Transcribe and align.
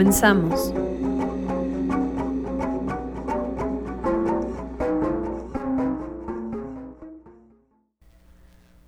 Comenzamos. 0.00 0.72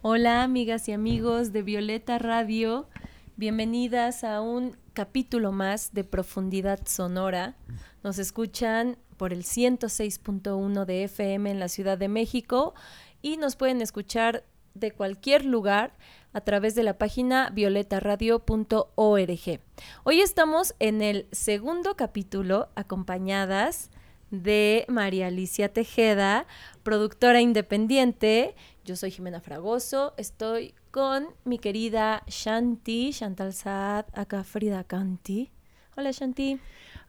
Hola 0.00 0.42
amigas 0.42 0.88
y 0.88 0.92
amigos 0.92 1.52
de 1.52 1.60
Violeta 1.60 2.18
Radio, 2.18 2.88
bienvenidas 3.36 4.24
a 4.24 4.40
un 4.40 4.78
capítulo 4.94 5.52
más 5.52 5.92
de 5.92 6.04
Profundidad 6.04 6.80
Sonora. 6.86 7.56
Nos 8.02 8.18
escuchan 8.18 8.96
por 9.18 9.34
el 9.34 9.42
106.1 9.44 10.86
de 10.86 11.04
FM 11.04 11.50
en 11.50 11.60
la 11.60 11.68
Ciudad 11.68 11.98
de 11.98 12.08
México 12.08 12.72
y 13.20 13.36
nos 13.36 13.56
pueden 13.56 13.82
escuchar 13.82 14.44
de 14.72 14.92
cualquier 14.92 15.44
lugar 15.44 15.92
a 16.32 16.40
través 16.40 16.74
de 16.74 16.82
la 16.82 16.98
página 16.98 17.50
violetaradio.org. 17.50 19.60
Hoy 20.04 20.20
estamos 20.20 20.74
en 20.78 21.02
el 21.02 21.26
segundo 21.32 21.96
capítulo 21.96 22.68
acompañadas 22.74 23.90
de 24.30 24.86
María 24.88 25.26
Alicia 25.26 25.72
Tejeda, 25.72 26.46
productora 26.82 27.40
independiente. 27.40 28.54
Yo 28.84 28.96
soy 28.96 29.10
Jimena 29.10 29.40
Fragoso, 29.40 30.14
estoy 30.16 30.74
con 30.90 31.28
mi 31.44 31.58
querida 31.58 32.22
Shanti, 32.26 33.10
Chantal 33.12 33.52
Saad, 33.52 34.06
acá 34.14 34.42
Frida 34.42 34.84
Canti. 34.84 35.50
Hola 35.96 36.12
Shanti. 36.12 36.58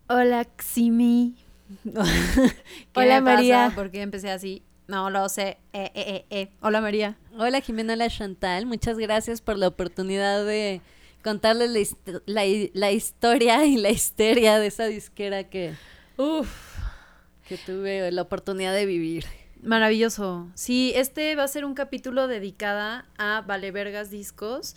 Hola 0.09 0.45
Ximi. 0.57 1.37
Hola 2.95 3.21
María. 3.21 3.71
¿Por 3.73 3.89
qué 3.89 4.01
empecé 4.01 4.29
así? 4.29 4.63
No 4.87 5.09
lo 5.09 5.29
sé. 5.29 5.57
Eh, 5.71 5.91
eh, 5.93 5.93
eh, 5.95 6.25
eh. 6.29 6.49
Hola 6.61 6.81
María. 6.81 7.17
Hola 7.37 7.61
Jimena, 7.61 7.93
hola 7.93 8.09
Chantal. 8.09 8.65
Muchas 8.65 8.97
gracias 8.97 9.41
por 9.41 9.57
la 9.57 9.67
oportunidad 9.67 10.45
de 10.45 10.81
contarles 11.23 11.95
la, 12.25 12.43
la, 12.73 12.91
historia 12.91 13.65
y 13.65 13.77
la 13.77 13.91
histeria 13.91 14.59
de 14.59 14.67
esa 14.67 14.85
disquera 14.85 15.45
que, 15.45 15.73
Uf. 16.17 16.77
que 17.47 17.57
tuve 17.57 18.11
la 18.11 18.21
oportunidad 18.23 18.73
de 18.73 18.85
vivir. 18.85 19.25
Maravilloso. 19.61 20.51
Sí, 20.55 20.91
este 20.95 21.35
va 21.35 21.43
a 21.43 21.47
ser 21.47 21.63
un 21.63 21.73
capítulo 21.73 22.27
dedicada 22.27 23.05
a 23.17 23.41
Vale 23.47 23.71
Vergas 23.71 24.11
Discos, 24.11 24.75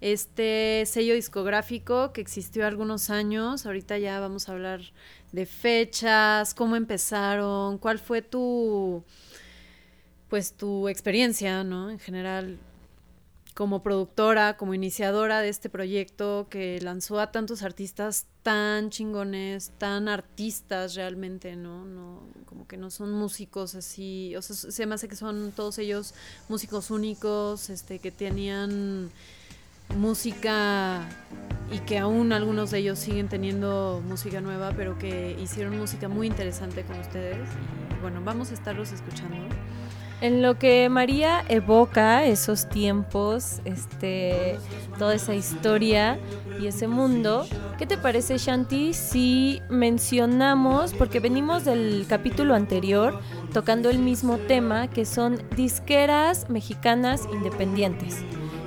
este 0.00 0.84
sello 0.86 1.14
discográfico 1.14 2.12
que 2.12 2.20
existió 2.20 2.64
algunos 2.64 3.10
años. 3.10 3.66
Ahorita 3.66 3.98
ya 3.98 4.20
vamos 4.20 4.48
a 4.48 4.52
hablar 4.52 4.82
de 5.32 5.44
fechas, 5.44 6.54
cómo 6.54 6.76
empezaron, 6.76 7.78
cuál 7.78 7.98
fue 7.98 8.22
tu 8.22 9.02
pues 10.28 10.52
tu 10.52 10.88
experiencia, 10.88 11.64
¿no? 11.64 11.90
En 11.90 11.98
general, 11.98 12.58
como 13.58 13.82
productora, 13.82 14.56
como 14.56 14.72
iniciadora 14.72 15.40
de 15.40 15.48
este 15.48 15.68
proyecto 15.68 16.46
que 16.48 16.80
lanzó 16.80 17.18
a 17.18 17.32
tantos 17.32 17.64
artistas 17.64 18.26
tan 18.44 18.90
chingones, 18.90 19.72
tan 19.78 20.06
artistas 20.08 20.94
realmente, 20.94 21.56
¿no? 21.56 21.84
no 21.84 22.22
como 22.44 22.68
que 22.68 22.76
no 22.76 22.88
son 22.90 23.10
músicos 23.10 23.74
así, 23.74 24.36
o 24.36 24.42
sea, 24.42 24.54
se 24.54 24.86
me 24.86 24.94
hace 24.94 25.08
que 25.08 25.16
son 25.16 25.52
todos 25.56 25.78
ellos 25.78 26.14
músicos 26.48 26.92
únicos, 26.92 27.68
este, 27.68 27.98
que 27.98 28.12
tenían 28.12 29.10
música 29.96 31.08
y 31.72 31.80
que 31.80 31.98
aún 31.98 32.32
algunos 32.32 32.70
de 32.70 32.78
ellos 32.78 33.00
siguen 33.00 33.28
teniendo 33.28 34.02
música 34.06 34.40
nueva, 34.40 34.72
pero 34.76 34.98
que 34.98 35.36
hicieron 35.42 35.76
música 35.78 36.08
muy 36.08 36.26
interesante 36.26 36.84
con 36.84 36.98
ustedes. 37.00 37.48
Y 37.96 38.00
bueno, 38.00 38.20
vamos 38.24 38.52
a 38.52 38.54
estarlos 38.54 38.92
escuchando. 38.92 39.36
En 40.20 40.42
lo 40.42 40.58
que 40.58 40.88
María 40.88 41.44
evoca 41.48 42.24
esos 42.24 42.68
tiempos, 42.68 43.60
este, 43.64 44.58
toda 44.98 45.14
esa 45.14 45.34
historia 45.34 46.18
y 46.60 46.66
ese 46.66 46.88
mundo, 46.88 47.46
¿qué 47.78 47.86
te 47.86 47.96
parece, 47.96 48.36
Shanti, 48.36 48.94
si 48.94 49.62
mencionamos, 49.70 50.92
porque 50.92 51.20
venimos 51.20 51.64
del 51.64 52.04
capítulo 52.08 52.56
anterior 52.56 53.20
tocando 53.52 53.90
el 53.90 54.00
mismo 54.00 54.38
tema, 54.38 54.88
que 54.88 55.04
son 55.04 55.40
disqueras 55.56 56.50
mexicanas 56.50 57.28
independientes? 57.32 58.16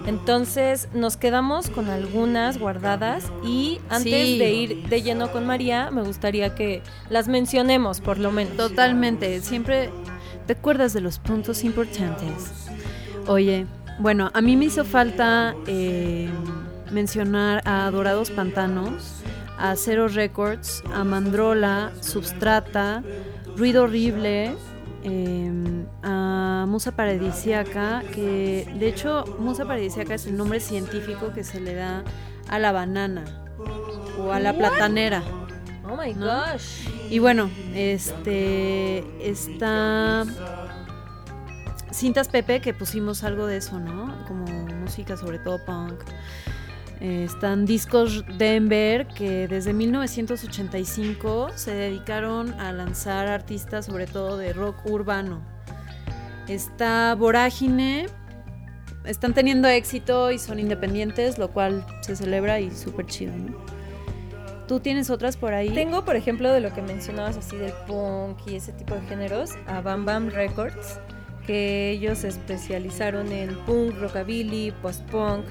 Entonces 0.07 0.88
nos 0.94 1.17
quedamos 1.17 1.69
con 1.69 1.90
algunas 1.90 2.57
guardadas 2.59 3.25
y 3.44 3.79
antes 3.90 4.25
Sí. 4.29 4.40
de 4.40 4.53
ir 4.53 4.88
de 4.88 5.01
lleno 5.03 5.31
con 5.31 5.45
María, 5.45 5.91
me 5.91 6.01
gustaría 6.01 6.56
que 6.56 6.81
las 7.09 7.28
mencionemos 7.28 8.00
por 8.00 8.17
lo 8.17 8.31
menos. 8.31 8.56
Totalmente, 8.56 9.41
siempre 9.41 9.90
te 10.47 10.53
acuerdas 10.53 10.94
de 10.94 11.02
los 11.02 11.19
puntos 11.19 11.63
importantes. 11.63 12.68
Oye, 13.28 13.66
bueno, 14.00 14.31
a 14.34 14.41
mí 14.41 14.56
me 14.56 14.66
hizo 14.66 14.84
falta 14.84 15.56
eh, 15.68 16.29
mencionar 16.91 17.62
a 17.66 17.90
Dorados 17.91 18.31
Pantanos, 18.31 19.22
a 19.57 19.75
Cero 19.75 20.07
Records, 20.07 20.84
a 20.94 21.03
Mandrola, 21.03 21.91
Substrata, 22.02 23.03
Ruido 23.56 23.84
Horrible, 23.84 24.56
eh, 25.03 25.85
a 26.03 26.66
Musa 26.68 26.96
Paradisiaca, 26.96 28.03
que 28.13 28.68
de 28.79 28.88
hecho 28.88 29.25
Musa 29.40 29.66
Paradisiaca 29.66 30.16
es 30.16 30.25
el 30.25 30.38
nombre 30.38 30.59
científico 30.59 31.31
que 31.34 31.44
se 31.44 31.59
le 31.59 31.75
da 31.75 32.03
a 32.50 32.59
la 32.59 32.72
banana 32.72 33.23
o 34.19 34.31
a 34.31 34.40
la 34.40 34.53
platanera. 34.53 35.23
Oh 35.83 35.97
my 35.97 36.13
¿No? 36.13 36.25
gosh. 36.25 36.87
Y 37.09 37.19
bueno, 37.19 37.49
este 37.73 39.03
está 39.19 40.25
Cintas 41.91 42.29
Pepe, 42.29 42.61
que 42.61 42.73
pusimos 42.73 43.23
algo 43.23 43.47
de 43.47 43.57
eso, 43.57 43.79
¿no? 43.79 44.25
Como 44.27 44.45
música, 44.45 45.17
sobre 45.17 45.39
todo 45.39 45.63
punk. 45.65 46.01
Eh, 47.01 47.23
están 47.25 47.65
Discos 47.65 48.23
Denver, 48.37 49.07
que 49.07 49.47
desde 49.47 49.73
1985 49.73 51.49
se 51.55 51.73
dedicaron 51.73 52.53
a 52.59 52.71
lanzar 52.71 53.27
artistas, 53.27 53.87
sobre 53.87 54.05
todo 54.05 54.37
de 54.37 54.53
rock 54.53 54.85
urbano. 54.85 55.41
Está 56.47 57.15
Vorágine, 57.15 58.07
están 59.05 59.33
teniendo 59.33 59.67
éxito 59.67 60.31
y 60.31 60.37
son 60.37 60.59
independientes, 60.59 61.37
lo 61.37 61.49
cual 61.51 61.85
se 62.01 62.15
celebra 62.15 62.59
y 62.59 62.71
súper 62.71 63.07
chido, 63.07 63.33
¿no? 63.35 63.80
¿Tú 64.71 64.79
tienes 64.79 65.09
otras 65.09 65.35
por 65.35 65.53
ahí? 65.53 65.69
Tengo, 65.71 66.05
por 66.05 66.15
ejemplo, 66.15 66.49
de 66.49 66.61
lo 66.61 66.73
que 66.73 66.81
mencionabas 66.81 67.35
así 67.35 67.57
del 67.57 67.73
punk 67.87 68.37
y 68.47 68.55
ese 68.55 68.71
tipo 68.71 68.95
de 68.95 69.01
géneros, 69.01 69.51
a 69.67 69.81
Bam 69.81 70.05
Bam 70.05 70.29
Records, 70.29 70.97
que 71.45 71.89
ellos 71.89 72.19
se 72.19 72.29
especializaron 72.29 73.33
en 73.33 73.53
punk, 73.65 73.99
rockabilly, 73.99 74.71
post-punk 74.81 75.43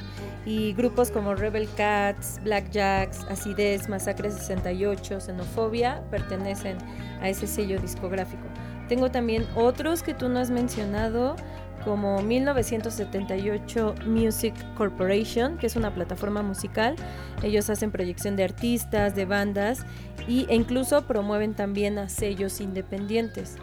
y 0.47 0.72
grupos 0.72 1.10
como 1.10 1.34
Rebel 1.34 1.69
Cats, 1.76 2.41
Black 2.44 2.70
Jacks, 2.70 3.26
Acidez, 3.28 3.91
Masacre 3.91 4.30
68, 4.30 5.20
Xenofobia 5.20 6.03
pertenecen 6.10 6.78
a 7.20 7.28
ese 7.28 7.47
sello 7.47 7.78
discográfico. 7.78 8.44
Tengo 8.88 9.10
también 9.10 9.47
otros 9.54 10.03
que 10.03 10.14
tú 10.14 10.30
no 10.30 10.38
has 10.38 10.50
mencionado, 10.50 11.36
como 11.84 12.21
1978 12.22 13.94
Music 14.06 14.54
Corporation, 14.77 15.59
que 15.59 15.66
es 15.66 15.77
una 15.77 15.94
plataforma 15.94 16.42
musical. 16.42 16.97
Ellos 17.42 17.71
hacen 17.71 17.91
proyección 17.91 18.36
de 18.36 18.44
artistas, 18.44 19.15
de 19.15 19.24
bandas 19.24 19.84
y, 20.28 20.47
e 20.48 20.54
incluso 20.54 21.06
promueven 21.06 21.54
también 21.54 21.98
a 21.98 22.09
sellos 22.09 22.60
independientes. 22.60 23.56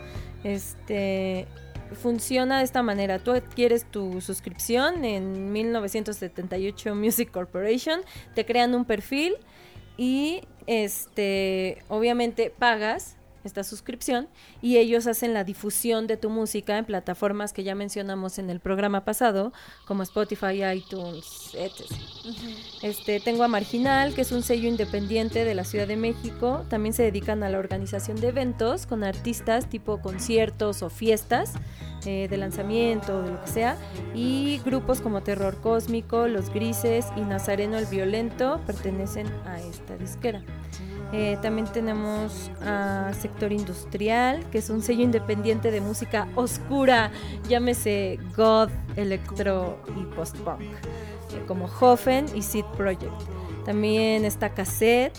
Este 0.44 1.48
funciona 1.94 2.60
de 2.60 2.64
esta 2.66 2.84
manera. 2.84 3.20
Tú 3.20 3.32
adquieres 3.32 3.90
tu 3.90 4.22
suscripción 4.22 5.06
en 5.06 5.52
1978 5.52 6.96
Music 6.96 7.32
Corporation, 7.32 8.02
te 8.36 8.46
crean 8.46 8.76
un 8.76 8.86
perfil 8.86 9.36
y 9.98 10.42
este 10.68 11.84
obviamente 11.88 12.54
pagas 12.58 13.17
esta 13.48 13.64
suscripción, 13.64 14.28
y 14.62 14.78
ellos 14.78 15.08
hacen 15.08 15.34
la 15.34 15.44
difusión 15.44 16.06
de 16.06 16.18
tu 16.18 16.30
música 16.30 16.78
en 16.78 16.86
plataformas 16.86 17.54
que 17.54 17.64
ya 17.64 17.74
mencionamos 17.74 18.38
en 18.38 18.50
el 18.50 18.60
programa 18.60 19.04
pasado, 19.04 19.54
como 19.86 20.04
Spotify, 20.04 20.64
iTunes, 20.76 21.52
etc. 21.56 21.90
Este, 22.82 23.20
tengo 23.20 23.44
a 23.44 23.48
Marginal, 23.48 24.14
que 24.14 24.22
es 24.22 24.32
un 24.32 24.44
sello 24.44 24.68
independiente 24.68 25.46
de 25.46 25.56
la 25.56 25.64
Ciudad 25.64 25.88
de 25.88 25.98
México. 25.98 26.66
También 26.70 26.94
se 26.94 27.04
dedican 27.04 27.44
a 27.44 27.50
la 27.50 27.58
organización 27.58 28.20
de 28.20 28.28
eventos 28.28 28.86
con 28.86 29.04
artistas 29.04 29.70
tipo 29.70 30.02
conciertos 30.02 30.84
o 30.84 30.90
fiestas 30.90 31.54
eh, 32.06 32.28
de 32.30 32.38
lanzamiento, 32.38 33.22
de 33.22 33.32
lo 33.32 33.42
que 33.42 33.48
sea. 33.48 33.78
Y 34.14 34.60
grupos 34.64 35.02
como 35.02 35.22
Terror 35.22 35.60
Cósmico, 35.62 36.28
Los 36.28 36.50
Grises 36.52 37.06
y 37.16 37.22
Nazareno 37.22 37.78
el 37.78 37.86
Violento 37.86 38.62
pertenecen 38.66 39.28
a 39.46 39.60
esta 39.60 39.98
disquera. 39.98 40.44
Eh, 41.14 41.38
también 41.42 41.68
tenemos 41.68 42.52
a 42.62 43.12
Sector 43.14 43.54
Industrial, 43.54 44.44
que 44.52 44.58
es 44.58 44.70
un 44.70 44.82
sello 44.82 45.04
independiente 45.04 45.72
de 45.72 45.80
música 45.80 46.28
oscura, 46.36 47.12
llámese 47.48 48.20
God, 48.36 48.70
Electro 48.98 49.80
y 49.96 50.04
Post-Punk, 50.16 50.62
eh, 50.62 51.44
como 51.48 51.66
Hoffen 51.66 52.26
y 52.36 52.42
Seed 52.42 52.66
Project. 52.76 53.14
También 53.66 54.26
está 54.26 54.50
Cassette, 54.50 55.14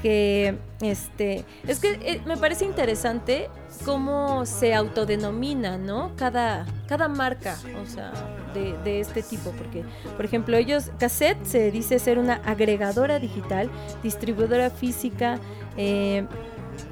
que 0.00 0.58
este, 0.80 1.44
es 1.66 1.80
que 1.80 1.98
eh, 2.02 2.22
me 2.26 2.36
parece 2.36 2.64
interesante 2.64 3.50
cómo 3.84 4.46
se 4.46 4.74
autodenomina, 4.74 5.76
¿no? 5.76 6.12
Cada, 6.16 6.66
cada 6.88 7.08
marca, 7.08 7.58
o 7.82 7.86
sea, 7.86 8.12
de, 8.56 9.00
este 9.00 9.22
tipo, 9.22 9.50
porque, 9.52 9.84
por 10.16 10.24
ejemplo, 10.24 10.56
ellos, 10.56 10.90
Cassette 10.98 11.44
se 11.44 11.70
dice 11.70 11.98
ser 11.98 12.18
una 12.18 12.34
agregadora 12.44 13.18
digital, 13.18 13.70
distribuidora 14.02 14.70
física, 14.70 15.38
eh, 15.76 16.26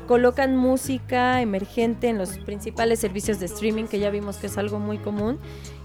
colocan 0.07 0.57
música 0.57 1.41
emergente 1.41 2.09
en 2.09 2.19
los 2.19 2.39
principales 2.39 3.01
servicios 3.01 3.41
de 3.41 3.47
streaming, 3.47 3.85
que 3.85 3.99
ya 3.99 4.11
vimos 4.11 4.37
que 4.37 4.47
es 4.47 4.59
algo 4.59 4.79
muy 4.79 4.99
común, 4.99 5.39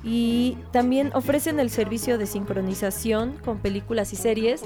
y 0.04 0.58
también 0.72 1.12
ofrecen 1.14 1.60
el 1.60 1.70
servicio 1.70 2.18
de 2.18 2.26
sincronización 2.26 3.38
con 3.44 3.60
películas 3.60 4.14
y 4.14 4.16
series, 4.16 4.62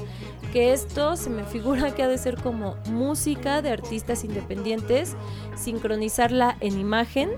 que 0.51 0.74
esto 0.74 1.16
se 1.18 1.30
me 1.30 1.44
figura 1.44 1.94
que 1.95 2.04
ha 2.04 2.07
de 2.07 2.18
ser 2.18 2.38
como 2.42 2.75
música 2.89 3.62
de 3.62 3.71
artistas 3.71 4.24
independientes, 4.24 5.16
sincronizarla 5.56 6.57
en 6.59 6.80
imagen 6.80 7.30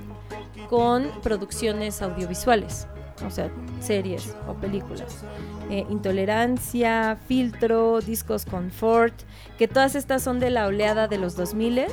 con 0.69 1.09
producciones 1.21 2.01
audiovisuales, 2.01 2.87
o 3.25 3.29
sea, 3.29 3.51
series 3.79 4.35
o 4.47 4.53
películas. 4.53 5.23
Eh, 5.69 5.85
intolerancia, 5.89 7.17
filtro, 7.27 8.01
discos 8.01 8.45
confort, 8.45 9.13
que 9.57 9.67
todas 9.67 9.95
estas 9.95 10.21
son 10.21 10.39
de 10.39 10.49
la 10.49 10.67
oleada 10.67 11.07
de 11.07 11.17
los 11.17 11.35
2000 11.35 11.85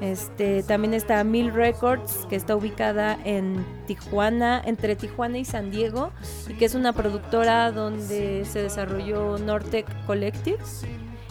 este, 0.00 0.64
también 0.64 0.94
está 0.94 1.22
Mill 1.22 1.52
Records, 1.52 2.26
que 2.28 2.34
está 2.34 2.56
ubicada 2.56 3.16
en 3.24 3.64
Tijuana, 3.86 4.60
entre 4.64 4.96
Tijuana 4.96 5.38
y 5.38 5.44
San 5.44 5.70
Diego, 5.70 6.10
y 6.48 6.54
que 6.54 6.64
es 6.64 6.74
una 6.74 6.92
productora 6.92 7.70
donde 7.70 8.44
se 8.44 8.62
desarrolló 8.62 9.38
Nortec 9.38 9.86
Collective 10.04 10.58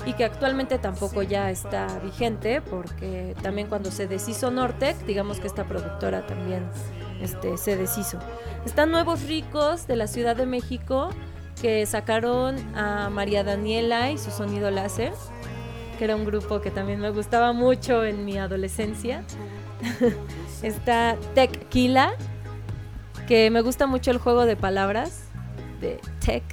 y 0.05 0.13
que 0.13 0.23
actualmente 0.23 0.79
tampoco 0.79 1.21
ya 1.21 1.51
está 1.51 1.99
vigente, 1.99 2.61
porque 2.61 3.35
también 3.41 3.67
cuando 3.67 3.91
se 3.91 4.07
deshizo 4.07 4.51
Nortec, 4.51 4.97
digamos 5.05 5.41
que 5.41 5.47
esta 5.47 5.65
productora 5.65 6.25
también 6.25 6.63
este, 7.21 7.57
se 7.57 7.77
deshizo. 7.77 8.19
Están 8.65 8.91
Nuevos 8.91 9.23
Ricos 9.23 9.87
de 9.87 9.95
la 9.95 10.07
Ciudad 10.07 10.35
de 10.35 10.45
México, 10.45 11.09
que 11.61 11.85
sacaron 11.85 12.57
a 12.75 13.09
María 13.09 13.43
Daniela 13.43 14.11
y 14.11 14.17
su 14.17 14.31
sonido 14.31 14.71
láser 14.71 15.13
que 16.01 16.05
era 16.05 16.15
un 16.15 16.25
grupo 16.25 16.61
que 16.61 16.71
también 16.71 16.99
me 16.99 17.11
gustaba 17.11 17.53
mucho 17.53 18.03
en 18.03 18.25
mi 18.25 18.35
adolescencia. 18.39 19.23
Está 20.63 21.15
Tequila, 21.35 22.15
que 23.27 23.51
me 23.51 23.61
gusta 23.61 23.85
mucho 23.85 24.09
el 24.09 24.17
juego 24.17 24.47
de 24.47 24.55
palabras, 24.55 25.25
de 25.79 25.99
tech, 26.25 26.43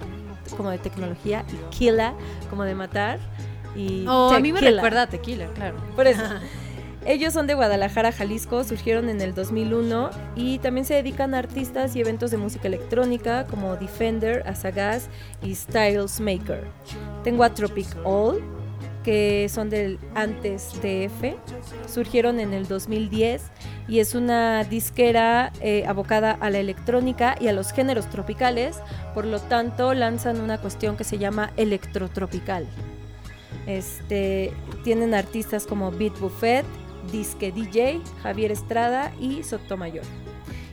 como 0.55 0.69
de 0.69 0.77
tecnología, 0.77 1.47
y 1.49 1.75
Killa, 1.75 2.13
como 2.51 2.65
de 2.65 2.75
matar. 2.75 3.21
Y 3.75 4.05
oh, 4.07 4.31
a 4.31 4.39
mí 4.39 4.53
me 4.53 4.61
recuerda 4.61 5.05
a 5.05 5.07
Tequila, 5.07 5.47
claro. 5.55 5.79
Por 5.97 6.07
eso. 6.07 6.25
Ellos 7.07 7.33
son 7.33 7.47
de 7.47 7.55
Guadalajara, 7.55 8.13
Jalisco, 8.13 8.65
surgieron 8.65 9.09
en 9.09 9.21
el 9.21 9.35
2001 9.35 10.11
y 10.37 10.59
también 10.59 10.85
se 10.85 10.95
dedican 10.95 11.35
a 11.35 11.39
artistas 11.39 11.95
y 11.97 12.01
eventos 12.01 12.31
de 12.31 12.37
música 12.37 12.69
electrónica 12.69 13.47
como 13.47 13.77
Defender, 13.77 14.43
Asagas 14.47 15.09
y 15.43 15.55
Styles 15.55 16.21
Maker. 16.21 16.65
Tengo 17.25 17.45
a 17.45 17.55
Tropic 17.55 17.87
All, 18.05 18.43
que 19.05 19.49
son 19.49 19.71
del 19.71 19.99
antes 20.15 20.73
TF, 20.83 21.37
surgieron 21.89 22.41
en 22.41 22.53
el 22.53 22.69
2010 22.69 23.43
y 23.87 24.01
es 24.01 24.15
una 24.15 24.65
disquera 24.65 25.53
eh, 25.61 25.85
abocada 25.87 26.33
a 26.33 26.51
la 26.51 26.59
electrónica 26.59 27.37
y 27.41 27.49
a 27.49 27.53
los 27.53 27.73
géneros 27.73 28.11
tropicales, 28.11 28.77
por 29.15 29.25
lo 29.25 29.41
tanto 29.41 29.95
lanzan 29.95 30.41
una 30.41 30.59
cuestión 30.59 30.97
que 30.97 31.05
se 31.05 31.17
llama 31.17 31.53
electrotropical. 31.57 32.67
Este, 33.67 34.53
tienen 34.85 35.15
artistas 35.15 35.67
como 35.67 35.91
Beat 35.91 36.19
Buffet, 36.19 36.67
Disque 37.11 37.53
DJ, 37.53 38.01
Javier 38.23 38.53
Estrada 38.53 39.13
y 39.21 39.43
Sotomayor. 39.43 40.05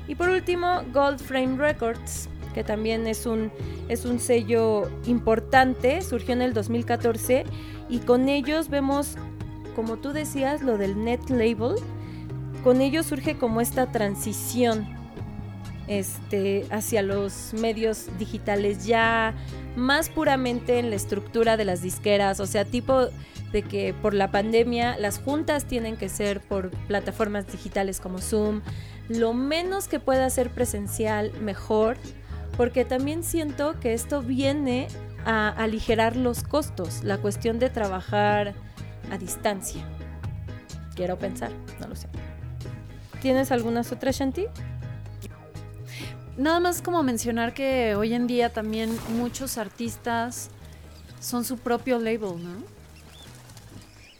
Y 0.08 0.16
por 0.16 0.30
último, 0.30 0.82
Gold 0.94 1.20
Frame 1.20 1.58
Records, 1.58 2.30
que 2.54 2.64
también 2.64 3.08
es 3.08 3.26
un, 3.26 3.52
es 3.90 4.06
un 4.06 4.20
sello 4.20 4.90
importante, 5.06 6.02
surgió 6.02 6.34
en 6.34 6.42
el 6.42 6.54
2014 6.54 7.46
y 7.90 8.00
con 8.00 8.30
ellos 8.30 8.70
vemos, 8.70 9.18
como 9.76 9.98
tú 9.98 10.14
decías, 10.14 10.62
lo 10.62 10.78
del 10.78 11.04
net 11.04 11.30
label, 11.30 11.76
con 12.64 12.82
ellos 12.82 13.08
surge 13.08 13.38
como 13.38 13.62
esta 13.62 13.92
transición 13.92 14.88
este, 15.88 16.66
hacia 16.72 17.02
los 17.02 17.54
medios 17.54 18.08
digitales 18.18 18.86
ya 18.86 19.36
más 19.76 20.10
puramente 20.10 20.80
en 20.80 20.90
la 20.90 20.96
estructura 20.96 21.58
de 21.58 21.66
las 21.66 21.82
disqueras, 21.82 22.40
o 22.40 22.48
sea, 22.48 22.66
tipo 22.66 23.08
de 23.56 23.64
que 23.64 23.94
por 23.94 24.14
la 24.14 24.32
pandemia 24.32 24.98
las 24.98 25.18
juntas 25.18 25.64
tienen 25.64 25.96
que 25.96 26.10
ser 26.10 26.42
por 26.42 26.72
plataformas 26.88 27.50
digitales 27.50 28.02
como 28.02 28.18
Zoom, 28.18 28.62
lo 29.08 29.34
menos 29.34 29.88
que 29.88 30.02
pueda 30.02 30.30
ser 30.30 30.50
presencial, 30.50 31.32
mejor, 31.40 31.96
porque 32.58 32.84
también 32.84 33.24
siento 33.24 33.80
que 33.80 33.94
esto 33.94 34.22
viene 34.22 34.90
a 35.26 35.48
aligerar 35.48 36.18
los 36.18 36.44
costos, 36.44 37.06
la 37.06 37.18
cuestión 37.18 37.58
de 37.58 37.70
trabajar 37.70 38.56
a 39.10 39.18
distancia. 39.18 39.86
Quiero 40.94 41.18
pensar, 41.18 41.52
no 41.80 41.88
lo 41.88 41.96
sé. 41.96 42.10
¿Tienes 43.22 43.54
algunas 43.54 43.90
otras, 43.94 44.18
Shanti? 44.18 44.48
Nada 46.36 46.60
más 46.60 46.82
como 46.82 47.04
mencionar 47.04 47.54
que 47.54 47.96
hoy 47.96 48.14
en 48.14 48.28
día 48.28 48.50
también 48.52 48.90
muchos 49.18 49.58
artistas 49.58 50.50
son 51.22 51.46
su 51.46 51.58
propio 51.58 52.00
label, 52.00 52.44
¿no? 52.44 52.75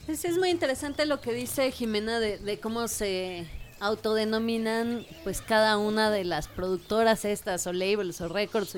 Pues 0.06 0.24
es 0.24 0.38
muy 0.38 0.50
interesante 0.50 1.04
lo 1.04 1.20
que 1.20 1.32
dice 1.32 1.70
Jimena 1.72 2.20
de, 2.20 2.38
de 2.38 2.60
cómo 2.60 2.88
se 2.88 3.46
autodenominan 3.80 5.04
pues 5.24 5.42
cada 5.42 5.76
una 5.76 6.10
de 6.10 6.24
las 6.24 6.48
productoras 6.48 7.24
estas 7.24 7.66
o 7.66 7.72
labels 7.72 8.20
o 8.20 8.28
records 8.28 8.74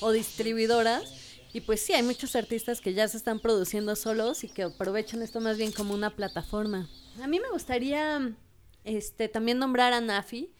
o 0.00 0.12
distribuidoras 0.12 1.28
y 1.52 1.62
pues 1.62 1.80
sí, 1.80 1.92
hay 1.94 2.02
muchos 2.02 2.36
artistas 2.36 2.80
que 2.80 2.92
ya 2.92 3.08
se 3.08 3.16
están 3.16 3.40
produciendo 3.40 3.96
solos 3.96 4.44
y 4.44 4.48
que 4.48 4.64
aprovechan 4.64 5.22
esto 5.22 5.40
más 5.40 5.56
bien 5.56 5.72
como 5.72 5.94
una 5.94 6.14
plataforma. 6.14 6.88
A 7.22 7.26
mí 7.26 7.40
me 7.40 7.48
gustaría 7.50 8.32
este 8.84 9.28
también 9.28 9.58
nombrar 9.58 9.92
a 9.92 10.00
Nafi, 10.00 10.52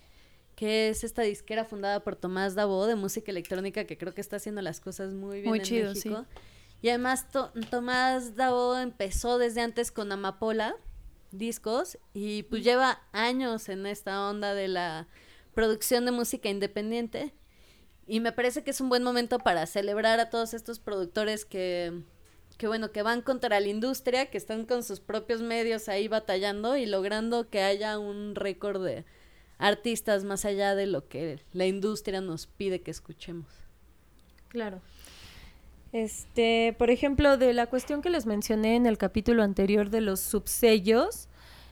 que 0.57 0.88
es 0.88 1.05
esta 1.05 1.23
disquera 1.23 1.65
fundada 1.65 2.00
por 2.00 2.17
Tomás 2.17 2.55
Dabo 2.55 2.87
de 2.87 2.97
música 2.97 3.31
electrónica 3.31 3.85
que 3.85 3.99
creo 3.99 4.15
que 4.15 4.21
está 4.21 4.37
haciendo 4.37 4.62
las 4.62 4.81
cosas 4.81 5.12
muy 5.12 5.43
bien 5.43 5.55
en 5.55 5.87
México. 5.88 6.27
Y 6.81 6.91
además 6.91 7.27
Tomás 7.71 8.37
Dabo 8.37 8.77
empezó 8.79 9.39
desde 9.39 9.61
antes 9.61 9.91
con 9.91 10.13
Amapola 10.13 10.77
discos 11.31 11.99
y 12.15 12.45
pues 12.45 12.65
lleva 12.65 13.03
años 13.13 13.69
en 13.69 13.87
esta 13.87 14.29
onda 14.29 14.55
de 14.55 14.69
la 14.69 15.09
producción 15.55 16.05
de 16.05 16.13
música 16.13 16.49
independiente 16.49 17.35
y 18.07 18.21
me 18.21 18.33
parece 18.33 18.65
que 18.65 18.71
es 18.71 18.81
un 18.81 18.89
buen 18.89 19.03
momento 19.03 19.39
para 19.39 19.67
celebrar 19.67 20.19
a 20.19 20.31
todos 20.31 20.55
estos 20.55 20.79
productores 20.79 21.45
que, 21.45 22.01
que 22.57 22.67
bueno, 22.67 22.91
que 22.91 23.03
van 23.03 23.21
contra 23.21 23.61
la 23.61 23.69
industria, 23.69 24.31
que 24.31 24.39
están 24.39 24.65
con 24.65 24.83
sus 24.83 25.01
propios 25.01 25.43
medios 25.43 25.91
ahí 25.91 26.09
batallando 26.09 26.77
y 26.79 26.87
logrando 26.87 27.51
que 27.51 27.61
haya 27.61 27.99
un 27.99 28.35
récord 28.35 28.83
de 28.83 29.05
artistas 29.59 30.25
más 30.25 30.47
allá 30.47 30.75
de 30.75 30.87
lo 30.87 31.07
que 31.09 31.41
la 31.53 31.67
industria 31.67 32.23
nos 32.23 32.47
pide 32.47 32.81
que 32.81 32.91
escuchemos. 32.91 33.53
Claro. 34.49 34.81
Este, 35.92 36.75
por 36.78 36.90
ejemplo, 36.90 37.37
de 37.37 37.52
la 37.52 37.66
cuestión 37.66 38.02
que 38.02 38.11
les 38.11 38.26
mencioné 38.26 38.76
en 38.76 38.87
el 38.87 38.99
capítulo 38.99 39.42
anterior 39.42 39.90
de 39.90 40.00
los 40.00 40.21
subsellos 40.21 41.28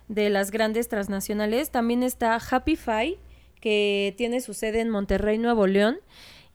de 0.09 0.31
las 0.31 0.51
grandes 0.51 0.89
transnacionales, 0.89 1.71
también 1.71 2.03
está 2.03 2.37
Happify, 2.37 3.19
que 3.61 4.15
tiene 4.17 4.41
su 4.41 4.55
sede 4.55 4.81
en 4.81 4.91
Monterrey, 4.91 5.39
Nuevo 5.39 5.67
León. 5.67 5.99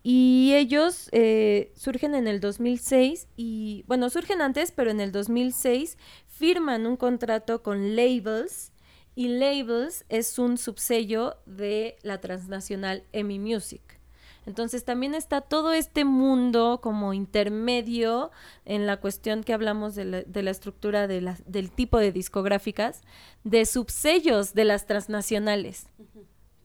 Y 0.04 0.54
ellos 0.56 1.10
eh, 1.12 1.72
surgen 1.76 2.16
en 2.16 2.28
el 2.28 2.40
2006 2.40 3.28
y, 3.38 3.84
bueno, 3.88 4.10
surgen 4.10 4.42
antes, 4.42 4.72
pero 4.72 4.90
en 4.90 5.00
el 5.00 5.12
2006 5.12 5.98
firman 6.28 6.88
un 6.88 6.98
contrato 6.98 7.62
con 7.62 7.96
labels 7.96 8.72
y 9.14 9.28
Labels 9.28 10.06
es 10.10 10.40
un 10.40 10.58
subsello 10.58 11.36
de 11.46 11.98
la 12.02 12.22
transnacional 12.22 13.04
EMI 13.12 13.40
Music. 13.40 14.01
Entonces 14.46 14.84
también 14.84 15.14
está 15.14 15.42
todo 15.42 15.72
este 15.72 16.04
mundo 16.04 16.80
como 16.82 17.14
intermedio 17.14 18.32
en 18.66 18.88
la 18.88 18.98
cuestión 18.98 19.44
que 19.44 19.54
hablamos 19.54 19.94
de 19.94 20.06
la, 20.06 20.52
estructura 20.52 21.08
de 21.08 21.36
del 21.46 21.72
tipo 21.72 22.00
de 22.00 22.12
discográficas, 22.12 23.02
de 23.44 23.66
subsellos 23.66 24.54
de 24.54 24.66
las 24.66 24.88
transnacionales. 24.88 25.88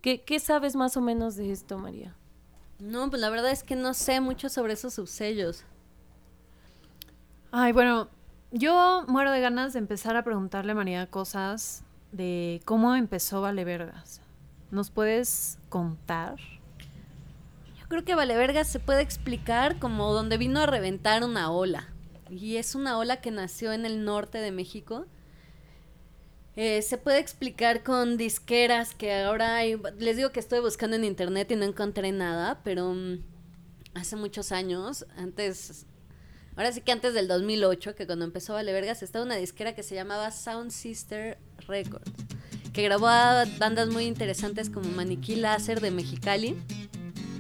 ¿Qué, 0.01 0.23
¿Qué 0.23 0.41
sabes 0.41 0.75
más 0.75 0.97
o 0.97 1.01
menos 1.01 1.37
de 1.37 1.53
esto, 1.53 1.79
María? 1.79 2.15
No, 2.79 3.09
pues 3.11 3.21
la 3.21 3.31
verdad 3.31 3.51
es 3.51 3.63
que 3.63 3.77
no 3.77 3.95
sé 3.95 4.21
mucho 4.21 4.49
sobre 4.49 4.75
esos 4.75 4.95
subsellos. 4.95 5.65
Ay, 7.51 7.73
bueno, 7.73 8.09
yo 8.53 9.05
muero 9.09 9.31
de 9.31 9.41
ganas 9.41 9.73
de 9.73 9.79
empezar 9.79 10.17
a 10.17 10.25
preguntarle 10.25 10.73
a 10.73 10.75
María 10.75 11.11
cosas 11.11 11.85
de 12.13 12.61
cómo 12.65 12.95
empezó 12.95 13.41
Vale 13.41 13.65
Vergas. 13.65 14.21
¿Nos 14.71 14.91
puedes 14.91 15.59
contar? 15.69 16.37
Creo 17.89 18.05
que 18.05 18.15
Vale 18.15 18.37
Vergas 18.37 18.69
se 18.69 18.81
puede 18.81 19.03
explicar 19.03 19.79
como 19.79 20.13
donde 20.13 20.39
vino 20.39 20.61
a 20.61 20.67
reventar 20.67 21.25
una 21.25 21.51
ola. 21.51 21.89
Y 22.31 22.57
es 22.57 22.75
una 22.75 22.99
ola 22.99 23.21
que 23.21 23.31
nació 23.31 23.73
en 23.73 23.87
el 23.87 24.05
norte 24.05 24.39
de 24.39 24.51
México. 24.51 25.07
Eh, 26.57 26.83
se 26.83 26.99
puede 26.99 27.19
explicar 27.19 27.83
con 27.83 28.17
disqueras 28.17 28.95
que 28.95 29.15
ahora 29.15 29.57
hay. 29.57 29.81
Les 29.99 30.17
digo 30.17 30.33
que 30.33 30.41
estoy 30.41 30.61
buscando 30.61 30.97
en 30.97 31.05
internet 31.05 31.51
y 31.53 31.57
no 31.57 31.65
encontré 31.65 32.11
nada, 32.13 32.61
pero 32.65 32.93
mm, 32.93 33.19
hace 33.95 34.17
muchos 34.17 34.53
años, 34.53 35.07
antes 35.17 35.87
Ahora 36.57 36.73
sí 36.73 36.81
que 36.81 36.91
antes 36.91 37.13
del 37.13 37.29
2008, 37.29 37.95
que 37.95 38.07
cuando 38.07 38.25
empezó 38.25 38.55
Vale 38.55 38.73
Vergas, 38.73 39.03
estaba 39.03 39.23
una 39.23 39.37
disquera 39.37 39.75
que 39.75 39.83
se 39.83 39.95
llamaba 39.95 40.31
Sound 40.31 40.71
Sister 40.71 41.37
Records, 41.69 42.11
que 42.73 42.83
grabó 42.83 43.09
a 43.09 43.45
bandas 43.59 43.91
muy 43.91 44.07
interesantes 44.07 44.71
como 44.71 44.89
Maniquí 44.89 45.37
Láser 45.37 45.83
de 45.83 45.91
Mexicali. 45.91 46.57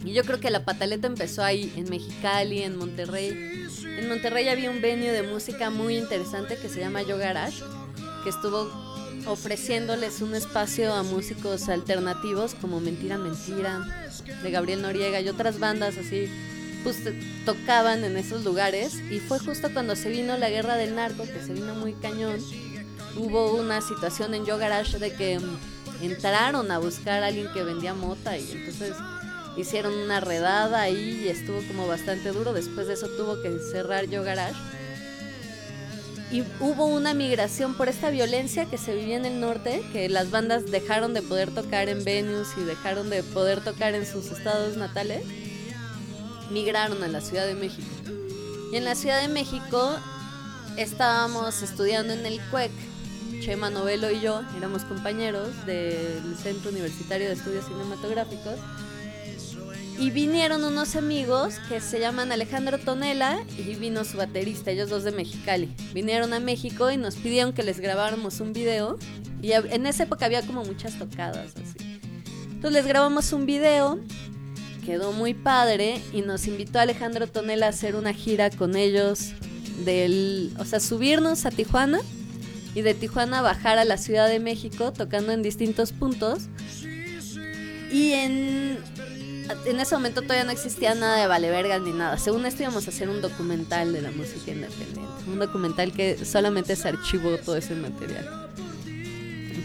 Y 0.06 0.12
yo 0.12 0.22
creo 0.22 0.38
que 0.38 0.50
la 0.50 0.64
pataleta 0.64 1.08
empezó 1.08 1.42
ahí, 1.42 1.72
en 1.76 1.90
Mexicali, 1.90 2.62
en 2.62 2.76
Monterrey. 2.78 3.66
En 3.98 4.08
Monterrey 4.08 4.48
había 4.48 4.70
un 4.70 4.80
venue 4.80 5.10
de 5.10 5.24
música 5.24 5.68
muy 5.68 5.98
interesante 5.98 6.56
que 6.56 6.68
se 6.68 6.78
llama 6.78 7.02
Yo 7.02 7.18
Garage, 7.18 7.60
que 8.22 8.30
estuvo 8.30 8.70
ofreciéndoles 9.26 10.20
un 10.20 10.36
espacio 10.36 10.94
a 10.94 11.02
músicos 11.02 11.68
alternativos 11.68 12.54
como 12.54 12.78
Mentira 12.78 13.18
Mentira, 13.18 13.84
de 14.44 14.50
Gabriel 14.52 14.80
Noriega 14.80 15.20
y 15.20 15.28
otras 15.28 15.58
bandas 15.58 15.98
así 15.98 16.30
pues 16.84 16.98
tocaban 17.44 18.04
en 18.04 18.16
esos 18.16 18.44
lugares 18.44 19.00
y 19.10 19.18
fue 19.18 19.40
justo 19.40 19.72
cuando 19.72 19.96
se 19.96 20.08
vino 20.08 20.38
la 20.38 20.48
guerra 20.50 20.76
del 20.76 20.94
narco, 20.94 21.24
que 21.24 21.42
se 21.44 21.52
vino 21.52 21.74
muy 21.74 21.94
cañón, 21.94 22.38
hubo 23.16 23.56
una 23.56 23.80
situación 23.80 24.34
en 24.34 24.46
Yo 24.46 24.56
Garage 24.56 25.00
de 25.00 25.12
que 25.12 25.40
mm, 25.40 25.58
entraron 26.02 26.70
a 26.70 26.78
buscar 26.78 27.24
a 27.24 27.26
alguien 27.26 27.48
que 27.52 27.64
vendía 27.64 27.92
mota 27.92 28.38
y 28.38 28.48
entonces 28.52 28.94
hicieron 29.56 29.94
una 29.94 30.20
redada 30.20 30.82
ahí 30.82 31.22
y 31.24 31.28
estuvo 31.28 31.60
como 31.68 31.86
bastante 31.86 32.30
duro, 32.30 32.52
después 32.52 32.86
de 32.86 32.94
eso 32.94 33.08
tuvo 33.08 33.40
que 33.42 33.58
cerrar 33.58 34.06
Yo 34.06 34.22
Garage. 34.22 34.58
Y 36.30 36.42
hubo 36.60 36.86
una 36.86 37.14
migración 37.14 37.74
por 37.74 37.88
esta 37.88 38.10
violencia 38.10 38.66
que 38.66 38.78
se 38.78 38.94
vivía 38.94 39.16
en 39.16 39.26
el 39.26 39.40
norte, 39.40 39.82
que 39.92 40.08
las 40.08 40.30
bandas 40.30 40.70
dejaron 40.70 41.14
de 41.14 41.22
poder 41.22 41.50
tocar 41.52 41.88
en 41.88 42.02
venues 42.02 42.48
y 42.56 42.64
dejaron 42.64 43.10
de 43.10 43.22
poder 43.22 43.62
tocar 43.62 43.94
en 43.94 44.04
sus 44.04 44.32
estados 44.32 44.76
natales 44.76 45.22
migraron 46.50 47.02
a 47.02 47.08
la 47.08 47.20
Ciudad 47.20 47.46
de 47.46 47.54
México. 47.54 47.88
Y 48.72 48.76
en 48.76 48.84
la 48.84 48.94
Ciudad 48.94 49.20
de 49.20 49.28
México 49.28 49.96
estábamos 50.76 51.62
estudiando 51.62 52.12
en 52.12 52.26
el 52.26 52.40
CUEC. 52.50 52.72
Chema 53.40 53.70
Novelo 53.70 54.10
y 54.10 54.20
yo 54.20 54.42
éramos 54.56 54.84
compañeros 54.84 55.50
del 55.66 56.36
Centro 56.42 56.70
Universitario 56.70 57.28
de 57.28 57.34
Estudios 57.34 57.66
Cinematográficos. 57.66 58.54
Y 59.98 60.10
vinieron 60.10 60.62
unos 60.64 60.94
amigos 60.94 61.54
que 61.68 61.80
se 61.80 61.98
llaman 61.98 62.30
Alejandro 62.30 62.78
Tonela 62.78 63.38
y 63.56 63.74
vino 63.76 64.04
su 64.04 64.18
baterista, 64.18 64.70
ellos 64.70 64.90
dos 64.90 65.04
de 65.04 65.12
Mexicali. 65.12 65.74
Vinieron 65.94 66.34
a 66.34 66.40
México 66.40 66.90
y 66.90 66.96
nos 66.96 67.16
pidieron 67.16 67.54
que 67.54 67.62
les 67.62 67.80
grabáramos 67.80 68.40
un 68.40 68.52
video. 68.52 68.98
Y 69.40 69.52
en 69.52 69.86
esa 69.86 70.02
época 70.02 70.26
había 70.26 70.42
como 70.42 70.64
muchas 70.64 70.98
tocadas 70.98 71.54
así. 71.56 72.00
Entonces 72.44 72.72
les 72.72 72.86
grabamos 72.86 73.32
un 73.32 73.46
video 73.46 73.98
quedó 74.86 75.10
muy 75.12 75.34
padre 75.34 76.00
y 76.12 76.22
nos 76.22 76.46
invitó 76.46 76.78
Alejandro 76.78 77.26
Tonela 77.26 77.66
a 77.66 77.70
hacer 77.70 77.96
una 77.96 78.14
gira 78.14 78.50
con 78.50 78.76
ellos 78.76 79.32
del, 79.84 80.54
o 80.58 80.64
sea, 80.64 80.78
subirnos 80.78 81.44
a 81.44 81.50
Tijuana 81.50 81.98
y 82.72 82.82
de 82.82 82.94
Tijuana 82.94 83.42
bajar 83.42 83.78
a 83.78 83.84
la 83.84 83.98
Ciudad 83.98 84.28
de 84.28 84.38
México 84.38 84.92
tocando 84.92 85.32
en 85.32 85.42
distintos 85.42 85.90
puntos. 85.90 86.44
Y 87.90 88.12
en, 88.12 88.78
en 89.64 89.80
ese 89.80 89.94
momento 89.94 90.22
todavía 90.22 90.44
no 90.44 90.52
existía 90.52 90.94
nada 90.94 91.20
de 91.20 91.26
Vale 91.26 91.50
Vergas 91.50 91.80
ni 91.80 91.92
nada. 91.92 92.18
Según 92.18 92.46
esto 92.46 92.62
íbamos 92.62 92.86
a 92.86 92.90
hacer 92.90 93.08
un 93.08 93.20
documental 93.20 93.92
de 93.92 94.02
la 94.02 94.10
música 94.10 94.50
independiente. 94.50 95.02
Un 95.26 95.38
documental 95.38 95.92
que 95.92 96.24
solamente 96.24 96.76
se 96.76 96.88
archivó 96.88 97.36
todo 97.38 97.56
ese 97.56 97.74
material. 97.74 98.48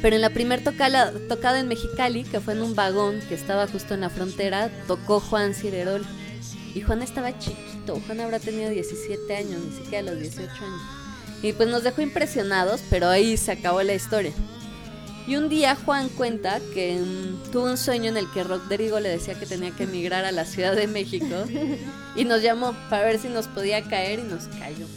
Pero 0.01 0.15
en 0.15 0.21
la 0.21 0.31
primer 0.31 0.63
tocada, 0.63 1.13
tocada 1.29 1.59
en 1.59 1.67
Mexicali, 1.67 2.23
que 2.23 2.39
fue 2.39 2.53
en 2.53 2.61
un 2.61 2.75
vagón 2.75 3.19
que 3.29 3.35
estaba 3.35 3.67
justo 3.67 3.93
en 3.93 4.01
la 4.01 4.09
frontera, 4.09 4.71
tocó 4.87 5.19
Juan 5.19 5.53
Cirerol. 5.53 6.03
Y 6.73 6.81
Juan 6.81 7.01
estaba 7.01 7.37
chiquito, 7.37 8.01
Juan 8.07 8.21
habrá 8.21 8.39
tenido 8.39 8.69
17 8.69 9.35
años, 9.35 9.61
ni 9.61 9.77
siquiera 9.77 10.11
los 10.11 10.19
18 10.19 10.49
años. 10.49 10.81
Y 11.43 11.53
pues 11.53 11.69
nos 11.69 11.83
dejó 11.83 12.01
impresionados, 12.01 12.81
pero 12.89 13.09
ahí 13.09 13.35
se 13.35 13.51
acabó 13.51 13.83
la 13.83 13.93
historia. 13.93 14.31
Y 15.27 15.35
un 15.35 15.49
día 15.49 15.75
Juan 15.75 16.09
cuenta 16.09 16.59
que 16.73 16.99
mm, 16.99 17.51
tuvo 17.51 17.65
un 17.65 17.77
sueño 17.77 18.09
en 18.09 18.17
el 18.17 18.29
que 18.31 18.43
Rodrigo 18.43 18.99
le 18.99 19.09
decía 19.09 19.35
que 19.35 19.45
tenía 19.45 19.71
que 19.71 19.83
emigrar 19.83 20.25
a 20.25 20.31
la 20.31 20.45
Ciudad 20.45 20.75
de 20.75 20.87
México 20.87 21.35
y 22.15 22.25
nos 22.25 22.41
llamó 22.41 22.73
para 22.89 23.05
ver 23.05 23.19
si 23.19 23.29
nos 23.29 23.47
podía 23.47 23.81
caer 23.83 24.19
y 24.19 24.23
nos 24.23 24.45
cayó. 24.59 24.87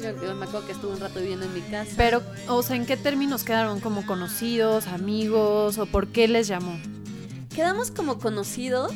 Yo, 0.00 0.34
me 0.34 0.44
acuerdo 0.44 0.66
que 0.66 0.72
estuve 0.72 0.92
un 0.92 1.00
rato 1.00 1.20
viviendo 1.20 1.46
en 1.46 1.54
mi 1.54 1.60
casa. 1.62 1.90
Pero, 1.96 2.22
o 2.48 2.62
sea, 2.62 2.76
¿en 2.76 2.86
qué 2.86 2.96
términos 2.96 3.44
quedaron? 3.44 3.80
¿Como 3.80 4.04
conocidos, 4.04 4.86
amigos 4.86 5.78
o 5.78 5.86
por 5.86 6.08
qué 6.08 6.28
les 6.28 6.48
llamó? 6.48 6.78
Quedamos 7.54 7.90
como 7.90 8.18
conocidos, 8.18 8.92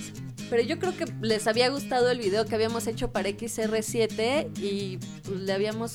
pero 0.50 0.62
yo 0.62 0.78
creo 0.78 0.96
que 0.96 1.06
les 1.22 1.46
había 1.46 1.70
gustado 1.70 2.10
el 2.10 2.18
video 2.18 2.44
que 2.44 2.54
habíamos 2.54 2.86
hecho 2.86 3.10
para 3.12 3.30
XR7 3.30 4.58
y 4.58 4.98
pues, 5.24 5.40
le 5.40 5.52
habíamos... 5.52 5.94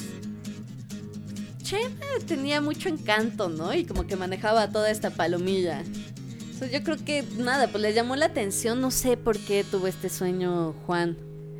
Tenía 2.27 2.61
mucho 2.61 2.89
encanto, 2.89 3.49
¿no? 3.49 3.73
Y 3.73 3.85
como 3.85 4.07
que 4.07 4.15
manejaba 4.15 4.69
toda 4.69 4.89
esta 4.89 5.09
palomilla. 5.09 5.81
Entonces 5.81 6.71
yo 6.71 6.83
creo 6.83 6.97
que 7.03 7.23
nada, 7.37 7.67
pues 7.67 7.81
le 7.81 7.93
llamó 7.93 8.15
la 8.15 8.27
atención, 8.27 8.81
no 8.81 8.91
sé 8.91 9.17
por 9.17 9.37
qué 9.37 9.63
tuvo 9.63 9.87
este 9.87 10.09
sueño 10.09 10.73
Juan. 10.85 11.17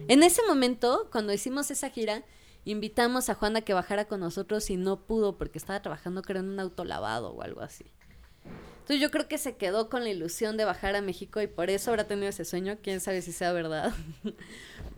En 0.07 0.23
ese 0.23 0.41
momento, 0.47 1.09
cuando 1.11 1.33
hicimos 1.33 1.71
esa 1.71 1.89
gira, 1.89 2.23
Invitamos 2.67 3.29
a 3.29 3.35
Juan 3.35 3.55
a 3.55 3.61
que 3.61 3.75
bajara 3.75 4.05
con 4.05 4.19
nosotros 4.19 4.71
y 4.71 4.75
no 4.75 5.05
pudo 5.05 5.37
porque 5.37 5.59
estaba 5.59 5.83
trabajando 5.83 6.23
creo 6.23 6.41
en 6.41 6.49
un 6.49 6.59
autolavado 6.59 7.29
o 7.29 7.43
algo 7.43 7.61
así. 7.61 7.85
Entonces 8.79 8.99
yo 8.99 9.11
creo 9.11 9.27
que 9.27 9.37
se 9.37 9.55
quedó 9.55 9.87
con 9.87 10.03
la 10.03 10.09
ilusión 10.09 10.57
de 10.57 10.65
bajar 10.65 10.95
a 10.95 11.01
México 11.01 11.41
y 11.41 11.47
por 11.47 11.69
eso 11.69 11.91
habrá 11.91 12.07
tenido 12.07 12.27
ese 12.27 12.43
sueño. 12.43 12.77
Quién 12.81 13.01
sabe 13.01 13.21
si 13.21 13.31
sea 13.31 13.53
verdad. 13.53 13.93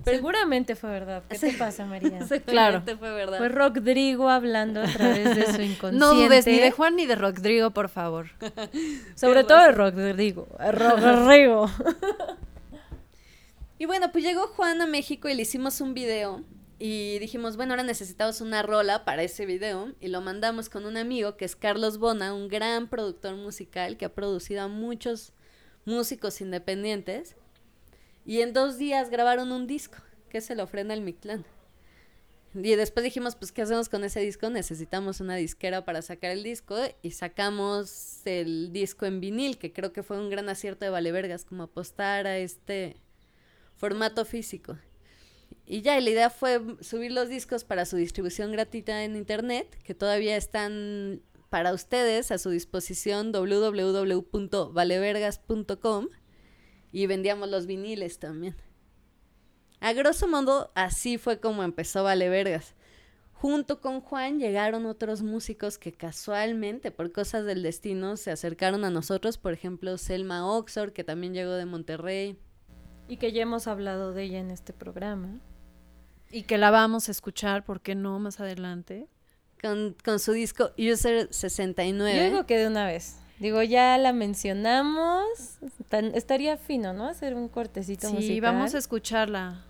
Seguramente 0.04 0.76
fue 0.76 0.90
verdad. 0.90 1.24
¿Qué 1.30 1.38
te 1.38 1.54
pasa, 1.54 1.86
María? 1.86 2.20
claro. 2.46 2.82
fue 2.82 3.12
verdad. 3.14 3.38
Fue 3.38 3.50
Rodrigo 3.50 4.30
hablando 4.30 4.82
a 4.82 4.88
través 4.88 5.36
de 5.36 5.46
su 5.54 5.62
inconsciente. 5.62 5.98
No 5.98 6.14
dudes 6.14 6.48
ni 6.48 6.60
de 6.60 6.72
Juan 6.72 6.96
ni 6.96 7.06
de 7.06 7.16
Rodrigo, 7.16 7.72
por 7.72 7.90
favor. 7.90 8.28
Sobre 9.16 9.44
todo 9.44 9.62
de 9.62 9.72
Rodrigo. 9.72 10.48
Rodrigo. 10.60 11.70
y 13.78 13.86
bueno, 13.86 14.12
pues 14.12 14.24
llegó 14.24 14.48
Juan 14.48 14.82
a 14.82 14.88
México 14.88 15.28
y 15.30 15.34
le 15.34 15.42
hicimos 15.42 15.82
un 15.82 15.94
video 15.94 16.44
y 16.80 17.18
dijimos, 17.20 17.58
bueno, 17.58 17.74
ahora 17.74 17.84
necesitamos 17.84 18.40
una 18.40 18.62
rola 18.62 19.04
para 19.04 19.24
ese 19.24 19.46
video 19.46 19.94
y 20.00 20.10
lo 20.10 20.22
mandamos 20.22 20.70
con 20.70 20.86
un 20.86 20.96
amigo 20.96 21.36
que 21.36 21.46
es 21.46 21.56
Carlos 21.56 21.98
Bona, 21.98 22.34
un 22.34 22.48
gran 22.48 22.88
productor 22.88 23.36
musical 23.36 23.98
que 23.98 24.06
ha 24.06 24.14
producido 24.14 24.62
a 24.62 24.68
muchos 24.68 25.34
músicos 25.86 26.40
independientes. 26.40 27.36
Y 28.28 28.42
en 28.42 28.52
dos 28.52 28.78
días 28.78 29.10
grabaron 29.10 29.54
un 29.54 29.68
disco 29.68 30.00
que 30.30 30.42
se 30.42 30.54
lo 30.54 30.64
ofrenda 30.64 30.94
el 30.94 31.00
Mictlán. 31.02 31.46
Y 32.54 32.76
después 32.76 33.06
dijimos, 33.06 33.38
pues, 33.38 33.54
¿qué 33.54 33.62
hacemos 33.62 33.88
con 33.88 34.04
ese 34.04 34.20
disco? 34.20 34.50
Necesitamos 34.50 35.22
una 35.22 35.38
disquera 35.38 35.86
para 35.86 36.02
sacar 36.02 36.32
el 36.32 36.44
disco 36.44 36.76
y 37.02 37.12
sacamos 37.12 38.20
el 38.26 38.74
disco 38.74 39.06
en 39.06 39.22
vinil, 39.22 39.58
que 39.58 39.72
creo 39.72 39.94
que 39.94 40.04
fue 40.04 40.20
un 40.20 40.30
gran 40.30 40.50
acierto 40.50 40.84
de 40.84 40.92
Valevergas, 40.92 41.46
como 41.46 41.64
apostar 41.64 42.28
a 42.28 42.38
este 42.38 42.98
formato 43.78 44.26
físico. 44.26 44.78
Y 45.66 45.80
ya, 45.82 45.98
la 46.02 46.10
idea 46.10 46.30
fue 46.30 46.60
subir 46.82 47.14
los 47.14 47.30
discos 47.30 47.64
para 47.64 47.86
su 47.86 47.96
distribución 47.96 48.52
gratuita 48.52 49.06
en 49.06 49.16
internet, 49.16 49.80
que 49.86 49.94
todavía 49.94 50.36
están 50.36 51.22
para 51.50 51.74
ustedes 51.74 52.32
a 52.32 52.40
su 52.40 52.50
disposición 52.50 53.32
www.valevergas.com 53.32 56.10
y 56.92 57.08
vendíamos 57.08 57.50
los 57.50 57.66
viniles 57.66 58.20
también. 58.20 58.56
A 59.80 59.94
grosso 59.94 60.28
modo, 60.28 60.72
así 60.76 61.18
fue 61.18 61.40
como 61.40 61.64
empezó 61.64 62.04
Vale 62.04 62.30
Vergas. 62.30 62.74
Junto 63.34 63.82
con 63.82 64.02
Juan 64.02 64.40
llegaron 64.40 64.88
otros 64.88 65.22
músicos 65.22 65.78
que 65.78 65.92
casualmente, 65.92 66.90
por 66.90 67.12
cosas 67.12 67.46
del 67.46 67.62
destino, 67.62 68.18
se 68.18 68.32
acercaron 68.32 68.84
a 68.84 68.90
nosotros. 68.90 69.38
Por 69.38 69.54
ejemplo, 69.54 70.00
Selma 70.00 70.52
Oxford, 70.52 70.92
que 70.92 71.04
también 71.04 71.36
llegó 71.36 71.52
de 71.52 71.66
Monterrey. 71.66 72.40
Y 73.08 73.18
que 73.18 73.32
ya 73.32 73.44
hemos 73.44 73.68
hablado 73.68 74.12
de 74.12 74.24
ella 74.24 74.40
en 74.40 74.50
este 74.50 74.74
programa. 74.74 75.40
Y 76.32 76.44
que 76.44 76.58
la 76.58 76.72
vamos 76.72 77.10
a 77.10 77.12
escuchar, 77.12 77.64
¿por 77.64 77.82
qué 77.82 77.94
no? 77.94 78.18
Más 78.18 78.40
adelante. 78.40 79.08
Con, 79.62 79.96
con 80.04 80.18
su 80.18 80.32
disco 80.32 80.72
User 80.78 81.28
69. 81.32 82.18
Yo 82.18 82.24
digo 82.24 82.46
que 82.48 82.58
de 82.58 82.68
una 82.68 82.88
vez. 82.88 83.18
Digo, 83.40 83.62
ya 83.62 83.98
la 83.98 84.14
mencionamos. 84.14 85.24
Tan- 85.90 86.16
estaría 86.16 86.58
fino, 86.58 86.94
¿no? 86.94 87.06
Hacer 87.08 87.36
un 87.36 87.48
cortecito 87.50 88.08
Sí, 88.10 88.14
musical. 88.16 88.42
vamos 88.54 88.74
a 88.76 88.78
escucharla. 88.80 89.62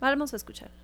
Vamos 0.00 0.32
a 0.32 0.36
escucharla. 0.36 0.74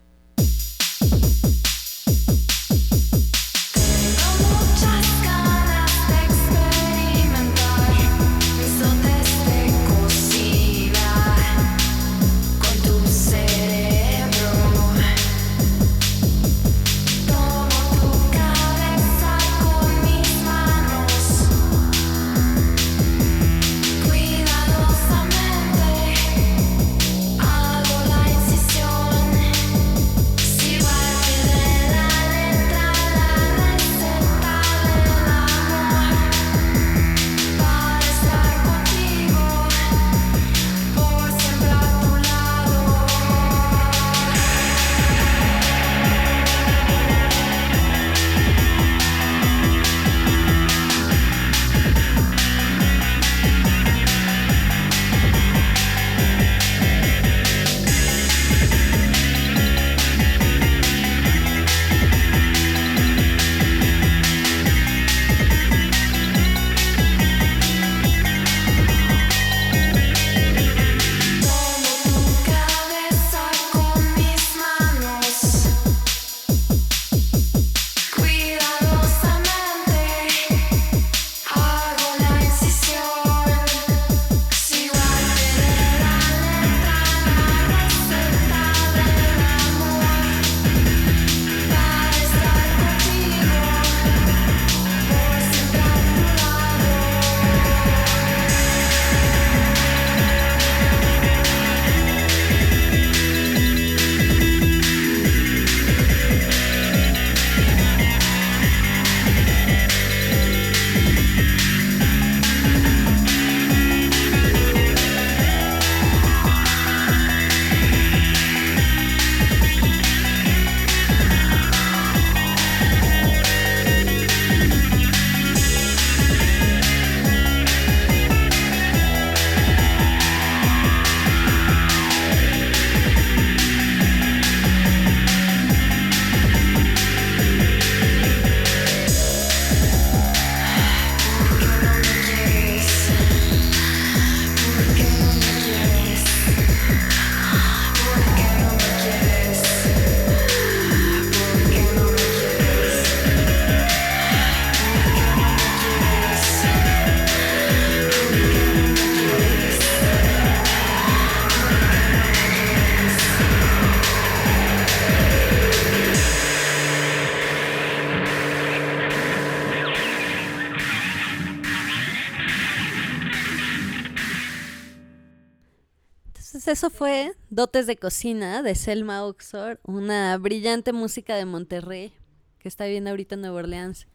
Eso 176.81 176.89
fue 176.89 177.35
Dotes 177.51 177.87
de 177.87 177.99
Cocina 177.99 178.63
de 178.63 178.75
Selma 178.75 179.23
Oxford, 179.27 179.77
una 179.83 180.35
brillante 180.39 180.95
música 180.95 181.37
de 181.37 181.45
Monterrey 181.45 182.11
que 182.59 182.69
está 182.69 182.87
viviendo 182.87 183.11
ahorita 183.11 183.35
en 183.35 183.43
Nueva 183.43 183.59
Orleans, 183.59 184.07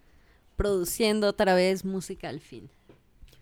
produciendo 0.55 1.27
otra 1.27 1.53
vez 1.53 1.85
música 1.85 2.27
al 2.27 2.39
fin. 2.39 2.71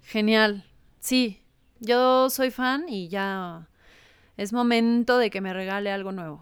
Genial. 0.02 0.66
Sí, 1.00 1.40
yo 1.80 2.30
soy 2.30 2.52
fan 2.52 2.90
y 2.90 3.08
ya 3.08 3.70
es 4.36 4.52
momento 4.52 5.18
de 5.18 5.30
que 5.30 5.40
me 5.40 5.54
regale 5.54 5.90
algo 5.90 6.12
nuevo. 6.12 6.42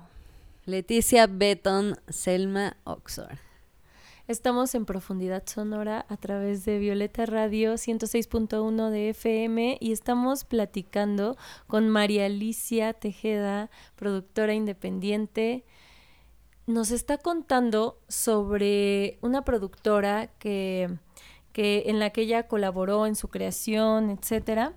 Leticia 0.65 1.27
Beton, 1.27 1.99
Selma 2.09 2.77
Oxford. 2.83 3.37
Estamos 4.31 4.75
en 4.75 4.85
profundidad 4.85 5.43
sonora 5.45 6.05
a 6.07 6.15
través 6.15 6.63
de 6.63 6.79
Violeta 6.79 7.25
Radio 7.25 7.73
106.1 7.73 8.89
de 8.89 9.09
FM 9.09 9.77
y 9.81 9.91
estamos 9.91 10.45
platicando 10.45 11.35
con 11.67 11.89
María 11.89 12.27
Alicia 12.27 12.93
Tejeda, 12.93 13.69
productora 13.97 14.53
independiente. 14.53 15.65
Nos 16.65 16.91
está 16.91 17.17
contando 17.17 17.99
sobre 18.07 19.17
una 19.19 19.43
productora 19.43 20.27
que, 20.39 20.97
que 21.51 21.83
en 21.87 21.99
la 21.99 22.11
que 22.11 22.21
ella 22.21 22.47
colaboró 22.47 23.07
en 23.07 23.17
su 23.17 23.27
creación, 23.27 24.11
etcétera. 24.11 24.71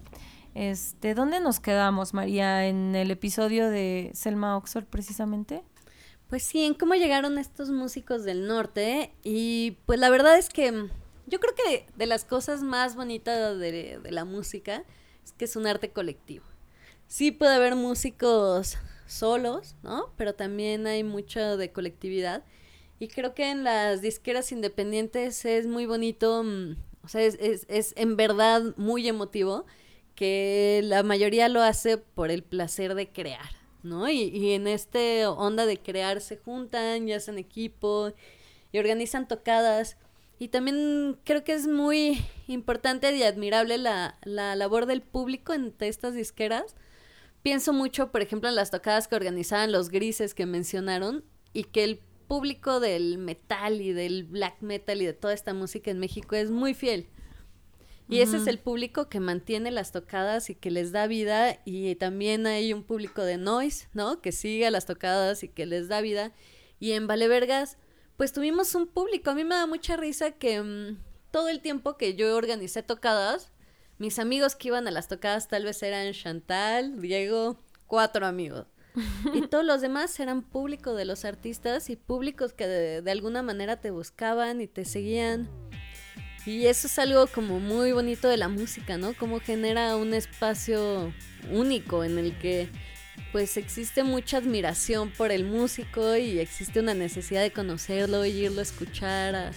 Este, 0.55 1.14
¿dónde 1.14 1.38
nos 1.38 1.61
quedamos, 1.61 2.12
María? 2.12 2.67
En 2.67 2.97
el 2.97 3.12
episodio 3.12 3.71
de 3.71 4.11
Selma 4.14 4.57
Oxford, 4.57 4.87
precisamente. 4.87 5.62
Pues 6.29 6.43
sí, 6.43 6.65
en 6.65 6.75
cómo 6.75 6.95
llegaron 6.95 7.39
estos 7.39 7.71
músicos 7.71 8.25
del 8.25 8.47
norte. 8.47 9.13
Y 9.23 9.79
pues 9.87 9.99
la 9.99 10.11
verdad 10.11 10.39
es 10.39 10.49
que 10.49 10.89
yo 11.27 11.41
creo 11.41 11.55
que 11.55 11.87
de 11.97 12.07
las 12.07 12.25
cosas 12.25 12.63
más 12.63 12.97
bonitas 12.97 13.59
de, 13.59 13.99
de 14.03 14.11
la 14.11 14.25
música 14.25 14.85
es 15.25 15.33
que 15.33 15.45
es 15.45 15.57
un 15.57 15.67
arte 15.67 15.91
colectivo. 15.91 16.45
Sí 17.07 17.31
puede 17.31 17.55
haber 17.55 17.77
músicos 17.77 18.77
solos, 19.07 19.77
¿no? 19.83 20.13
Pero 20.17 20.35
también 20.35 20.87
hay 20.87 21.05
mucho 21.05 21.57
de 21.57 21.73
colectividad. 21.73 22.45
Y 22.99 23.09
creo 23.09 23.35
que 23.35 23.51
en 23.51 23.65
las 23.65 24.01
disqueras 24.01 24.53
independientes 24.53 25.45
es 25.45 25.67
muy 25.67 25.87
bonito, 25.87 26.43
mm, 26.45 26.77
o 27.03 27.09
sea, 27.09 27.23
es, 27.23 27.37
es, 27.41 27.67
es 27.69 27.93
en 27.97 28.17
verdad 28.17 28.63
muy 28.77 29.07
emotivo 29.09 29.67
que 30.15 30.81
la 30.85 31.03
mayoría 31.03 31.49
lo 31.49 31.61
hace 31.63 31.99
por 31.99 32.31
el 32.31 32.43
placer 32.45 32.95
de 32.95 33.09
crear, 33.11 33.51
¿no? 33.85 34.09
Y, 34.09 34.23
y 34.23 34.53
en 34.53 34.66
este 34.66 35.27
onda 35.27 35.66
de 35.66 35.79
crear 35.79 36.20
se 36.20 36.37
juntan 36.37 37.09
y 37.09 37.12
hacen 37.12 37.38
equipo 37.38 38.12
y 38.73 38.79
organizan 38.79 39.29
tocadas. 39.29 39.97
Y 40.38 40.49
también 40.49 41.18
creo 41.25 41.44
que 41.44 41.53
es 41.53 41.66
muy 41.68 42.25
importante 42.49 43.14
y 43.14 43.23
admirable 43.23 43.79
la, 43.79 44.18
la 44.25 44.57
labor 44.57 44.87
del 44.87 45.03
público 45.03 45.53
entre 45.53 45.88
estas 45.88 46.14
disqueras. 46.14 46.75
Pienso 47.42 47.73
mucho, 47.73 48.11
por 48.11 48.23
ejemplo, 48.23 48.49
en 48.49 48.55
las 48.57 48.70
tocadas 48.70 49.07
que 49.07 49.16
organizaban 49.16 49.70
los 49.70 49.90
grises 49.90 50.35
que 50.35 50.47
mencionaron 50.47 51.25
y 51.53 51.64
que 51.64 51.85
el 51.85 52.01
público 52.27 52.81
del 52.81 53.18
metal 53.18 53.81
y 53.81 53.92
del 53.92 54.25
black 54.25 54.61
metal 54.61 55.03
y 55.03 55.07
de 55.07 55.12
toda 55.12 55.35
esta 55.35 55.55
música 55.55 55.90
en 55.90 55.99
México 55.99 56.35
es 56.35 56.51
muy 56.51 56.75
fiel. 56.75 57.07
Y 58.09 58.21
ese 58.21 58.37
es 58.37 58.47
el 58.47 58.59
público 58.59 59.09
que 59.09 59.19
mantiene 59.19 59.71
las 59.71 59.90
tocadas 59.90 60.51
y 60.51 60.55
que 60.55 60.71
les 60.71 60.93
da 60.93 61.07
vida. 61.07 61.61
Y 61.64 61.95
también 61.95 62.47
hay 62.47 62.73
un 62.73 62.83
público 62.83 63.23
de 63.23 63.38
noise, 63.38 63.88
¿no? 63.95 64.21
Que 64.21 64.31
sigue 64.31 64.67
a 64.67 64.71
las 64.71 64.85
tocadas 64.85 65.43
y 65.43 65.49
que 65.49 65.64
les 65.64 65.88
da 65.88 66.01
vida. 66.03 66.33
Y 66.79 66.93
en 66.93 67.07
Valevergas, 67.07 67.79
pues 68.17 68.33
tuvimos 68.33 68.75
un 68.75 68.87
público. 68.87 69.31
A 69.31 69.35
mí 69.35 69.45
me 69.45 69.55
da 69.55 69.67
mucha 69.67 69.97
risa 69.97 70.33
que 70.33 70.61
mm, 70.61 70.99
todo 71.31 71.49
el 71.49 71.61
tiempo 71.61 71.97
que 71.97 72.14
yo 72.14 72.37
organicé 72.37 72.83
tocadas, 72.83 73.53
mis 73.99 74.19
amigos 74.19 74.55
que 74.55 74.69
iban 74.69 74.87
a 74.87 74.90
las 74.90 75.09
tocadas 75.09 75.49
tal 75.49 75.64
vez 75.64 75.83
eran 75.83 76.12
Chantal, 76.12 77.01
Diego, 77.01 77.59
cuatro 77.87 78.27
amigos. 78.27 78.67
Y 79.33 79.40
todos 79.49 79.64
los 79.64 79.81
demás 79.81 80.19
eran 80.21 80.43
público 80.43 80.95
de 80.95 81.05
los 81.05 81.25
artistas 81.25 81.90
y 81.90 81.97
públicos 81.97 82.53
que 82.53 82.67
de, 82.67 83.03
de 83.03 83.11
alguna 83.11 83.43
manera 83.43 83.81
te 83.81 83.90
buscaban 83.90 84.61
y 84.61 84.67
te 84.67 84.85
seguían. 84.85 85.49
Y 86.46 86.66
eso 86.66 86.87
es 86.88 86.98
algo 86.98 87.26
como 87.26 87.59
muy 87.59 87.92
bonito 87.92 88.28
de 88.28 88.37
la 88.37 88.48
música, 88.48 88.98
¿no? 88.98 89.14
Como 89.14 89.40
genera 89.40 89.96
un 89.96 90.12
espacio 90.12 91.12
único 91.50 92.04
en 92.04 92.18
el 92.18 92.37
que 92.38 92.68
pues 93.33 93.57
existe 93.57 94.04
mucha 94.04 94.37
admiración 94.38 95.11
por 95.11 95.33
el 95.33 95.44
músico 95.44 96.16
y 96.16 96.38
existe 96.38 96.80
una 96.80 96.94
necesidad 96.94 97.42
de 97.42 97.50
conocerlo 97.52 98.24
y 98.26 98.30
irlo 98.30 98.61
a 98.61 98.62
escuchar. 98.62 99.35
a- 99.35 99.50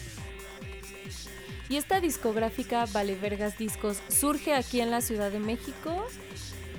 Y 1.69 1.75
esta 1.75 1.99
discográfica 1.99 2.85
Vale 2.93 3.15
Vergas 3.15 3.57
Discos 3.57 3.97
surge 4.07 4.53
aquí 4.55 4.79
en 4.81 4.89
la 4.89 5.01
Ciudad 5.01 5.29
de 5.31 5.39
México, 5.39 6.07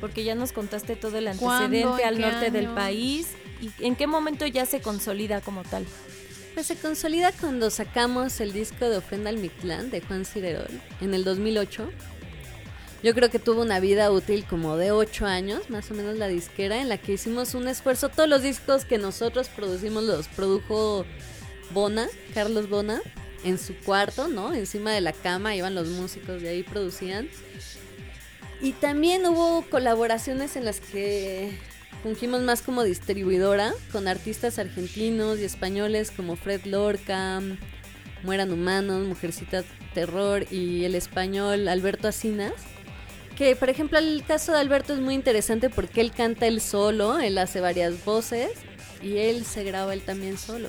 porque 0.01 0.25
ya 0.25 0.35
nos 0.35 0.53
contaste 0.53 0.97
todo 0.97 1.19
el 1.19 1.29
antecedente 1.29 2.03
¿En 2.03 2.09
al 2.09 2.21
norte 2.21 2.51
del 2.51 2.69
país. 2.69 3.29
¿Y 3.61 3.71
en 3.85 3.95
qué 3.97 4.07
momento 4.07 4.47
ya 4.47 4.65
se 4.67 4.81
consolida 4.81 5.41
como 5.41 5.63
tal? 5.65 5.85
Pues 6.59 6.67
se 6.67 6.75
consolida 6.75 7.31
cuando 7.31 7.71
sacamos 7.71 8.41
el 8.41 8.53
disco 8.53 8.89
de 8.89 8.97
Ofrenda 8.97 9.31
al 9.31 9.37
Mictlán 9.37 9.93
de 9.93 10.01
Juan 10.01 10.25
Cirerol 10.25 10.67
en 11.01 11.15
el 11.15 11.23
2008. 11.23 11.89
Yo 13.05 13.15
creo 13.15 13.31
que 13.31 13.39
tuvo 13.39 13.63
una 13.63 13.79
vida 13.79 14.11
útil 14.11 14.45
como 14.45 14.77
de 14.77 14.91
8 14.91 15.25
años, 15.25 15.71
más 15.71 15.89
o 15.93 15.95
menos 15.95 16.19
la 16.19 16.27
disquera, 16.27 16.81
en 16.81 16.89
la 16.89 16.99
que 16.99 17.13
hicimos 17.13 17.55
un 17.55 17.69
esfuerzo. 17.69 18.09
Todos 18.09 18.29
los 18.29 18.43
discos 18.43 18.85
que 18.85 18.99
nosotros 18.99 19.49
producimos 19.51 20.03
los 20.03 20.27
produjo 20.27 21.07
Bona, 21.71 22.09
Carlos 22.35 22.69
Bona, 22.69 23.03
en 23.45 23.57
su 23.57 23.77
cuarto, 23.77 24.27
¿no? 24.27 24.53
Encima 24.53 24.91
de 24.91 25.01
la 25.01 25.13
cama 25.13 25.55
iban 25.55 25.77
los 25.77 25.87
músicos 25.87 26.43
de 26.43 26.49
ahí 26.49 26.65
producían. 26.65 27.29
Y 28.61 28.73
también 28.73 29.25
hubo 29.27 29.63
colaboraciones 29.71 30.57
en 30.57 30.65
las 30.65 30.81
que 30.81 31.57
fungimos 32.03 32.43
más 32.43 32.63
como 32.63 32.85
distribuidora 32.85 33.73
con 33.93 34.09
artistas 34.09 34.59
argentinos 34.59 35.39
y 35.39 35.45
españoles 35.45 36.11
como 36.11 36.37
Fred 36.37 36.65
Lorca, 36.65 37.41
Mueran 38.23 38.53
Humanos, 38.53 39.07
Mujercita 39.07 39.65
Terror 39.95 40.47
y 40.51 40.85
el 40.85 40.95
español 40.95 41.69
Alberto 41.69 42.09
Asinas. 42.09 42.53
Que 43.37 43.55
por 43.55 43.71
ejemplo 43.71 43.99
el 43.99 44.25
caso 44.27 44.53
de 44.53 44.59
Alberto 44.59 44.95
es 44.95 45.01
muy 45.01 45.15
interesante 45.15 45.71
porque 45.71 46.01
él 46.01 46.13
canta 46.13 46.47
él 46.47 46.61
solo, 46.61 47.19
él 47.19 47.39
hace 47.39 47.61
varias 47.61 48.05
voces 48.05 48.51
y 49.03 49.19
él 49.19 49.45
se 49.45 49.63
graba 49.65 49.95
él 49.95 50.03
también 50.03 50.39
solo. 50.39 50.69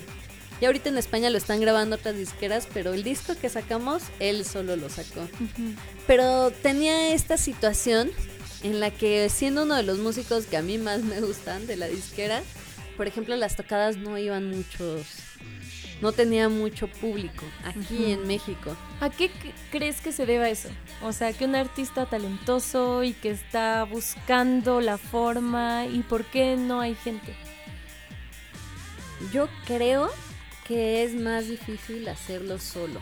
Y 0.60 0.66
ahorita 0.66 0.90
en 0.90 0.98
España 0.98 1.30
lo 1.30 1.38
están 1.38 1.60
grabando 1.60 1.96
otras 1.96 2.16
disqueras, 2.16 2.68
pero 2.72 2.92
el 2.92 3.02
disco 3.02 3.34
que 3.34 3.48
sacamos, 3.48 4.02
él 4.18 4.44
solo 4.44 4.76
lo 4.76 4.90
sacó. 4.90 5.26
Pero 6.06 6.50
tenía 6.50 7.14
esta 7.14 7.38
situación 7.38 8.10
en 8.62 8.80
la 8.80 8.90
que 8.90 9.28
siendo 9.28 9.62
uno 9.62 9.76
de 9.76 9.82
los 9.82 9.98
músicos 9.98 10.46
que 10.46 10.56
a 10.56 10.62
mí 10.62 10.78
más 10.78 11.02
me 11.02 11.20
gustan 11.20 11.66
de 11.66 11.76
la 11.76 11.86
disquera, 11.86 12.42
por 12.96 13.06
ejemplo, 13.06 13.34
las 13.36 13.56
tocadas 13.56 13.96
no 13.96 14.18
iban 14.18 14.50
muchos, 14.50 15.06
no 16.02 16.12
tenía 16.12 16.48
mucho 16.48 16.88
público 16.88 17.44
aquí 17.64 18.12
en 18.12 18.26
México. 18.26 18.76
¿A 19.00 19.08
qué 19.10 19.30
crees 19.70 20.00
que 20.00 20.12
se 20.12 20.26
deba 20.26 20.48
eso? 20.48 20.68
O 21.02 21.12
sea, 21.12 21.32
que 21.32 21.46
un 21.46 21.54
artista 21.54 22.06
talentoso 22.06 23.02
y 23.02 23.12
que 23.14 23.30
está 23.30 23.84
buscando 23.84 24.80
la 24.80 24.98
forma 24.98 25.86
y 25.86 26.00
por 26.00 26.24
qué 26.26 26.56
no 26.56 26.80
hay 26.80 26.94
gente. 26.94 27.34
Yo 29.32 29.48
creo 29.66 30.10
que 30.66 31.02
es 31.02 31.14
más 31.14 31.48
difícil 31.48 32.08
hacerlo 32.08 32.58
solo. 32.58 33.00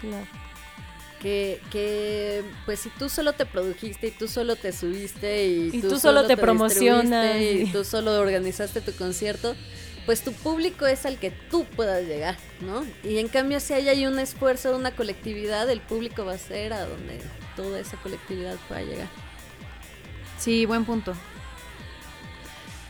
Claro. 0.00 0.49
Que, 1.20 1.60
que, 1.70 2.42
pues 2.64 2.80
si 2.80 2.88
tú 2.88 3.10
solo 3.10 3.34
te 3.34 3.44
produjiste 3.44 4.06
y 4.06 4.10
tú 4.10 4.26
solo 4.26 4.56
te 4.56 4.72
subiste 4.72 5.46
y, 5.46 5.70
Y 5.74 5.80
tú 5.82 5.98
solo 6.00 6.26
te 6.26 6.36
promocionas 6.36 7.36
y- 7.40 7.66
tú 7.70 7.84
solo 7.84 8.18
organizaste 8.18 8.80
tu 8.80 8.92
concierto, 8.92 9.54
pues 10.06 10.22
tu 10.22 10.32
público 10.32 10.86
es 10.86 11.04
al 11.04 11.18
que 11.18 11.30
tú 11.30 11.64
puedas 11.76 12.06
llegar, 12.06 12.38
¿no? 12.62 12.86
Y 13.04 13.18
en 13.18 13.28
cambio 13.28 13.60
si 13.60 13.74
hay 13.74 13.88
ahí 13.90 14.06
un 14.06 14.18
esfuerzo 14.18 14.70
de 14.70 14.76
una 14.76 14.92
colectividad, 14.92 15.68
el 15.68 15.82
público 15.82 16.24
va 16.24 16.32
a 16.32 16.38
ser 16.38 16.72
a 16.72 16.86
donde 16.86 17.20
toda 17.54 17.78
esa 17.80 17.98
colectividad 17.98 18.56
pueda 18.66 18.80
llegar. 18.80 19.08
Sí, 20.38 20.64
buen 20.64 20.86
punto. 20.86 21.12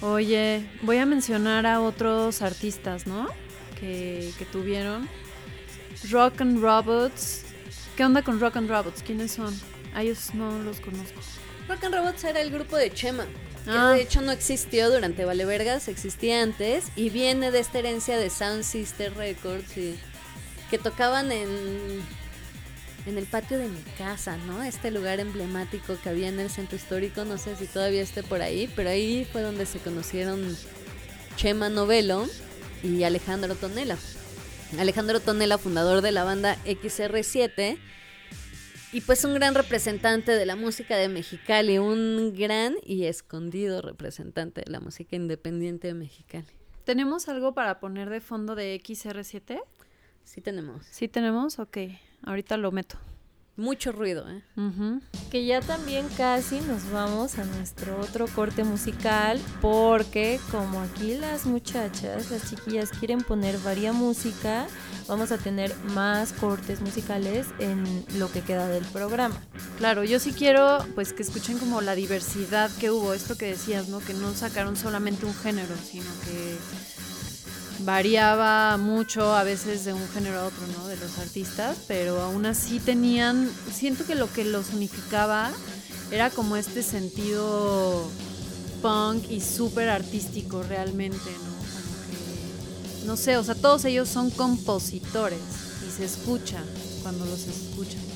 Oye, 0.03 0.65
voy 0.83 0.97
a 0.99 1.05
mencionar 1.05 1.67
a 1.67 1.81
otros 1.81 2.43
artistas, 2.43 3.07
¿no? 3.07 3.29
Que, 3.79 4.31
que 4.39 4.45
tuvieron. 4.47 5.09
Rock 6.11 6.41
and 6.41 6.63
Robots. 6.63 7.43
¿Qué 8.01 8.07
onda 8.07 8.23
con 8.23 8.41
Rock 8.41 8.57
and 8.57 8.71
Robots? 8.71 9.03
¿Quiénes 9.03 9.33
son? 9.33 9.55
A 9.95 10.01
ellos 10.03 10.31
no 10.33 10.59
los 10.63 10.81
conozco. 10.81 11.21
Rock 11.69 11.85
and 11.85 11.95
Robots 11.95 12.25
era 12.25 12.41
el 12.41 12.51
grupo 12.51 12.79
de 12.79 12.91
Chema. 12.91 13.27
Que 13.67 13.71
Ah. 13.73 13.91
de 13.93 14.01
hecho 14.01 14.23
no 14.23 14.33
existió 14.33 14.91
durante 14.91 15.27
Vale 15.27 15.45
Vergas, 15.45 15.87
existía 15.87 16.43
antes 16.43 16.87
y 16.97 17.11
viene 17.11 17.51
de 17.51 17.59
esta 17.59 17.79
herencia 17.79 18.17
de 18.17 18.31
Sound 18.31 18.65
Sister 18.65 19.15
Records 19.15 19.77
y 19.77 19.99
que 20.71 20.79
tocaban 20.79 21.31
en, 21.31 21.51
en 23.05 23.19
el 23.19 23.27
patio 23.27 23.59
de 23.59 23.69
mi 23.69 23.83
casa, 23.99 24.39
¿no? 24.47 24.63
Este 24.63 24.91
lugar 24.91 25.21
emblemático 25.21 25.99
que 26.03 26.09
había 26.09 26.29
en 26.29 26.41
el 26.41 26.49
centro 26.49 26.77
histórico, 26.77 27.27
no 27.27 27.37
sé 27.37 27.55
si 27.57 27.67
todavía 27.67 28.01
esté 28.01 28.23
por 28.23 28.41
ahí, 28.41 28.73
pero 28.75 28.89
ahí 28.89 29.29
fue 29.31 29.43
donde 29.43 29.67
se 29.67 29.79
conocieron 29.79 30.57
Chema 31.37 31.69
Novelo 31.69 32.27
y 32.83 33.05
Alejandro 33.05 33.57
Tonela. 33.57 33.99
Alejandro 34.79 35.21
Tonela, 35.21 35.59
fundador 35.59 36.01
de 36.01 36.13
la 36.13 36.25
banda 36.25 36.57
XR7, 36.65 37.79
y 38.93 39.01
pues 39.03 39.25
un 39.25 39.35
gran 39.35 39.55
representante 39.55 40.33
de 40.33 40.47
la 40.47 40.57
música 40.57 40.97
de 40.97 41.09
Mexicali, 41.09 41.79
un 41.79 42.35
gran 42.37 42.75
y 42.85 43.05
escondido 43.05 43.83
representante 43.83 44.63
de 44.65 44.71
la 44.71 44.81
música 44.81 45.17
independiente 45.17 45.89
de 45.89 45.95
Mexicali. 45.95 46.47
¿Tenemos 46.85 47.29
algo 47.29 47.55
para 47.55 47.79
poner 47.79 48.11
de 48.11 48.21
fondo 48.21 48.55
de 48.55 48.81
XR7? 48.83 49.63
Sí 50.25 50.41
tenemos 50.41 50.87
Sí 50.91 51.09
tenemos, 51.09 51.59
ok. 51.59 51.79
Ahorita 52.23 52.57
lo 52.57 52.73
meto. 52.73 52.99
Mucho 53.61 53.93
ruido, 53.93 54.27
¿eh? 54.29 54.43
Que 55.31 55.45
ya 55.45 55.61
también 55.61 56.09
casi 56.17 56.61
nos 56.61 56.91
vamos 56.91 57.39
a 57.39 57.45
nuestro 57.45 58.01
otro 58.01 58.27
corte 58.29 58.65
musical 58.65 59.41
porque 59.61 60.41
como 60.51 60.81
aquí 60.81 61.15
las 61.15 61.47
muchachas, 61.47 62.31
las 62.31 62.49
chiquillas 62.51 62.91
quieren 62.91 63.23
poner 63.23 63.59
varia 63.59 63.93
música, 63.93 64.67
vamos 65.07 65.31
a 65.31 65.39
tener 65.39 65.75
más 65.95 66.33
cortes 66.33 66.81
musicales 66.81 67.47
en 67.59 67.85
lo 68.19 68.31
que 68.33 68.41
queda 68.41 68.69
del 68.69 68.85
programa. 68.87 69.37
Claro, 69.79 70.05
yo 70.05 70.19
sí 70.19 70.33
quiero 70.33 70.79
pues 70.95 71.13
que 71.13 71.23
escuchen 71.23 71.59
como 71.59 71.81
la 71.81 71.95
diversidad 71.95 72.71
que 72.81 72.91
hubo, 72.91 73.13
esto 73.15 73.37
que 73.37 73.47
decías, 73.47 73.89
¿no? 73.89 74.01
Que 74.01 74.15
no 74.15 74.35
sacaron 74.35 74.77
solamente 74.77 75.27
un 75.27 75.35
género, 75.35 75.75
sino 75.77 76.11
que 76.25 76.57
variaba 77.85 78.77
mucho 78.77 79.35
a 79.35 79.45
veces 79.45 79.85
de 79.85 79.93
un 79.93 80.09
género 80.09 80.41
a 80.41 80.45
otro, 80.47 80.67
¿no? 80.79 80.87
De 80.87 80.97
los 80.97 81.19
artistas, 81.19 81.79
pero 81.89 82.21
aún 82.21 82.47
así 82.47 82.81
tenían, 82.81 83.51
siento 83.73 84.05
que 84.05 84.15
lo 84.15 84.33
que 84.33 84.45
los 84.45 84.71
unificaba 84.71 85.51
era 86.11 86.31
como 86.31 86.57
este 86.57 86.83
sentido 86.83 88.09
punk 88.83 89.31
y 89.31 89.41
súper 89.41 89.89
artístico 89.89 90.63
realmente, 90.63 91.17
¿no? 91.17 91.51
Como 91.51 93.01
que, 93.01 93.07
no 93.07 93.17
sé, 93.17 93.37
o 93.37 93.45
sea, 93.45 93.55
todos 93.55 93.85
ellos 93.85 94.09
son 94.09 94.31
compositores 94.31 95.41
y 95.87 95.91
se 95.97 96.05
escucha 96.05 96.63
cuando 97.03 97.25
los 97.27 97.47
escuchan, 97.47 98.11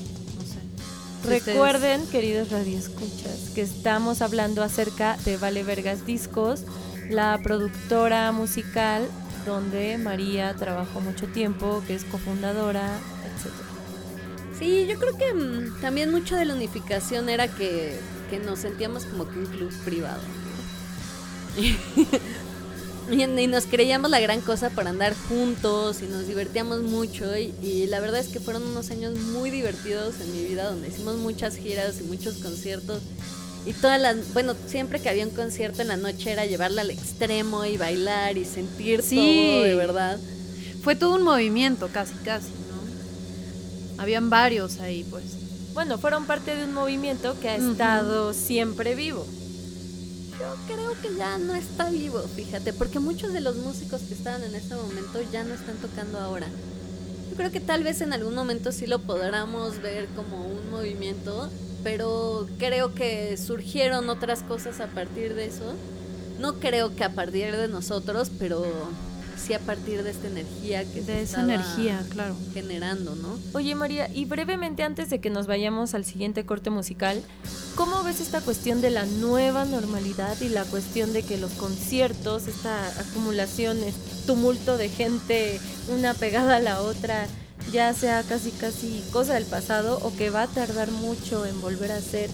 Recuerden, 1.25 2.05
queridos 2.05 2.51
radioescuchas, 2.51 3.49
que 3.55 3.63
estamos 3.63 4.21
hablando 4.21 4.61
acerca 4.61 5.17
de 5.25 5.37
Vale 5.37 5.63
Vergas 5.63 6.05
Discos, 6.05 6.61
la 7.09 7.39
productora 7.41 8.31
musical 8.31 9.07
donde 9.45 9.97
María 9.97 10.53
trabajó 10.55 11.01
mucho 11.01 11.27
tiempo, 11.27 11.83
que 11.87 11.95
es 11.95 12.03
cofundadora, 12.03 12.97
etc. 13.25 13.53
Sí, 14.57 14.87
yo 14.87 14.97
creo 14.99 15.17
que 15.17 15.33
mm, 15.33 15.81
también 15.81 16.11
mucho 16.11 16.35
de 16.35 16.45
la 16.45 16.53
unificación 16.53 17.29
era 17.29 17.47
que, 17.47 17.97
nos 18.45 18.59
sentíamos 18.59 19.05
como 19.05 19.29
que 19.29 19.39
un 19.39 19.45
club 19.45 19.71
privado. 19.85 20.19
y, 23.11 23.47
nos 23.47 23.65
creíamos 23.65 24.11
la 24.11 24.19
gran 24.19 24.41
cosa 24.41 24.69
para 24.69 24.89
andar 24.89 25.15
juntos 25.29 26.01
y 26.01 26.07
nos 26.07 26.27
divertíamos 26.27 26.81
mucho 26.81 27.37
y 27.37 27.87
la 27.87 28.01
verdad 28.01 28.19
es 28.19 28.27
que 28.27 28.41
fueron 28.41 28.63
unos 28.63 28.91
años 28.91 29.17
muy 29.17 29.51
divertidos 29.51 30.19
en 30.19 30.33
mi 30.33 30.43
vida 30.43 30.69
donde 30.69 30.89
hicimos 30.89 31.15
muchas 31.15 31.55
giras 31.55 32.01
y 32.01 32.03
muchos 32.03 32.39
conciertos 32.39 33.01
Y 33.65 33.73
todas 33.73 33.99
las, 33.99 34.33
bueno, 34.33 34.53
siempre 34.67 35.01
que 35.01 35.09
había 35.09 35.25
un 35.25 35.31
concierto 35.31 35.81
en 35.81 35.87
la 35.87 35.97
noche 35.97 36.31
era 36.31 36.45
llevarla 36.45 36.81
al 36.81 36.91
extremo 36.91 37.65
y 37.65 37.77
bailar 37.77 38.37
y 38.37 38.45
sentir 38.45 39.01
Sí. 39.01 39.15
todo 39.15 39.63
de 39.63 39.75
verdad. 39.75 40.19
Fue 40.83 40.95
todo 40.95 41.15
un 41.15 41.23
movimiento, 41.23 41.89
casi, 41.91 42.13
casi, 42.23 42.49
¿no? 42.49 44.01
Habían 44.03 44.29
varios 44.29 44.79
ahí, 44.79 45.03
pues. 45.09 45.23
Bueno, 45.73 45.97
fueron 45.97 46.25
parte 46.25 46.55
de 46.55 46.63
un 46.65 46.73
movimiento 46.73 47.35
que 47.39 47.49
ha 47.49 47.55
estado 47.55 48.33
siempre 48.33 48.93
vivo. 48.95 49.25
Yo 50.39 50.55
creo 50.73 50.91
que 51.01 51.17
ya 51.17 51.37
no 51.37 51.55
está 51.55 51.89
vivo, 51.89 52.19
fíjate, 52.35 52.71
porque 52.71 52.99
muchos 52.99 53.33
de 53.33 53.41
los 53.41 53.55
músicos 53.57 54.01
que 54.01 54.13
estaban 54.13 54.43
en 54.43 54.53
este 54.53 54.75
momento 54.75 55.19
ya 55.31 55.43
no 55.43 55.53
están 55.55 55.75
tocando 55.77 56.19
ahora. 56.19 56.47
Yo 57.31 57.35
creo 57.35 57.51
que 57.51 57.59
tal 57.61 57.83
vez 57.83 58.01
en 58.01 58.13
algún 58.13 58.35
momento 58.35 58.71
sí 58.71 58.85
lo 58.85 58.99
podamos 58.99 59.81
ver 59.81 60.07
como 60.15 60.45
un 60.45 60.69
movimiento, 60.69 61.49
pero 61.85 62.47
creo 62.57 62.95
que 62.95 63.37
surgieron 63.37 64.09
otras 64.09 64.41
cosas 64.41 64.79
a 64.79 64.87
partir 64.87 65.35
de 65.35 65.45
eso. 65.45 65.75
No 66.39 66.55
creo 66.55 66.95
que 66.95 67.03
a 67.03 67.13
partir 67.13 67.55
de 67.55 67.67
nosotros, 67.67 68.31
pero 68.39 68.65
sí 69.37 69.53
a 69.53 69.59
partir 69.59 70.01
de 70.01 70.09
esta 70.09 70.27
energía 70.27 70.83
que 70.83 71.01
se 71.01 71.11
De 71.11 71.21
esa 71.21 71.41
estaba 71.41 71.53
energía, 71.53 72.03
claro. 72.09 72.35
generando, 72.55 73.13
¿no? 73.13 73.37
Oye 73.53 73.75
María, 73.75 74.09
y 74.11 74.25
brevemente 74.25 74.81
antes 74.81 75.11
de 75.11 75.21
que 75.21 75.29
nos 75.29 75.45
vayamos 75.45 75.93
al 75.93 76.05
siguiente 76.05 76.43
corte 76.43 76.71
musical, 76.71 77.21
¿cómo 77.75 78.01
ves 78.01 78.19
esta 78.19 78.41
cuestión 78.41 78.81
de 78.81 78.89
la 78.89 79.05
nueva 79.05 79.65
normalidad 79.65 80.41
y 80.41 80.49
la 80.49 80.63
cuestión 80.63 81.13
de 81.13 81.21
que 81.21 81.37
los 81.37 81.51
conciertos, 81.51 82.47
esta 82.47 82.87
acumulación, 82.99 83.77
este 83.83 84.25
tumulto 84.25 84.77
de 84.77 84.89
gente 84.89 85.59
una 85.95 86.15
pegada 86.15 86.55
a 86.55 86.59
la 86.59 86.81
otra, 86.81 87.27
ya 87.71 87.93
sea 87.93 88.23
casi 88.23 88.51
casi 88.51 89.03
cosa 89.11 89.33
del 89.33 89.45
pasado 89.45 89.99
o 90.03 90.15
que 90.15 90.29
va 90.29 90.43
a 90.43 90.47
tardar 90.47 90.91
mucho 90.91 91.45
en 91.45 91.59
volver 91.61 91.91
a 91.91 92.01
ser 92.01 92.29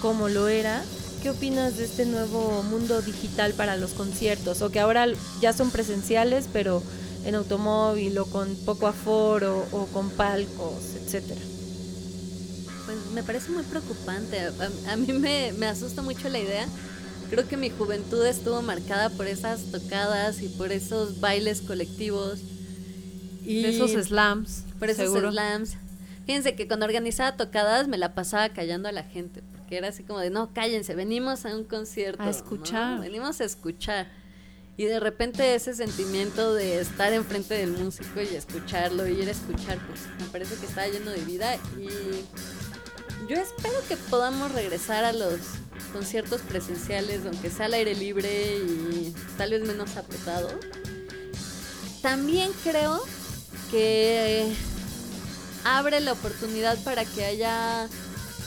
como 0.00 0.28
lo 0.28 0.48
era? 0.48 0.82
¿Qué 1.22 1.30
opinas 1.30 1.76
de 1.76 1.84
este 1.84 2.06
nuevo 2.06 2.62
mundo 2.62 3.02
digital 3.02 3.52
para 3.54 3.76
los 3.76 3.90
conciertos? 3.90 4.62
O 4.62 4.70
que 4.70 4.78
ahora 4.78 5.06
ya 5.40 5.52
son 5.52 5.70
presenciales, 5.70 6.48
pero 6.52 6.82
en 7.24 7.34
automóvil 7.34 8.16
o 8.18 8.26
con 8.26 8.54
poco 8.64 8.86
aforo 8.86 9.66
o 9.72 9.86
con 9.86 10.10
palcos, 10.10 10.94
etcétera. 11.02 11.40
Pues 12.86 12.98
me 13.12 13.22
parece 13.22 13.50
muy 13.50 13.64
preocupante. 13.64 14.40
A, 14.88 14.96
mí 14.96 15.12
me, 15.12 15.52
me 15.52 15.66
asusta 15.66 16.02
mucho 16.02 16.28
la 16.28 16.38
idea. 16.38 16.66
Creo 17.28 17.46
que 17.46 17.56
mi 17.56 17.68
juventud 17.68 18.24
estuvo 18.24 18.62
marcada 18.62 19.10
por 19.10 19.26
esas 19.26 19.72
tocadas 19.72 20.40
y 20.40 20.48
por 20.48 20.72
esos 20.72 21.20
bailes 21.20 21.60
colectivos. 21.60 22.38
Y 23.48 23.62
De 23.62 23.70
esos 23.70 23.92
slams, 23.92 24.64
por 24.78 24.90
esos 24.90 25.04
seguro. 25.04 25.30
slams. 25.32 25.76
Fíjense 26.26 26.54
que 26.54 26.68
cuando 26.68 26.84
organizaba 26.84 27.36
tocadas 27.38 27.88
me 27.88 27.96
la 27.96 28.14
pasaba 28.14 28.50
callando 28.50 28.88
a 28.90 28.92
la 28.92 29.04
gente, 29.04 29.42
porque 29.56 29.78
era 29.78 29.88
así 29.88 30.02
como 30.02 30.18
de, 30.18 30.28
no, 30.28 30.52
cállense, 30.52 30.94
venimos 30.94 31.46
a 31.46 31.56
un 31.56 31.64
concierto. 31.64 32.22
A 32.22 32.26
¿no? 32.26 32.30
escuchar. 32.30 33.00
Venimos 33.00 33.40
a 33.40 33.44
escuchar. 33.44 34.06
Y 34.76 34.84
de 34.84 35.00
repente 35.00 35.54
ese 35.54 35.74
sentimiento 35.74 36.52
de 36.52 36.78
estar 36.80 37.14
enfrente 37.14 37.54
del 37.54 37.72
músico 37.72 38.20
y 38.20 38.36
escucharlo, 38.36 39.08
y 39.08 39.12
ir 39.12 39.28
a 39.28 39.32
escuchar, 39.32 39.78
pues 39.86 40.00
me 40.20 40.26
parece 40.26 40.56
que 40.56 40.66
está 40.66 40.86
lleno 40.86 41.10
de 41.10 41.20
vida. 41.22 41.56
Y 41.78 41.88
yo 43.28 43.36
espero 43.36 43.76
que 43.88 43.96
podamos 43.96 44.52
regresar 44.52 45.04
a 45.04 45.14
los 45.14 45.40
conciertos 45.94 46.42
presenciales, 46.42 47.22
aunque 47.24 47.48
sea 47.48 47.64
al 47.64 47.72
aire 47.72 47.94
libre 47.94 48.58
y 48.58 49.14
tal 49.38 49.52
vez 49.52 49.66
menos 49.66 49.96
apretado. 49.96 50.50
También 52.02 52.50
creo 52.62 53.02
que 53.70 54.52
abre 55.64 56.00
la 56.00 56.12
oportunidad 56.12 56.82
para 56.84 57.04
que 57.04 57.24
haya 57.24 57.88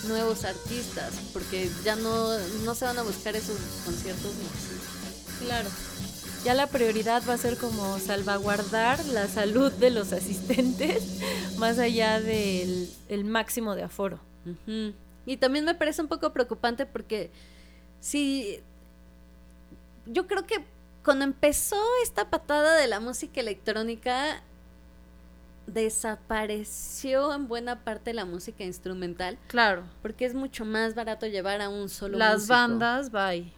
nuevos 0.08 0.46
artistas, 0.46 1.14
porque 1.34 1.70
ya 1.84 1.96
no, 1.96 2.38
no 2.66 2.76
se 2.76 2.86
van 2.86 2.98
a 2.98 3.04
buscar 3.04 3.36
esos 3.36 3.58
conciertos 3.86 4.34
masivos. 4.36 5.02
Claro. 5.40 5.70
Ya 6.44 6.56
la 6.56 6.68
prioridad 6.68 7.22
va 7.30 7.34
a 7.34 7.38
ser 7.38 7.58
como 7.58 8.00
salvaguardar 8.00 9.04
la 9.06 9.28
salud 9.28 9.72
de 9.72 9.92
los 9.92 10.12
asistentes 10.14 11.04
más 11.58 11.78
allá 11.78 12.20
del 12.20 12.90
el 13.10 13.26
máximo 13.26 13.76
de 13.76 13.84
aforo. 13.84 14.20
Y 15.26 15.38
también 15.38 15.66
me 15.66 15.76
parece 15.76 16.02
un 16.02 16.08
poco 16.08 16.34
preocupante 16.34 16.88
porque 16.88 17.30
sí, 18.00 18.60
yo 20.08 20.26
creo 20.26 20.48
que 20.48 20.66
cuando 21.04 21.26
empezó 21.26 21.80
esta 22.04 22.30
patada 22.30 22.76
de 22.76 22.88
la 22.88 23.00
música 23.00 23.40
electrónica, 23.40 24.42
desapareció 25.74 27.34
en 27.34 27.48
buena 27.48 27.84
parte 27.84 28.14
la 28.14 28.26
música 28.26 28.64
instrumental 28.64 29.38
Claro. 29.48 29.84
porque 30.02 30.26
es 30.26 30.34
mucho 30.34 30.66
más 30.66 30.96
barato 30.96 31.28
llevar 31.28 31.62
a 31.62 31.70
un 31.70 31.90
solo 31.90 32.18
Las 32.18 32.34
músico. 32.36 32.54
bandas, 32.54 33.12
bye. 33.12 33.54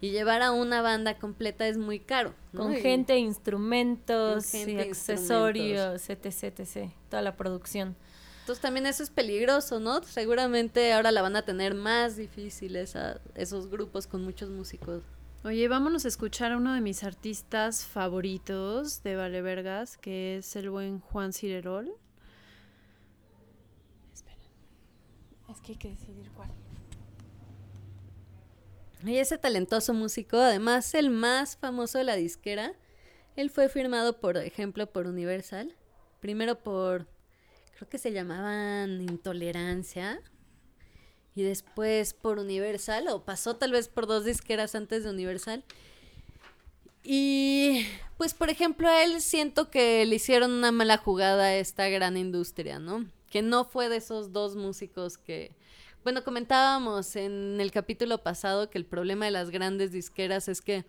y 0.00 0.10
llevar 0.10 0.42
a 0.42 0.52
una 0.52 0.82
banda 0.82 1.18
completa 1.18 1.66
es 1.66 1.78
muy 1.78 1.98
caro 2.00 2.34
¿no? 2.52 2.62
Con 2.64 2.74
gente, 2.74 3.16
instrumentos 3.16 4.34
Con 4.44 4.50
gente, 4.50 4.72
y 4.72 4.78
accesorios, 4.90 6.10
etc, 6.10 6.26
etc. 6.60 6.90
Toda 7.08 7.22
la 7.22 7.36
producción. 7.36 7.96
Entonces 8.40 8.62
también 8.62 8.86
eso 8.86 9.02
es 9.02 9.10
peligroso, 9.10 9.80
¿no? 9.80 10.02
Seguramente 10.04 10.92
ahora 10.92 11.10
la 11.10 11.20
van 11.22 11.34
a 11.36 11.42
tener 11.42 11.74
más 11.74 12.16
difícil 12.16 12.76
esa- 12.76 13.20
esos 13.34 13.68
grupos 13.68 14.06
con 14.06 14.22
muchos 14.22 14.50
músicos. 14.50 15.02
Oye, 15.46 15.68
vámonos 15.68 16.04
a 16.04 16.08
escuchar 16.08 16.50
a 16.50 16.56
uno 16.56 16.74
de 16.74 16.80
mis 16.80 17.04
artistas 17.04 17.84
favoritos 17.84 19.04
de 19.04 19.14
Vale 19.14 19.42
Vergas, 19.42 19.96
que 19.96 20.38
es 20.38 20.56
el 20.56 20.70
buen 20.70 20.98
Juan 20.98 21.32
Cirerol. 21.32 21.94
Es 25.48 25.60
que 25.60 25.70
hay 25.70 25.78
que 25.78 25.90
decidir 25.90 26.28
cuál. 26.32 26.50
Y 29.04 29.18
ese 29.18 29.38
talentoso 29.38 29.94
músico, 29.94 30.36
además 30.36 30.92
el 30.94 31.10
más 31.10 31.56
famoso 31.56 31.98
de 31.98 32.04
la 32.04 32.16
disquera, 32.16 32.72
él 33.36 33.48
fue 33.48 33.68
firmado, 33.68 34.18
por 34.18 34.38
ejemplo, 34.38 34.90
por 34.90 35.06
Universal. 35.06 35.76
Primero 36.18 36.58
por, 36.58 37.06
creo 37.76 37.88
que 37.88 37.98
se 37.98 38.10
llamaban 38.10 39.00
Intolerancia. 39.00 40.20
Y 41.36 41.42
después 41.42 42.14
por 42.14 42.38
Universal, 42.40 43.06
o 43.08 43.24
pasó 43.24 43.56
tal 43.56 43.70
vez 43.70 43.88
por 43.88 44.08
dos 44.08 44.24
disqueras 44.24 44.74
antes 44.74 45.04
de 45.04 45.10
Universal. 45.10 45.62
Y 47.04 47.86
pues, 48.16 48.34
por 48.34 48.50
ejemplo, 48.50 48.88
a 48.88 49.04
él 49.04 49.20
siento 49.20 49.70
que 49.70 50.04
le 50.06 50.16
hicieron 50.16 50.50
una 50.50 50.72
mala 50.72 50.96
jugada 50.96 51.44
a 51.44 51.56
esta 51.56 51.88
gran 51.88 52.16
industria, 52.16 52.80
¿no? 52.80 53.06
Que 53.30 53.42
no 53.42 53.64
fue 53.64 53.88
de 53.88 53.98
esos 53.98 54.32
dos 54.32 54.56
músicos 54.56 55.18
que... 55.18 55.54
Bueno, 56.02 56.24
comentábamos 56.24 57.14
en 57.14 57.60
el 57.60 57.70
capítulo 57.70 58.22
pasado 58.22 58.70
que 58.70 58.78
el 58.78 58.86
problema 58.86 59.26
de 59.26 59.30
las 59.30 59.50
grandes 59.50 59.92
disqueras 59.92 60.48
es 60.48 60.62
que 60.62 60.84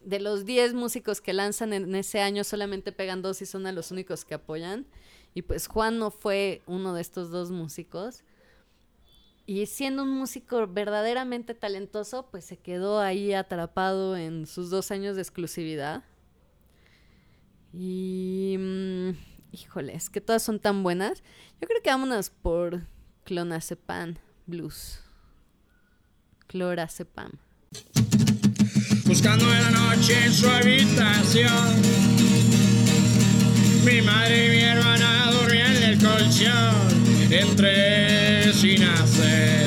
de 0.00 0.20
los 0.20 0.44
10 0.44 0.74
músicos 0.74 1.20
que 1.20 1.32
lanzan 1.32 1.72
en 1.72 1.94
ese 1.94 2.20
año 2.20 2.42
solamente 2.42 2.92
pegan 2.92 3.20
dos 3.20 3.42
y 3.42 3.46
son 3.46 3.66
a 3.66 3.72
los 3.72 3.90
únicos 3.90 4.24
que 4.24 4.34
apoyan. 4.34 4.86
Y 5.34 5.42
pues 5.42 5.66
Juan 5.66 5.98
no 5.98 6.10
fue 6.10 6.62
uno 6.66 6.94
de 6.94 7.00
estos 7.00 7.30
dos 7.30 7.50
músicos. 7.50 8.24
Y 9.48 9.64
siendo 9.64 10.02
un 10.02 10.10
músico 10.10 10.66
verdaderamente 10.66 11.54
talentoso, 11.54 12.28
pues 12.30 12.44
se 12.44 12.58
quedó 12.58 13.00
ahí 13.00 13.32
atrapado 13.32 14.14
en 14.14 14.44
sus 14.44 14.68
dos 14.68 14.90
años 14.90 15.16
de 15.16 15.22
exclusividad. 15.22 16.04
Y... 17.72 18.56
mm, 18.58 19.10
híjole, 19.52 19.94
es 19.94 20.10
que 20.10 20.20
todas 20.20 20.42
son 20.42 20.60
tan 20.60 20.82
buenas. 20.82 21.22
Yo 21.62 21.66
creo 21.66 21.80
que 21.82 21.88
vámonos 21.88 22.28
por 22.28 22.82
Clonazepam 23.24 24.16
Blues. 24.44 25.00
Clorazepam. 26.46 27.32
buscando 29.06 29.50
en 29.50 29.62
la 29.62 29.70
noche 29.70 30.26
en 30.26 30.32
su 30.34 30.46
habitación. 30.46 31.82
Mi 33.82 34.02
madre 34.02 34.46
y 34.46 34.50
mi 34.50 34.60
hermana 34.62 35.30
dormían 35.32 35.74
en 35.74 35.82
el 35.84 35.98
colchón, 35.98 37.07
entré 37.30 38.52
sin 38.52 38.82
hacer 38.82 39.66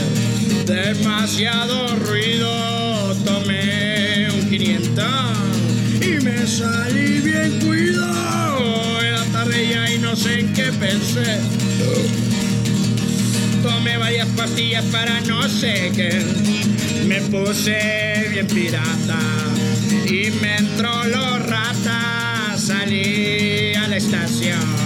demasiado 0.65 1.95
ruido. 1.97 3.15
Tomé 3.23 4.27
un 4.33 4.49
500 4.49 5.05
y 6.01 6.23
me 6.23 6.47
salí 6.47 7.19
bien 7.19 7.59
cuidado. 7.59 9.01
Era 9.01 9.23
tarde 9.25 9.67
ya 9.69 9.91
y 9.91 9.99
no 9.99 10.15
sé 10.15 10.39
en 10.39 10.53
qué 10.53 10.71
pensé. 10.73 11.39
Tomé 13.61 13.97
varias 13.97 14.27
pastillas 14.29 14.85
para 14.85 15.21
no 15.21 15.47
sé 15.47 15.91
qué. 15.95 16.21
Me 17.05 17.21
puse 17.21 18.27
bien 18.31 18.47
pirata 18.47 19.19
y 20.05 20.31
me 20.41 20.55
entró 20.57 21.03
los 21.05 21.45
ratas. 21.45 22.61
Salí 22.61 23.73
a 23.75 23.87
la 23.87 23.97
estación 23.97 24.80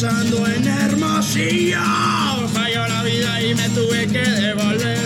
pensando 0.00 0.46
en 0.46 0.66
Hermosillo. 0.66 1.78
Falló 2.54 2.88
la 2.88 3.02
vida 3.02 3.42
y 3.42 3.54
me 3.54 3.68
tuve 3.68 4.06
que 4.06 4.18
devolver. 4.18 4.98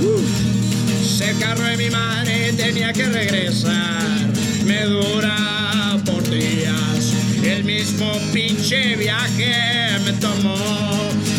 Uf. 0.00 1.06
Se 1.06 1.34
carro 1.38 1.64
de 1.64 1.76
mi 1.76 1.90
madre 1.90 2.54
tenía 2.54 2.94
que 2.94 3.04
regresar. 3.04 4.32
Me 4.64 4.84
dura 4.84 6.00
por 6.06 6.22
días. 6.30 7.12
El 7.42 7.64
mismo 7.64 8.10
pinche 8.32 8.96
viaje 8.96 9.98
me 10.06 10.12
tomó 10.14 10.56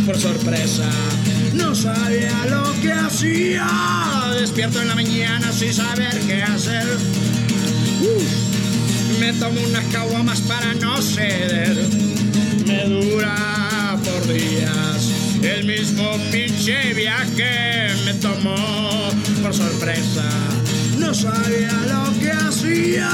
por 0.06 0.20
sorpresa. 0.20 0.88
No 1.54 1.74
sabía 1.74 2.46
lo 2.48 2.80
que 2.80 2.92
hacía. 2.92 3.68
Despierto 4.40 4.82
en 4.84 4.90
la 4.90 4.96
mañana 4.96 5.52
sin 5.52 5.74
saber 5.74 6.20
qué 6.28 6.44
hacer. 6.44 6.86
Uf, 8.02 9.20
me 9.20 9.34
tomo 9.34 9.60
unas 9.68 9.86
caguamas 9.86 10.42
para 10.42 10.76
no 10.76 11.02
ceder. 11.02 12.05
Dura 12.84 13.98
por 14.04 14.28
días. 14.28 15.12
El 15.42 15.66
mismo 15.66 16.18
pinche 16.32 16.94
viaje 16.94 17.88
me 18.06 18.14
tomó 18.16 18.56
por 19.42 19.54
sorpresa. 19.54 20.30
No 21.00 21.14
sabía 21.14 21.72
lo 21.88 22.20
que 22.20 22.32
hacía. 22.32 23.10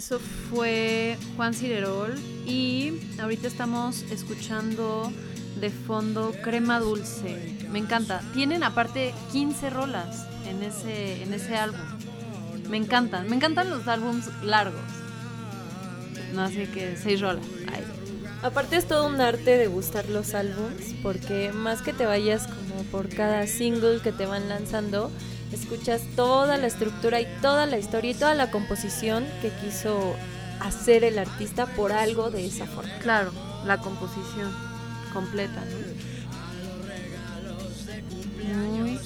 Eso 0.00 0.18
fue 0.48 1.18
Juan 1.36 1.52
Cirerol 1.52 2.18
y 2.46 2.94
ahorita 3.20 3.46
estamos 3.46 4.00
escuchando 4.10 5.12
de 5.60 5.68
fondo 5.68 6.32
Crema 6.42 6.80
Dulce. 6.80 7.58
Me 7.70 7.80
encanta. 7.80 8.22
Tienen 8.32 8.62
aparte 8.62 9.12
15 9.30 9.68
rolas 9.68 10.26
en 10.48 10.62
ese, 10.62 11.22
en 11.22 11.34
ese 11.34 11.54
álbum. 11.54 11.82
Me 12.70 12.78
encantan. 12.78 13.28
Me 13.28 13.36
encantan 13.36 13.68
los 13.68 13.86
álbums 13.88 14.30
largos. 14.42 14.80
No, 16.32 16.44
así 16.44 16.66
que 16.68 16.96
6 16.96 17.20
rolas. 17.20 17.44
Aparte 18.42 18.76
es 18.76 18.88
todo 18.88 19.06
un 19.06 19.20
arte 19.20 19.58
de 19.58 19.66
gustar 19.66 20.08
los 20.08 20.32
álbums, 20.32 20.94
porque 21.02 21.52
más 21.52 21.82
que 21.82 21.92
te 21.92 22.06
vayas 22.06 22.46
como 22.46 22.84
por 22.84 23.10
cada 23.10 23.46
single 23.46 24.00
que 24.02 24.12
te 24.12 24.24
van 24.24 24.48
lanzando, 24.48 25.10
escuchas 25.52 26.02
toda 26.16 26.56
la 26.56 26.66
estructura 26.66 27.20
y 27.20 27.26
toda 27.42 27.66
la 27.66 27.78
historia 27.78 28.10
y 28.12 28.14
toda 28.14 28.34
la 28.34 28.50
composición 28.50 29.26
que 29.42 29.50
quiso 29.50 30.14
hacer 30.60 31.04
el 31.04 31.18
artista 31.18 31.66
por 31.66 31.92
algo 31.92 32.30
de 32.30 32.46
esa 32.46 32.66
forma. 32.66 32.92
Claro, 32.98 33.32
la 33.66 33.78
composición 33.78 34.54
completa, 35.12 35.64
¿no? 35.64 36.10
Muy 38.54 38.98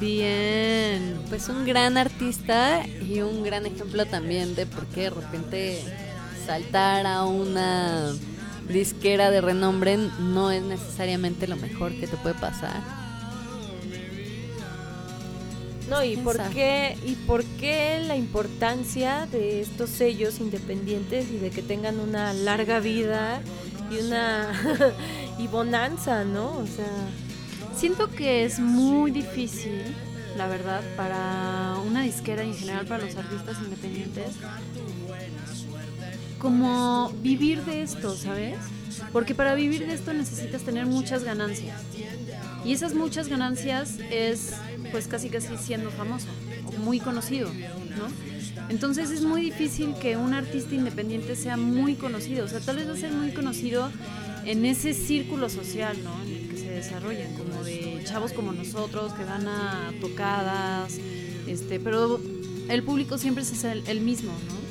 bien. 0.00 1.20
Pues 1.28 1.48
un 1.48 1.64
gran 1.64 1.96
artista 1.96 2.86
y 2.86 3.20
un 3.20 3.42
gran 3.42 3.66
ejemplo 3.66 4.06
también 4.06 4.54
de 4.54 4.66
por 4.66 4.86
qué 4.86 5.02
de 5.02 5.10
repente 5.10 5.82
saltar 6.46 7.06
a 7.06 7.24
una 7.24 8.12
disquera 8.68 9.30
de 9.30 9.40
renombre 9.40 9.96
no 9.96 10.50
es 10.50 10.62
necesariamente 10.62 11.46
lo 11.46 11.56
mejor 11.56 11.92
que 11.98 12.06
te 12.06 12.16
puede 12.16 12.34
pasar. 12.34 13.01
No, 15.88 16.02
y 16.02 16.16
por 16.16 16.40
qué 16.50 16.96
y 17.04 17.14
por 17.14 17.44
qué 17.44 18.02
la 18.06 18.16
importancia 18.16 19.26
de 19.30 19.60
estos 19.60 19.90
sellos 19.90 20.40
independientes 20.40 21.30
y 21.30 21.38
de 21.38 21.50
que 21.50 21.62
tengan 21.62 22.00
una 22.00 22.32
larga 22.32 22.80
vida 22.80 23.40
y 23.90 23.98
una 23.98 24.52
y 25.38 25.48
bonanza, 25.48 26.24
¿no? 26.24 26.56
O 26.58 26.66
sea, 26.66 26.86
Siento 27.82 28.08
que 28.08 28.44
es 28.44 28.60
muy 28.60 29.10
difícil, 29.10 29.82
la 30.36 30.46
verdad, 30.46 30.82
para 30.96 31.74
una 31.84 32.02
disquera 32.02 32.44
y 32.44 32.50
en 32.50 32.54
general 32.56 32.86
para 32.86 33.04
los 33.04 33.16
artistas 33.16 33.56
independientes, 33.60 34.36
como 36.38 37.10
vivir 37.22 37.64
de 37.64 37.82
esto, 37.82 38.14
¿sabes? 38.14 38.56
Porque 39.12 39.34
para 39.34 39.54
vivir 39.54 39.86
de 39.86 39.94
esto 39.94 40.12
necesitas 40.12 40.62
tener 40.62 40.86
muchas 40.86 41.24
ganancias. 41.24 41.80
Y 42.64 42.72
esas 42.72 42.94
muchas 42.94 43.26
ganancias 43.26 43.98
es 44.10 44.52
pues 44.92 45.08
casi 45.08 45.28
casi 45.30 45.56
siendo 45.56 45.90
famoso 45.90 46.28
o 46.66 46.72
muy 46.80 47.00
conocido, 47.00 47.50
¿no? 47.52 48.06
Entonces 48.68 49.10
es 49.10 49.24
muy 49.24 49.42
difícil 49.42 49.94
que 50.00 50.16
un 50.16 50.34
artista 50.34 50.74
independiente 50.74 51.34
sea 51.34 51.56
muy 51.56 51.96
conocido. 51.96 52.44
O 52.44 52.48
sea, 52.48 52.60
tal 52.60 52.76
vez 52.76 52.88
va 52.88 52.92
a 52.92 52.96
ser 52.96 53.12
muy 53.12 53.32
conocido 53.32 53.90
en 54.44 54.64
ese 54.64 54.94
círculo 54.94 55.48
social, 55.48 55.96
¿no? 56.04 56.22
En 56.22 56.32
el 56.32 56.48
que 56.48 56.56
se 56.56 56.70
desarrollan, 56.70 57.34
como 57.34 57.64
de 57.64 58.02
chavos 58.04 58.32
como 58.32 58.52
nosotros 58.52 59.12
que 59.14 59.24
van 59.24 59.48
a 59.48 59.92
tocadas, 60.00 60.98
este, 61.46 61.80
pero 61.80 62.20
el 62.68 62.82
público 62.82 63.18
siempre 63.18 63.42
es 63.42 63.64
el, 63.64 63.86
el 63.88 64.00
mismo, 64.00 64.32
¿no? 64.48 64.62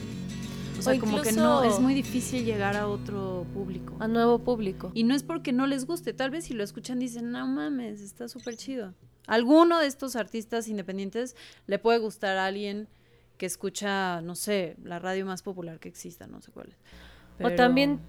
O 0.79 0.83
sea, 0.83 0.93
O 0.93 0.99
como 0.99 1.21
que 1.21 1.31
no, 1.31 1.63
es 1.63 1.79
muy 1.79 1.93
difícil 1.93 2.43
llegar 2.43 2.75
a 2.75 2.87
otro 2.87 3.45
público. 3.53 3.95
a 3.99 4.07
nuevo 4.07 4.39
público. 4.39 4.91
Y 4.95 5.03
no 5.03 5.13
es 5.13 5.21
porque 5.21 5.51
no 5.51 5.67
les 5.67 5.85
guste, 5.85 6.13
tal 6.13 6.31
vez 6.31 6.45
si 6.45 6.53
lo 6.55 6.63
escuchan 6.63 6.97
dicen, 6.97 7.31
no 7.31 7.45
mames, 7.45 8.01
está 8.01 8.27
súper 8.27 8.57
chido. 8.57 8.93
Alguno 9.27 9.79
de 9.79 9.87
estos 9.87 10.15
artistas 10.15 10.67
independientes 10.67 11.35
le 11.67 11.79
puede 11.79 11.99
gustar 11.99 12.37
a 12.37 12.45
alguien 12.45 12.87
que 13.37 13.45
escucha, 13.45 14.21
no 14.21 14.35
sé, 14.35 14.75
la 14.83 14.99
radio 14.99 15.25
más 15.25 15.41
popular 15.41 15.79
que 15.79 15.89
exista, 15.89 16.27
no 16.27 16.41
sé 16.41 16.51
cuál 16.51 16.69
es. 16.69 16.77
O 17.43 17.49
también 17.55 17.99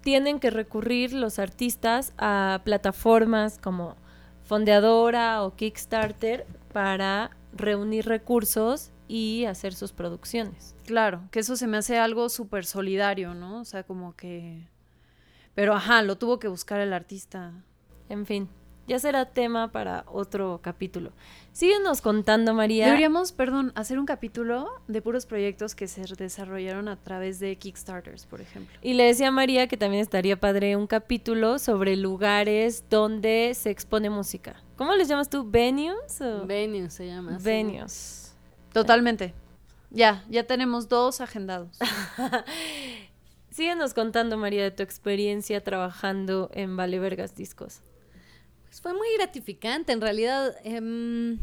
tienen 0.00 0.40
que 0.40 0.50
recurrir 0.50 1.12
los 1.12 1.38
artistas 1.38 2.14
a 2.16 2.62
plataformas 2.64 3.58
como 3.58 3.96
Fondeadora 4.44 5.42
o 5.42 5.54
Kickstarter 5.56 6.46
para 6.72 7.36
reunir 7.52 8.06
recursos 8.06 8.90
y 9.08 9.44
hacer 9.44 9.74
sus 9.74 9.92
producciones. 9.92 10.74
Claro, 10.86 11.28
que 11.30 11.40
eso 11.40 11.56
se 11.56 11.66
me 11.66 11.76
hace 11.76 11.98
algo 11.98 12.28
súper 12.28 12.64
solidario, 12.64 13.34
¿no? 13.34 13.60
O 13.60 13.64
sea, 13.64 13.82
como 13.82 14.16
que... 14.16 14.68
Pero 15.54 15.74
ajá, 15.74 16.02
lo 16.02 16.16
tuvo 16.16 16.38
que 16.38 16.48
buscar 16.48 16.80
el 16.80 16.92
artista. 16.92 17.52
En 18.08 18.24
fin, 18.26 18.48
ya 18.88 18.98
será 18.98 19.26
tema 19.26 19.70
para 19.70 20.04
otro 20.08 20.58
capítulo. 20.62 21.12
Síguenos 21.52 22.00
contando, 22.00 22.54
María. 22.54 22.86
Deberíamos, 22.86 23.32
perdón, 23.32 23.72
hacer 23.74 23.98
un 23.98 24.06
capítulo 24.06 24.68
de 24.86 25.02
puros 25.02 25.26
proyectos 25.26 25.74
que 25.74 25.88
se 25.88 26.02
desarrollaron 26.16 26.88
a 26.88 26.96
través 26.96 27.38
de 27.40 27.56
Kickstarters, 27.56 28.26
por 28.26 28.40
ejemplo. 28.40 28.78
Y 28.82 28.94
le 28.94 29.04
decía 29.04 29.28
a 29.28 29.30
María 29.32 29.66
que 29.66 29.76
también 29.76 30.00
estaría 30.02 30.38
padre 30.40 30.76
un 30.76 30.86
capítulo 30.86 31.58
sobre 31.58 31.96
lugares 31.96 32.84
donde 32.90 33.52
se 33.54 33.70
expone 33.70 34.08
música. 34.10 34.62
¿Cómo 34.76 34.94
les 34.94 35.08
llamas 35.08 35.28
tú? 35.28 35.48
¿Venues? 35.50 36.20
o- 36.20 36.46
Venue 36.46 36.90
se 36.90 37.06
llama. 37.06 37.36
así. 37.36 37.44
Venues. 37.44 38.34
Totalmente. 38.72 39.34
Ya, 39.90 40.24
ya 40.28 40.44
tenemos 40.46 40.88
dos 40.88 41.20
agendados. 41.20 41.76
Síguenos 43.50 43.94
contando, 43.94 44.36
María, 44.36 44.62
de 44.62 44.70
tu 44.70 44.82
experiencia 44.82 45.64
trabajando 45.64 46.50
en 46.52 46.76
Vale 46.76 46.98
Vergas 47.00 47.34
Discos. 47.34 47.80
Pues 48.68 48.80
fue 48.80 48.92
muy 48.92 49.08
gratificante, 49.16 49.92
en 49.92 50.00
realidad. 50.00 50.54
em, 50.64 51.38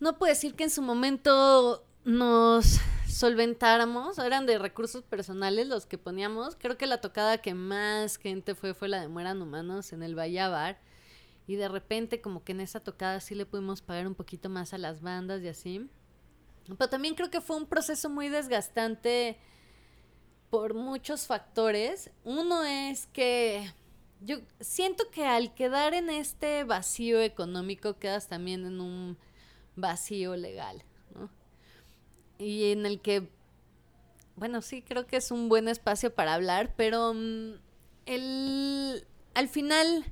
no 0.00 0.18
puedo 0.18 0.30
decir 0.30 0.54
que 0.54 0.64
en 0.64 0.70
su 0.70 0.82
momento 0.82 1.86
nos 2.04 2.80
solventáramos, 3.08 4.18
eran 4.18 4.46
de 4.46 4.58
recursos 4.58 5.04
personales 5.04 5.66
los 5.66 5.86
que 5.86 5.98
poníamos. 5.98 6.56
Creo 6.56 6.76
que 6.76 6.86
la 6.86 7.00
tocada 7.00 7.38
que 7.38 7.54
más 7.54 8.16
gente 8.16 8.54
fue 8.54 8.74
fue 8.74 8.88
la 8.88 9.00
de 9.00 9.08
Mueran 9.08 9.40
Humanos 9.40 9.92
en 9.92 10.02
el 10.02 10.14
Bahía 10.14 10.48
Bar. 10.48 10.80
Y 11.46 11.56
de 11.56 11.68
repente 11.68 12.20
como 12.20 12.44
que 12.44 12.52
en 12.52 12.60
esa 12.60 12.80
tocada 12.80 13.20
sí 13.20 13.34
le 13.34 13.46
pudimos 13.46 13.82
pagar 13.82 14.06
un 14.06 14.14
poquito 14.14 14.48
más 14.48 14.72
a 14.74 14.78
las 14.78 15.02
bandas 15.02 15.42
y 15.42 15.48
así. 15.48 15.88
Pero 16.66 16.88
también 16.88 17.14
creo 17.14 17.30
que 17.30 17.40
fue 17.40 17.56
un 17.56 17.66
proceso 17.66 18.08
muy 18.08 18.28
desgastante 18.28 19.38
por 20.50 20.74
muchos 20.74 21.26
factores. 21.26 22.10
Uno 22.24 22.64
es 22.64 23.06
que 23.06 23.72
yo 24.24 24.38
siento 24.60 25.10
que 25.10 25.24
al 25.24 25.54
quedar 25.54 25.94
en 25.94 26.10
este 26.10 26.64
vacío 26.64 27.20
económico 27.20 27.98
quedas 27.98 28.28
también 28.28 28.64
en 28.64 28.80
un 28.80 29.18
vacío 29.76 30.36
legal, 30.36 30.84
¿no? 31.14 31.30
Y 32.38 32.72
en 32.72 32.86
el 32.86 33.00
que, 33.00 33.28
bueno, 34.36 34.62
sí, 34.62 34.82
creo 34.82 35.06
que 35.06 35.16
es 35.16 35.30
un 35.30 35.48
buen 35.48 35.68
espacio 35.68 36.14
para 36.14 36.34
hablar, 36.34 36.74
pero 36.76 37.14
mm, 37.14 37.54
el, 38.06 39.06
al 39.34 39.48
final 39.48 40.04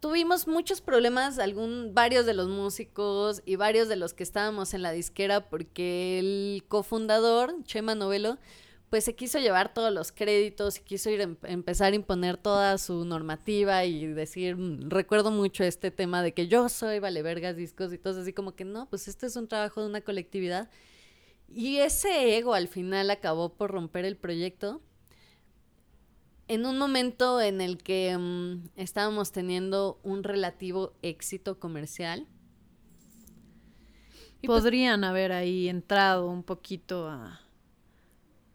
tuvimos 0.00 0.46
muchos 0.46 0.80
problemas, 0.80 1.38
algún, 1.38 1.94
varios 1.94 2.26
de 2.26 2.34
los 2.34 2.48
músicos 2.48 3.42
y 3.46 3.56
varios 3.56 3.88
de 3.88 3.96
los 3.96 4.12
que 4.12 4.22
estábamos 4.22 4.74
en 4.74 4.82
la 4.82 4.92
disquera, 4.92 5.48
porque 5.48 6.18
el 6.18 6.64
cofundador, 6.68 7.54
Chema 7.64 7.94
Novelo, 7.94 8.38
pues 8.94 9.02
se 9.02 9.16
quiso 9.16 9.40
llevar 9.40 9.74
todos 9.74 9.92
los 9.92 10.12
créditos 10.12 10.78
y 10.78 10.82
quiso 10.82 11.10
ir 11.10 11.18
a 11.18 11.24
em- 11.24 11.36
empezar 11.42 11.92
a 11.92 11.96
imponer 11.96 12.36
toda 12.36 12.78
su 12.78 13.04
normativa 13.04 13.84
y 13.84 14.06
decir, 14.06 14.54
mm, 14.54 14.88
recuerdo 14.88 15.32
mucho 15.32 15.64
este 15.64 15.90
tema 15.90 16.22
de 16.22 16.32
que 16.32 16.46
yo 16.46 16.68
soy 16.68 17.00
Vale 17.00 17.20
Vergas 17.22 17.56
Discos 17.56 17.92
y 17.92 17.98
todo 17.98 18.20
así 18.20 18.32
como 18.32 18.54
que 18.54 18.64
no, 18.64 18.88
pues 18.88 19.08
este 19.08 19.26
es 19.26 19.34
un 19.34 19.48
trabajo 19.48 19.80
de 19.80 19.88
una 19.88 20.00
colectividad. 20.02 20.70
Y 21.48 21.78
ese 21.78 22.38
ego 22.38 22.54
al 22.54 22.68
final 22.68 23.10
acabó 23.10 23.54
por 23.54 23.72
romper 23.72 24.04
el 24.04 24.16
proyecto 24.16 24.80
en 26.46 26.64
un 26.64 26.78
momento 26.78 27.40
en 27.40 27.60
el 27.60 27.78
que 27.78 28.16
mm, 28.16 28.68
estábamos 28.76 29.32
teniendo 29.32 29.98
un 30.04 30.22
relativo 30.22 30.92
éxito 31.02 31.58
comercial. 31.58 32.28
Pues, 34.40 34.62
Podrían 34.62 35.02
haber 35.02 35.32
ahí 35.32 35.68
entrado 35.68 36.28
un 36.28 36.44
poquito 36.44 37.08
a, 37.08 37.43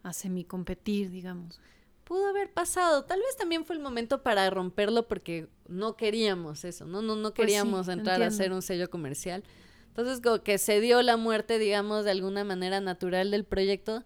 a 0.02 0.12
semicompetir, 0.12 1.10
digamos. 1.10 1.60
pudo 2.04 2.28
haber 2.28 2.52
pasado. 2.52 3.04
Tal 3.04 3.20
vez 3.20 3.36
también 3.36 3.64
fue 3.64 3.76
el 3.76 3.82
momento 3.82 4.22
para 4.22 4.48
romperlo 4.50 5.06
porque 5.06 5.48
no 5.68 5.96
queríamos 5.96 6.64
eso, 6.64 6.86
¿no? 6.86 7.02
No, 7.02 7.14
no 7.14 7.32
Pues 7.32 7.34
sí, 7.34 7.40
queríamos 7.40 7.88
entrar 7.88 8.22
a 8.22 8.30
ser 8.30 8.52
un 8.52 8.62
sello 8.62 8.90
comercial. 8.90 9.44
Entonces, 9.88 10.20
como 10.20 10.42
que 10.42 10.58
se 10.58 10.80
dio 10.80 11.02
la 11.02 11.16
muerte, 11.16 11.58
digamos, 11.58 12.04
de 12.04 12.12
alguna 12.12 12.44
manera 12.44 12.80
natural 12.80 13.30
del 13.30 13.44
proyecto. 13.44 14.04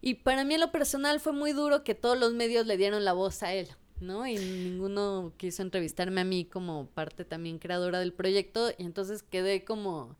Y 0.00 0.14
para 0.14 0.44
mí 0.44 0.54
en 0.54 0.60
lo 0.60 0.72
personal 0.72 1.20
fue 1.20 1.32
muy 1.32 1.52
duro 1.52 1.82
que 1.82 1.94
todos 1.94 2.18
los 2.18 2.32
medios 2.32 2.66
le 2.66 2.76
dieron 2.76 3.04
la 3.04 3.12
voz 3.12 3.42
a 3.42 3.52
él, 3.54 3.68
¿no? 4.00 4.26
Y 4.26 4.36
ninguno 4.36 5.32
quiso 5.36 5.62
entrevistarme 5.62 6.20
a 6.20 6.24
mí 6.24 6.44
como 6.44 6.86
parte 6.90 7.24
también 7.24 7.58
creadora 7.58 7.98
del 7.98 8.12
proyecto. 8.12 8.70
Y 8.78 8.84
entonces 8.84 9.22
quedé 9.22 9.64
como, 9.64 10.16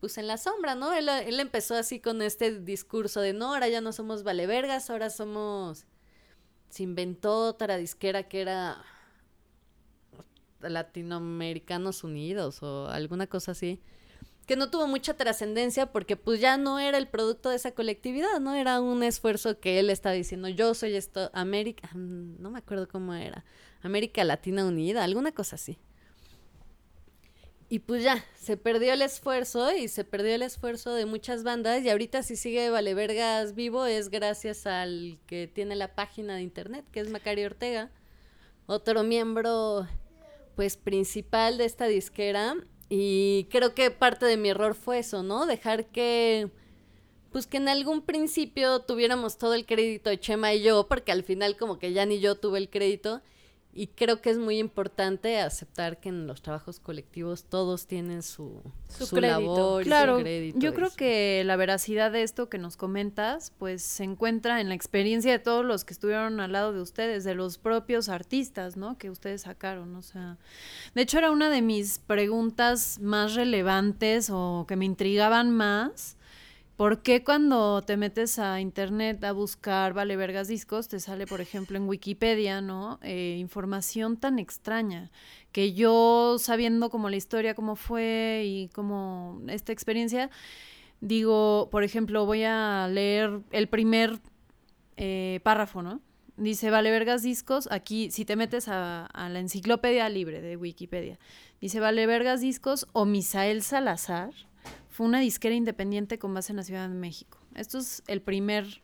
pues 0.00 0.18
en 0.18 0.26
la 0.26 0.36
sombra, 0.36 0.74
¿no? 0.74 0.92
Él, 0.92 1.08
él 1.08 1.40
empezó 1.40 1.74
así 1.74 2.00
con 2.00 2.22
este 2.22 2.60
discurso 2.60 3.20
de, 3.20 3.32
no, 3.32 3.54
ahora 3.54 3.68
ya 3.68 3.80
no 3.80 3.92
somos 3.92 4.22
valevergas, 4.22 4.90
ahora 4.90 5.10
somos 5.10 5.86
se 6.68 6.82
inventó 6.82 7.46
otra 7.46 7.76
disquera 7.76 8.24
que 8.24 8.40
era 8.40 8.84
Latinoamericanos 10.60 12.04
Unidos 12.04 12.62
o 12.62 12.88
alguna 12.88 13.26
cosa 13.26 13.52
así, 13.52 13.80
que 14.46 14.56
no 14.56 14.70
tuvo 14.70 14.86
mucha 14.86 15.14
trascendencia 15.14 15.86
porque 15.92 16.16
pues 16.16 16.40
ya 16.40 16.56
no 16.56 16.78
era 16.78 16.98
el 16.98 17.08
producto 17.08 17.50
de 17.50 17.56
esa 17.56 17.72
colectividad, 17.72 18.40
¿no? 18.40 18.54
Era 18.54 18.80
un 18.80 19.02
esfuerzo 19.02 19.58
que 19.58 19.78
él 19.78 19.90
estaba 19.90 20.14
diciendo, 20.14 20.48
yo 20.48 20.74
soy 20.74 20.94
esto, 20.94 21.30
América, 21.32 21.88
mm, 21.94 22.40
no 22.40 22.50
me 22.50 22.58
acuerdo 22.58 22.88
cómo 22.88 23.14
era, 23.14 23.44
América 23.82 24.24
Latina 24.24 24.64
Unida, 24.64 25.04
alguna 25.04 25.32
cosa 25.32 25.56
así. 25.56 25.78
Y 27.68 27.80
pues 27.80 28.04
ya, 28.04 28.24
se 28.38 28.56
perdió 28.56 28.92
el 28.92 29.02
esfuerzo 29.02 29.72
y 29.74 29.88
se 29.88 30.04
perdió 30.04 30.34
el 30.34 30.42
esfuerzo 30.42 30.94
de 30.94 31.04
muchas 31.04 31.42
bandas 31.42 31.82
y 31.82 31.90
ahorita 31.90 32.22
si 32.22 32.36
sigue 32.36 32.70
Valevergas 32.70 33.56
vivo 33.56 33.86
es 33.86 34.08
gracias 34.08 34.68
al 34.68 35.18
que 35.26 35.48
tiene 35.48 35.74
la 35.74 35.94
página 35.96 36.36
de 36.36 36.42
internet, 36.42 36.84
que 36.92 37.00
es 37.00 37.10
Macario 37.10 37.46
Ortega, 37.46 37.90
otro 38.66 39.02
miembro 39.02 39.88
pues 40.54 40.76
principal 40.76 41.58
de 41.58 41.64
esta 41.64 41.86
disquera 41.86 42.54
y 42.88 43.48
creo 43.50 43.74
que 43.74 43.90
parte 43.90 44.26
de 44.26 44.36
mi 44.36 44.50
error 44.50 44.76
fue 44.76 45.00
eso, 45.00 45.24
¿no? 45.24 45.46
Dejar 45.46 45.86
que 45.86 46.48
pues 47.32 47.48
que 47.48 47.56
en 47.56 47.68
algún 47.68 48.02
principio 48.02 48.78
tuviéramos 48.80 49.38
todo 49.38 49.54
el 49.54 49.66
crédito 49.66 50.14
Chema 50.14 50.54
y 50.54 50.62
yo, 50.62 50.86
porque 50.86 51.10
al 51.10 51.24
final 51.24 51.56
como 51.56 51.80
que 51.80 51.92
ya 51.92 52.06
ni 52.06 52.20
yo 52.20 52.36
tuve 52.36 52.58
el 52.58 52.70
crédito 52.70 53.22
y 53.76 53.88
creo 53.88 54.20
que 54.22 54.30
es 54.30 54.38
muy 54.38 54.58
importante 54.58 55.38
aceptar 55.40 56.00
que 56.00 56.08
en 56.08 56.26
los 56.26 56.40
trabajos 56.42 56.80
colectivos 56.80 57.44
todos 57.44 57.86
tienen 57.86 58.22
su, 58.22 58.62
Su 58.88 59.06
su 59.06 59.16
crédito. 59.16 59.40
labor 59.40 59.82
y 59.82 59.84
su 59.84 59.88
Claro, 59.90 60.18
crédito 60.20 60.58
yo 60.58 60.72
creo 60.74 60.90
que 60.90 61.42
la 61.44 61.56
veracidad 61.56 62.10
de 62.10 62.22
esto 62.22 62.48
que 62.48 62.56
nos 62.58 62.76
comentas, 62.76 63.52
pues 63.58 63.82
se 63.82 64.04
encuentra 64.04 64.60
en 64.60 64.68
la 64.70 64.74
experiencia 64.74 65.30
de 65.32 65.38
todos 65.38 65.64
los 65.64 65.84
que 65.84 65.92
estuvieron 65.92 66.40
al 66.40 66.52
lado 66.52 66.72
de 66.72 66.80
ustedes, 66.80 67.22
de 67.24 67.34
los 67.34 67.58
propios 67.58 68.08
artistas, 68.08 68.76
¿no? 68.76 68.96
Que 68.98 69.10
ustedes 69.10 69.42
sacaron, 69.42 69.94
o 69.96 70.02
sea, 70.02 70.38
de 70.94 71.02
hecho 71.02 71.18
era 71.18 71.30
una 71.30 71.50
de 71.50 71.60
mis 71.62 71.98
preguntas 71.98 72.98
más 73.00 73.34
relevantes 73.34 74.30
o 74.32 74.64
que 74.66 74.76
me 74.76 74.84
intrigaban 74.86 75.50
más. 75.50 76.16
¿Por 76.76 77.00
qué 77.00 77.24
cuando 77.24 77.80
te 77.80 77.96
metes 77.96 78.38
a 78.38 78.60
internet 78.60 79.24
a 79.24 79.32
buscar 79.32 79.94
Vale 79.94 80.14
Vergas 80.14 80.46
Discos 80.46 80.88
te 80.88 81.00
sale, 81.00 81.26
por 81.26 81.40
ejemplo, 81.40 81.78
en 81.78 81.88
Wikipedia, 81.88 82.60
¿no? 82.60 82.98
Eh, 83.02 83.36
información 83.40 84.18
tan 84.18 84.38
extraña 84.38 85.10
que 85.52 85.72
yo, 85.72 86.36
sabiendo 86.38 86.90
como 86.90 87.08
la 87.08 87.16
historia, 87.16 87.54
cómo 87.54 87.76
fue 87.76 88.42
y 88.44 88.68
cómo 88.74 89.40
esta 89.48 89.72
experiencia, 89.72 90.28
digo, 91.00 91.70
por 91.70 91.82
ejemplo, 91.82 92.26
voy 92.26 92.44
a 92.44 92.86
leer 92.92 93.40
el 93.52 93.68
primer 93.68 94.20
eh, 94.98 95.40
párrafo, 95.44 95.82
¿no? 95.82 96.02
Dice, 96.36 96.68
vale 96.68 96.90
vergas 96.90 97.22
discos, 97.22 97.70
aquí 97.70 98.10
si 98.10 98.26
te 98.26 98.36
metes 98.36 98.68
a, 98.68 99.06
a 99.06 99.30
la 99.30 99.38
enciclopedia 99.38 100.06
libre 100.10 100.42
de 100.42 100.58
Wikipedia, 100.58 101.18
dice, 101.58 101.80
vale 101.80 102.06
vergas 102.06 102.42
discos 102.42 102.86
o 102.92 103.06
Misael 103.06 103.62
Salazar 103.62 104.34
fue 104.96 105.04
una 105.04 105.20
disquera 105.20 105.54
independiente 105.54 106.18
con 106.18 106.32
base 106.32 106.52
en 106.52 106.56
la 106.56 106.62
Ciudad 106.62 106.88
de 106.88 106.94
México. 106.94 107.38
Esto 107.54 107.76
es 107.76 108.02
el 108.06 108.22
primer 108.22 108.82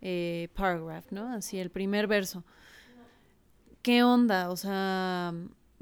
eh, 0.00 0.50
paragraph, 0.54 1.06
¿no? 1.10 1.32
Así, 1.32 1.58
el 1.58 1.70
primer 1.70 2.06
verso. 2.06 2.44
¿Qué 3.82 4.04
onda? 4.04 4.50
O 4.50 4.56
sea, 4.56 5.34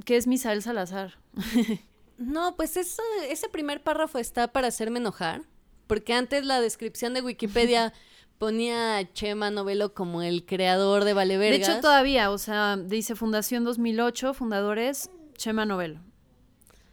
¿qué 0.06 0.16
es 0.16 0.26
Misael 0.26 0.62
Salazar? 0.62 1.18
No, 2.16 2.54
pues 2.54 2.76
eso, 2.76 3.02
ese 3.28 3.48
primer 3.48 3.82
párrafo 3.82 4.18
está 4.20 4.46
para 4.46 4.68
hacerme 4.68 5.00
enojar, 5.00 5.42
porque 5.88 6.14
antes 6.14 6.46
la 6.46 6.60
descripción 6.60 7.12
de 7.12 7.22
Wikipedia 7.22 7.92
ponía 8.38 8.98
a 8.98 9.12
Chema 9.12 9.50
Novelo 9.50 9.94
como 9.94 10.22
el 10.22 10.46
creador 10.46 11.00
de 11.00 11.08
De 11.08 11.14
Valevergas. 11.14 11.68
hecho, 11.68 11.80
todavía, 11.80 12.30
o 12.30 12.38
sea, 12.38 12.76
dice 12.76 13.16
Fundación 13.16 13.64
2008, 13.64 14.32
fundadores 14.32 15.10
Chema 15.36 15.66
Novelo, 15.66 15.98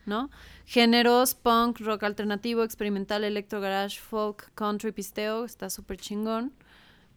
¿no? 0.08 0.32
Géneros, 0.72 1.36
punk, 1.36 1.82
rock 1.82 2.04
alternativo, 2.04 2.64
experimental, 2.64 3.26
electro, 3.26 3.60
garage, 3.60 4.00
folk, 4.00 4.54
country, 4.56 4.94
pisteo, 4.94 5.44
está 5.44 5.70
súper 5.70 5.98
chingón. 5.98 6.54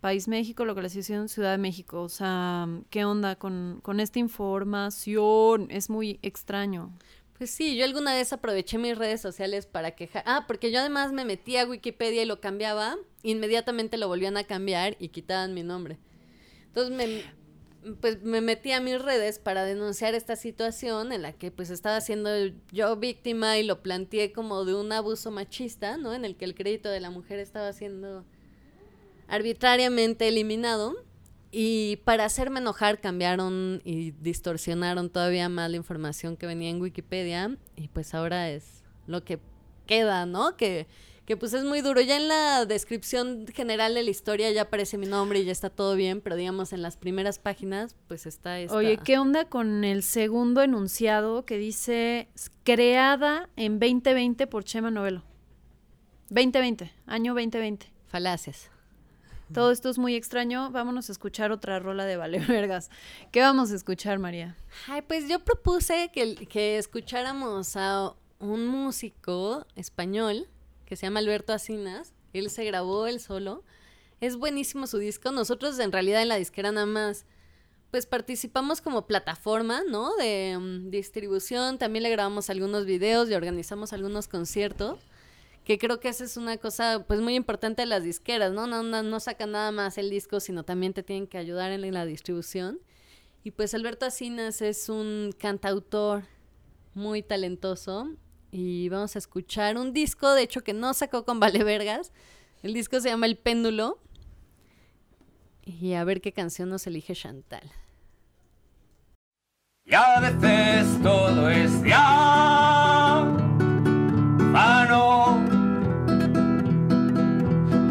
País 0.01 0.27
México, 0.27 0.65
localización 0.65 1.29
Ciudad 1.29 1.53
de 1.53 1.59
México. 1.59 2.03
O 2.03 2.09
sea, 2.09 2.67
¿qué 2.91 3.05
onda 3.05 3.37
con, 3.37 3.79
con 3.81 4.01
esta 4.01 4.19
información? 4.19 5.69
Es 5.71 5.89
muy 5.89 6.19
extraño. 6.23 6.91
Pues 7.39 7.51
sí, 7.51 7.77
yo 7.77 7.85
alguna 7.85 8.13
vez 8.13 8.33
aproveché 8.33 8.77
mis 8.77 8.99
redes 8.99 9.21
sociales 9.21 9.67
para 9.67 9.93
quejar. 9.93 10.25
Ah, 10.27 10.47
porque 10.49 10.73
yo 10.73 10.81
además 10.81 11.13
me 11.13 11.25
metía 11.25 11.63
a 11.63 11.67
Wikipedia 11.67 12.25
y 12.25 12.27
lo 12.27 12.41
cambiaba, 12.41 12.97
inmediatamente 13.23 13.99
lo 13.99 14.09
volvían 14.09 14.37
a 14.37 14.43
cambiar 14.43 14.97
y 14.99 15.11
quitaban 15.11 15.55
mi 15.55 15.63
nombre. 15.63 16.01
Entonces 16.67 16.93
me, 16.93 17.23
pues 18.01 18.23
me 18.23 18.41
metí 18.41 18.73
a 18.73 18.81
mis 18.81 19.01
redes 19.01 19.39
para 19.39 19.65
denunciar 19.65 20.15
esta 20.15 20.37
situación 20.37 21.13
en 21.13 21.23
la 21.23 21.33
que 21.33 21.51
pues 21.51 21.71
estaba 21.71 22.01
siendo 22.01 22.31
yo 22.73 22.97
víctima 22.97 23.59
y 23.59 23.65
lo 23.65 23.83
planteé 23.83 24.33
como 24.33 24.65
de 24.65 24.75
un 24.75 24.93
abuso 24.93 25.31
machista, 25.31 25.97
¿no? 25.97 26.15
En 26.15 26.25
el 26.25 26.37
que 26.37 26.45
el 26.45 26.55
crédito 26.55 26.89
de 26.89 27.01
la 27.01 27.11
mujer 27.11 27.39
estaba 27.39 27.73
siendo 27.73 28.25
arbitrariamente 29.29 30.29
eliminado. 30.29 30.95
Y 31.57 31.97
para 32.05 32.25
hacerme 32.25 32.59
enojar 32.59 33.01
cambiaron 33.01 33.81
y 33.85 34.11
distorsionaron 34.11 35.09
todavía 35.09 35.49
más 35.49 35.71
la 35.71 35.77
información 35.77 36.37
que 36.37 36.47
venía 36.47 36.71
en 36.71 36.81
Wikipedia. 36.81 37.57
Y 37.77 37.89
pues 37.89 38.13
ahora 38.15 38.51
es 38.51 38.83
lo 39.07 39.25
que 39.25 39.39
queda, 39.87 40.27
¿no? 40.27 40.57
Que, 40.57 40.89
que 41.27 41.37
pues 41.37 41.53
es 41.55 41.65
muy 41.65 41.81
duro. 41.81 42.01
Ya 42.01 42.17
en 42.17 42.29
la 42.29 42.67
descripción 42.67 43.47
general 43.47 43.95
de 43.95 44.03
la 44.03 44.11
historia 44.11 44.51
ya 44.51 44.63
aparece 44.63 44.99
mi 44.99 45.07
nombre 45.07 45.41
y 45.41 45.45
ya 45.45 45.53
está 45.53 45.71
todo 45.71 45.95
bien, 45.97 46.21
pero 46.21 46.37
digamos 46.37 46.73
en 46.73 46.83
las 46.83 46.97
primeras 46.97 47.39
páginas 47.39 47.97
pues 48.09 48.27
está 48.27 48.61
esta... 48.61 48.77
Oye, 48.77 48.99
¿qué 49.03 49.19
onda 49.19 49.47
con 49.47 49.85
el 49.85 50.03
segundo 50.03 50.63
enunciado 50.63 51.45
que 51.45 51.59
dice 51.59 52.29
creada 52.63 53.49
en 53.57 53.79
2020 53.79 54.47
por 54.47 54.65
Chema 54.65 54.91
Novelo? 54.91 55.23
2020, 56.31 56.93
año 57.07 57.35
2020. 57.35 57.93
Falacias. 58.07 58.71
Todo 59.53 59.71
esto 59.71 59.91
es 59.91 59.99
muy 59.99 60.15
extraño. 60.15 60.71
Vámonos 60.71 61.09
a 61.11 61.13
escuchar 61.13 61.53
otra 61.53 61.79
rola 61.79 62.07
de 62.07 62.17
Vale 62.17 62.39
Vergas. 62.41 62.91
¿Qué 63.31 63.41
vamos 63.41 63.71
a 63.71 63.77
escuchar, 63.77 64.19
María? 64.19 64.57
Ay, 64.89 65.03
pues 65.03 65.29
yo 65.29 65.39
propuse 65.39 66.11
que, 66.13 66.35
que 66.47 66.79
escucháramos 66.79 67.77
a 67.77 68.15
un 68.41 68.67
músico 68.67 69.67
español 69.77 70.49
que 70.85 70.97
se 70.97 71.07
llama 71.07 71.21
Alberto 71.21 71.53
Asinas. 71.53 72.13
Él 72.33 72.51
se 72.51 72.65
grabó 72.65 73.07
él 73.07 73.21
solo. 73.21 73.63
Es 74.21 74.37
buenísimo 74.37 74.87
su 74.87 74.99
disco. 74.99 75.33
Nosotros 75.33 75.79
en 75.79 75.93
realidad 75.93 76.23
en 76.23 76.29
la 76.29 76.37
disquera 76.37 76.73
nada 76.73 76.87
más 76.87 77.27
pues 77.95 78.07
participamos 78.07 78.81
como 78.81 79.07
plataforma, 79.07 79.83
¿no? 79.89 80.17
De 80.17 80.59
mm, 80.59 80.91
distribución, 80.91 81.79
también 81.79 82.03
le 82.03 82.11
grabamos 82.11 82.51
algunos 82.51 82.87
videos 82.87 83.31
y 83.31 83.35
organizamos 83.35 83.93
algunos 83.93 84.27
conciertos, 84.27 84.99
que 85.65 85.79
creo 85.79 86.01
que 86.01 86.09
esa 86.09 86.25
es 86.25 86.37
una 86.37 86.57
cosa 86.57 87.05
pues 87.07 87.21
muy 87.21 87.37
importante 87.37 87.83
de 87.83 87.87
las 87.87 88.03
disqueras, 88.03 88.51
¿no? 88.51 88.67
No, 88.67 88.83
no, 88.83 89.05
no 89.05 89.21
sacan 89.21 89.53
nada 89.53 89.71
más 89.71 89.97
el 89.97 90.11
disco, 90.11 90.41
sino 90.41 90.65
también 90.65 90.93
te 90.93 91.05
tienen 91.05 91.29
que 91.29 91.39
ayudar 91.39 91.71
en 91.71 91.95
la 91.95 92.05
distribución. 92.05 92.81
Y 93.45 93.53
pues 93.53 93.75
Alberto 93.75 94.07
Asinas 94.07 94.61
es 94.61 94.89
un 94.89 95.31
cantautor 95.39 96.25
muy 96.95 97.23
talentoso 97.23 98.11
y 98.57 98.89
vamos 98.89 99.17
a 99.17 99.19
escuchar 99.19 99.77
un 99.77 99.93
disco, 99.93 100.33
de 100.33 100.45
hecho, 100.45 100.63
que 100.63 100.73
no 100.73 100.95
sacó 100.95 101.25
con 101.25 101.41
Vale 101.41 101.65
Vergas. 101.65 102.13
El 102.63 102.73
disco 102.73 103.01
se 103.01 103.09
llama 103.09 103.27
El 103.27 103.37
Péndulo. 103.37 103.99
Y 105.65 105.95
a 105.95 106.05
ver 106.05 106.21
qué 106.21 106.31
canción 106.33 106.69
nos 106.69 106.87
elige 106.87 107.17
Chantal. 107.17 107.69
Y 109.85 109.95
a 109.95 110.21
veces 110.21 111.03
todo 111.03 111.51
es 111.51 111.83
diáfano 111.83 113.35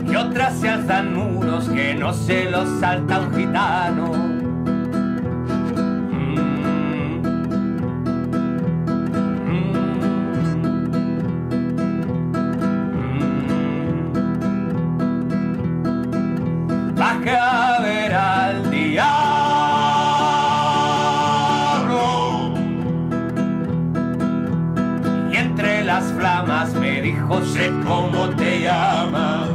Y 0.09 0.15
otras 0.15 0.57
se 0.61 0.69
alzan 0.69 1.13
muros 1.13 1.67
que 1.67 1.93
no 1.93 2.13
se 2.13 2.49
los 2.49 2.79
salta 2.79 3.19
un 3.19 3.35
gitano 3.35 4.32
cómo 27.85 28.29
te 28.31 28.61
llamas 28.61 29.49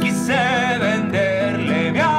Quise 0.00 0.78
venderle 0.80 1.92
mi 1.92 1.98
alma 1.98 2.16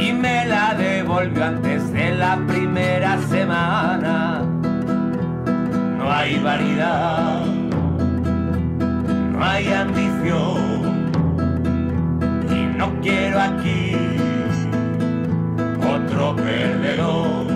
y 0.00 0.12
me 0.12 0.46
la 0.46 0.74
devolvió 0.74 1.44
antes 1.44 1.92
de 1.92 2.14
la 2.16 2.36
primera 2.46 3.18
semana. 3.28 4.42
No 5.98 6.10
hay 6.10 6.38
vanidad, 6.38 7.44
no 9.32 9.44
hay 9.44 9.72
ambición 9.72 10.05
quiero 13.06 13.40
aquí 13.40 13.92
otro 15.94 16.34
perdedor. 16.34 17.46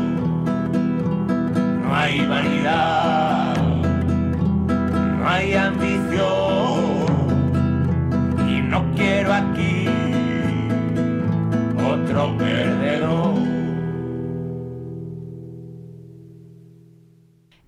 No 1.83 1.95
hay 1.95 2.25
vanidad, 2.27 3.57
no 5.19 5.29
hay 5.29 5.55
ambición 5.55 6.60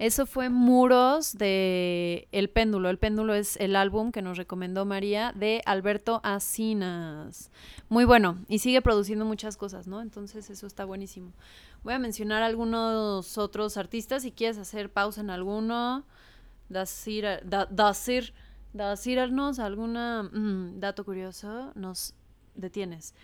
Eso 0.02 0.26
fue 0.26 0.48
Muros 0.48 1.38
de 1.38 2.26
El 2.32 2.50
Péndulo. 2.50 2.90
El 2.90 2.98
Péndulo 2.98 3.34
es 3.34 3.56
el 3.58 3.76
álbum 3.76 4.10
que 4.10 4.20
nos 4.20 4.36
recomendó 4.36 4.84
María 4.84 5.30
de 5.32 5.62
Alberto 5.64 6.20
Asinas. 6.24 7.52
Muy 7.88 8.04
bueno. 8.04 8.38
Y 8.48 8.58
sigue 8.58 8.82
produciendo 8.82 9.24
muchas 9.24 9.56
cosas, 9.56 9.86
¿no? 9.86 10.00
Entonces 10.00 10.50
eso 10.50 10.66
está 10.66 10.84
buenísimo. 10.84 11.32
Voy 11.84 11.94
a 11.94 12.00
mencionar 12.00 12.42
algunos 12.42 13.38
otros 13.38 13.76
artistas. 13.76 14.22
Si 14.22 14.32
quieres 14.32 14.58
hacer 14.58 14.90
pausa 14.90 15.20
en 15.20 15.30
alguno, 15.30 16.04
decir, 16.68 17.24
da- 17.44 17.66
decir, 17.66 18.34
decirnos 18.72 19.60
alguna 19.60 20.24
mm, 20.24 20.80
dato 20.80 21.04
curioso, 21.04 21.70
nos 21.76 22.14
detienes. 22.56 23.14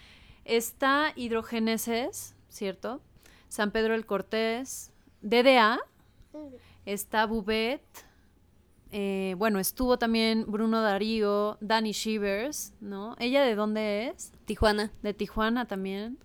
Está 0.45 1.13
Hidrogeneses, 1.17 2.37
¿cierto? 2.51 3.01
San 3.49 3.73
Pedro 3.73 3.97
el 3.97 4.07
Cortés, 4.07 4.93
DDA, 5.23 5.81
está 6.93 7.27
Bubet, 7.27 7.83
eh, 8.91 9.35
bueno, 9.37 9.59
estuvo 9.59 9.99
también 9.99 10.47
Bruno 10.49 10.81
Darío, 10.81 11.59
Dani 11.61 11.93
Shivers, 11.93 12.73
¿no? 12.81 13.15
¿Ella 13.19 13.43
de 13.43 13.55
dónde 13.55 14.09
es? 14.09 14.33
Tijuana. 14.47 14.91
De 15.03 15.13
Tijuana 15.13 15.67
también. 15.67 16.19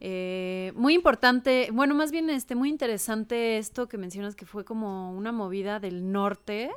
Eh, 0.00 0.72
muy 0.74 0.94
importante, 0.94 1.68
bueno, 1.72 1.94
más 1.94 2.10
bien 2.10 2.28
este, 2.28 2.54
muy 2.54 2.68
interesante 2.68 3.58
esto 3.58 3.88
que 3.88 3.96
mencionas 3.98 4.34
que 4.34 4.46
fue 4.46 4.64
como 4.64 5.12
una 5.12 5.30
movida 5.32 5.78
del 5.78 6.10
norte 6.10 6.70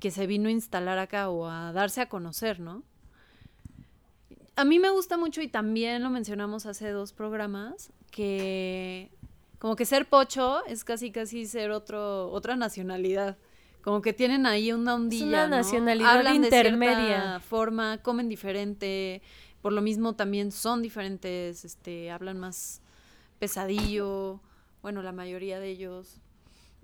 que 0.00 0.10
se 0.10 0.26
vino 0.26 0.48
a 0.48 0.52
instalar 0.52 0.98
acá 0.98 1.30
o 1.30 1.46
a 1.46 1.72
darse 1.72 2.00
a 2.00 2.08
conocer, 2.08 2.58
¿no? 2.58 2.82
A 4.56 4.64
mí 4.64 4.78
me 4.78 4.90
gusta 4.90 5.16
mucho 5.16 5.40
y 5.40 5.48
también 5.48 6.02
lo 6.02 6.10
mencionamos 6.10 6.66
hace 6.66 6.90
dos 6.90 7.12
programas 7.12 7.92
que 8.10 9.10
como 9.60 9.76
que 9.76 9.84
ser 9.84 10.08
pocho 10.08 10.64
es 10.66 10.84
casi 10.84 11.12
casi 11.12 11.46
ser 11.46 11.70
otro 11.70 12.32
otra 12.32 12.56
nacionalidad. 12.56 13.36
Como 13.82 14.00
que 14.00 14.12
tienen 14.12 14.46
ahí 14.46 14.72
una 14.72 14.94
ondilla, 14.94 15.26
una 15.26 15.48
¿no? 15.48 15.56
nacionalidad 15.56 16.16
Hablan 16.16 16.42
de 16.42 16.48
cierta 16.48 16.68
intermedia. 16.70 17.40
forma, 17.40 17.98
comen 17.98 18.28
diferente, 18.28 19.22
por 19.60 19.72
lo 19.72 19.82
mismo 19.82 20.14
también 20.14 20.50
son 20.50 20.82
diferentes, 20.82 21.64
este, 21.64 22.10
hablan 22.10 22.40
más 22.40 22.80
pesadillo, 23.38 24.40
bueno, 24.82 25.02
la 25.02 25.12
mayoría 25.12 25.60
de 25.60 25.68
ellos. 25.68 26.20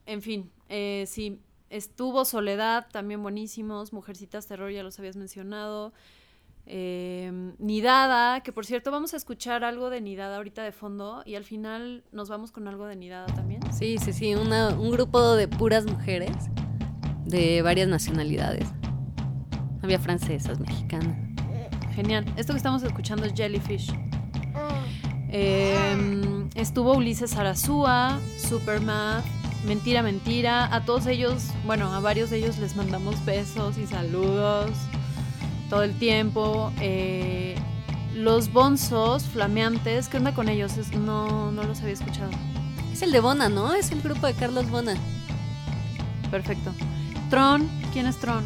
En 0.05 0.21
fin, 0.21 0.51
eh, 0.69 1.05
sí, 1.07 1.41
estuvo 1.71 2.27
Soledad, 2.27 2.87
también 2.93 3.23
buenísimos, 3.23 3.95
Mujercitas 3.95 4.47
Terror, 4.47 4.71
ya 4.71 4.83
los 4.83 4.99
habías 4.99 5.17
mencionado. 5.17 5.95
Eh, 6.69 7.31
Nidada, 7.59 8.41
que 8.41 8.53
por 8.53 8.67
cierto 8.67 8.91
vamos 8.91 9.15
a 9.15 9.17
escuchar 9.17 9.63
algo 9.63 9.89
de 9.89 10.01
Nidada 10.01 10.37
ahorita 10.39 10.65
de 10.65 10.73
fondo 10.73 11.23
y 11.25 11.37
al 11.37 11.45
final 11.45 12.03
nos 12.11 12.29
vamos 12.29 12.51
con 12.51 12.67
algo 12.67 12.87
de 12.87 12.97
Nidada 12.97 13.27
también. 13.27 13.61
Sí, 13.73 13.99
sí, 13.99 14.13
sí, 14.13 14.35
una- 14.35 14.71
un 14.71 14.91
grupo 14.91 15.37
de 15.37 15.47
puras 15.47 15.85
mujeres 15.87 16.33
de 17.25 17.63
varias 17.63 17.87
nacionalidades. 17.89 18.67
Había 19.83 20.01
francesas, 20.01 20.59
mexicanas. 20.59 21.17
Genial. 21.95 22.25
Esto 22.37 22.53
que 22.53 22.57
estamos 22.59 22.83
escuchando 22.83 23.25
es 23.27 23.33
Jellyfish. 23.35 23.93
Eh, 25.29 26.47
estuvo 26.55 26.95
Ulises 26.97 27.37
Arazúa, 27.37 28.19
Supermath, 28.39 29.25
Mentira, 29.67 30.03
Mentira. 30.03 30.73
A 30.75 30.85
todos 30.85 31.07
ellos, 31.07 31.49
bueno, 31.65 31.93
a 31.93 32.01
varios 32.01 32.31
de 32.31 32.39
ellos 32.39 32.59
les 32.59 32.77
mandamos 32.77 33.25
besos 33.25 33.79
y 33.79 33.87
saludos 33.87 34.71
todo 35.69 35.83
el 35.83 35.95
tiempo. 35.99 36.73
Eh, 36.81 37.57
los 38.15 38.53
bonzos 38.53 39.25
flameantes, 39.25 40.09
¿qué 40.09 40.17
onda 40.17 40.33
con 40.35 40.49
ellos? 40.49 40.77
Es- 40.79 40.93
no, 40.97 41.53
no 41.53 41.63
los 41.65 41.81
había 41.81 41.93
escuchado. 41.95 42.31
Es 42.93 43.03
el 43.03 43.13
de 43.13 43.21
Bona, 43.21 43.49
¿no? 43.49 43.75
Es 43.75 43.91
el 43.93 44.01
grupo 44.01 44.27
de 44.27 44.35
Carlos 44.35 44.71
Bona. 44.71 44.95
Perfecto. 46.31 46.73
Tron, 47.31 47.69
¿quién 47.93 48.07
es 48.07 48.17
Tron? 48.17 48.45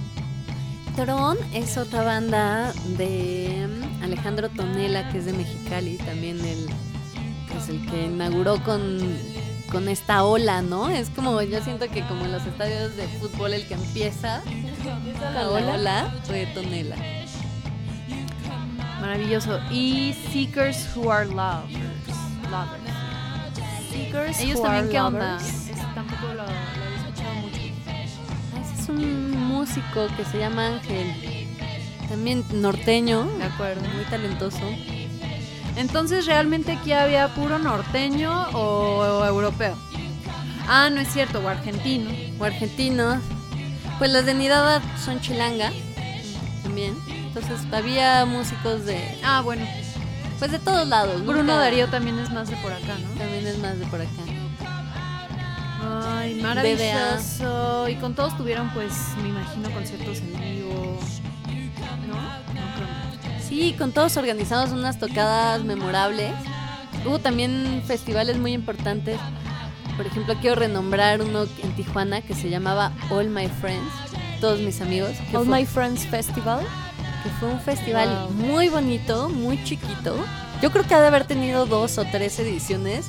Tron 0.96 1.38
es 1.54 1.76
otra 1.76 2.02
banda 2.02 2.72
de 2.98 3.66
Alejandro 4.02 4.48
Tonela, 4.50 5.08
que 5.10 5.18
es 5.18 5.24
de 5.26 5.32
Mexicali, 5.32 5.96
también 5.98 6.40
el, 6.44 6.66
pues 7.52 7.68
el 7.68 7.84
que 7.86 8.06
inauguró 8.06 8.62
con, 8.64 8.98
con 9.70 9.88
esta 9.88 10.24
ola, 10.24 10.62
¿no? 10.62 10.88
Es 10.88 11.08
como, 11.10 11.40
yo 11.42 11.62
siento 11.62 11.88
que 11.88 12.02
como 12.06 12.24
en 12.24 12.32
los 12.32 12.44
estadios 12.44 12.96
de 12.96 13.06
fútbol 13.20 13.54
el 13.54 13.66
que 13.66 13.74
empieza 13.74 14.42
con 14.82 15.34
la 15.34 15.48
ola 15.74 16.14
fue 16.24 16.46
Tonela. 16.54 16.96
Maravilloso. 19.00 19.58
Y 19.70 20.14
Seekers 20.32 20.88
Who 20.94 21.10
Are 21.10 21.26
Lovers. 21.26 21.72
Lovers. 22.50 23.90
Seekers 23.90 24.40
Ellos 24.40 24.58
Who 24.58 24.62
también, 24.62 24.84
Are 24.84 24.92
¿qué 24.92 25.00
onda? 25.00 25.36
Ese 25.36 25.72
tampoco 25.94 26.26
lo, 26.28 26.34
lo 26.34 26.42
había 26.42 26.96
escuchado 26.98 27.34
mucho. 27.36 27.58
Ese 28.60 28.82
es 28.82 28.88
un 28.88 29.30
músico 29.48 30.06
que 30.16 30.24
se 30.24 30.38
llama 30.38 30.66
Ángel, 30.66 31.46
también 32.08 32.44
norteño, 32.52 33.24
De 33.38 33.44
acuerdo. 33.44 33.82
muy 33.94 34.04
talentoso. 34.04 34.60
Entonces, 35.76 36.26
¿realmente 36.26 36.72
aquí 36.72 36.92
había 36.92 37.28
puro 37.34 37.58
norteño 37.58 38.48
o, 38.52 39.20
o 39.20 39.24
europeo? 39.24 39.76
Ah, 40.68 40.90
no 40.90 41.00
es 41.00 41.08
cierto, 41.08 41.40
o 41.40 41.48
argentino. 41.48 42.10
o 42.38 42.44
argentinos. 42.44 43.18
Pues 44.01 44.11
las 44.11 44.26
de 44.26 44.34
Nidada 44.34 44.82
son 45.05 45.20
chilanga 45.20 45.70
también. 46.64 46.96
Entonces 47.09 47.61
había 47.72 48.24
músicos 48.24 48.84
de, 48.86 48.98
Ah, 49.22 49.40
bueno. 49.42 49.64
pues 50.40 50.51
de 50.51 50.59
todos 50.59 50.88
lados. 50.88 51.22
Bruno 51.24 51.42
nunca- 51.44 51.59
Darío 51.59 51.86
también 51.88 52.18
es 52.18 52.30
más 52.30 52.48
de 52.51 52.57
por 52.57 52.72
acá, 52.72 52.96
¿no? 52.98 53.11
también 53.18 53.46
es 53.46 53.59
más 53.59 53.78
de 53.78 53.86
por 53.86 54.01
acá. 54.01 54.11
Ay, 56.12 56.40
maravilloso. 56.42 57.88
Y 57.88 57.94
con 57.96 58.14
todos 58.14 58.36
tuvieron, 58.36 58.70
pues, 58.70 58.92
me 59.22 59.28
imagino, 59.28 59.70
conciertos 59.70 60.18
en 60.18 60.32
vivo. 60.40 60.98
¿No? 62.09 62.14
No 62.14 62.74
creo. 62.76 63.40
Sí, 63.48 63.74
con 63.78 63.92
todos 63.92 64.16
organizamos 64.16 64.70
unas 64.70 64.98
tocadas 64.98 65.62
memorables. 65.64 66.32
Hubo 67.07 67.18
también 67.18 67.82
festivales 67.86 68.38
muy 68.38 68.53
importantes. 68.53 69.18
Por 69.97 70.07
ejemplo, 70.07 70.34
quiero 70.41 70.57
renombrar 70.57 71.20
uno 71.20 71.45
en 71.62 71.72
Tijuana 71.76 72.22
que 72.22 72.34
se 72.34 72.49
llamaba 72.49 72.93
All 73.11 73.28
My 73.28 73.49
Friends, 73.49 73.93
todos 74.41 74.61
mis 74.61 74.80
amigos. 74.80 75.11
All 75.34 75.45
fue- 75.47 75.59
My 75.61 75.66
Friends 75.66 76.07
Festival. 76.07 76.61
que 77.22 77.28
fue 77.38 77.51
un 77.51 77.61
festival 77.61 78.09
Wow. 78.09 78.30
muy 78.30 78.68
bonito, 78.70 79.28
muy 79.28 79.62
chiquito. 79.64 80.16
Yo 80.62 80.70
creo 80.70 80.84
que 80.86 80.95
ha 80.95 81.01
de 81.03 81.07
haber 81.09 81.24
tenido 81.26 81.66
dos 81.66 81.99
o 81.99 82.05
tres 82.07 82.38
ediciones. 82.38 83.09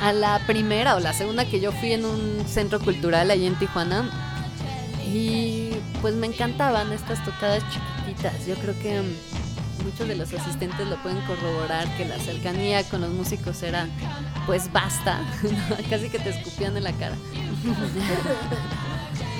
A 0.00 0.12
la 0.12 0.38
primera 0.46 0.94
o 0.94 1.00
la 1.00 1.12
segunda 1.12 1.44
que 1.46 1.58
yo 1.58 1.72
fui 1.72 1.92
en 1.92 2.04
un 2.04 2.44
centro 2.46 2.78
cultural 2.78 3.30
allí 3.32 3.46
en 3.46 3.56
Tijuana. 3.58 4.08
Y 5.12 5.70
pues 6.02 6.14
me 6.14 6.26
encantaban 6.28 6.92
estas 6.92 7.24
tocadas 7.24 7.62
chiquititas. 7.72 8.46
Yo 8.46 8.54
creo 8.56 8.78
que 8.78 9.02
muchos 9.86 10.08
de 10.08 10.16
los 10.16 10.32
asistentes 10.34 10.86
lo 10.86 10.96
pueden 11.02 11.20
corroborar 11.22 11.88
que 11.96 12.04
la 12.04 12.18
cercanía 12.18 12.82
con 12.84 13.00
los 13.00 13.10
músicos 13.10 13.62
era 13.62 13.86
pues 14.46 14.70
basta. 14.72 15.20
Casi 15.90 16.08
que 16.10 16.18
te 16.18 16.30
escupían 16.30 16.76
en 16.76 16.84
la 16.84 16.92
cara. 16.92 17.16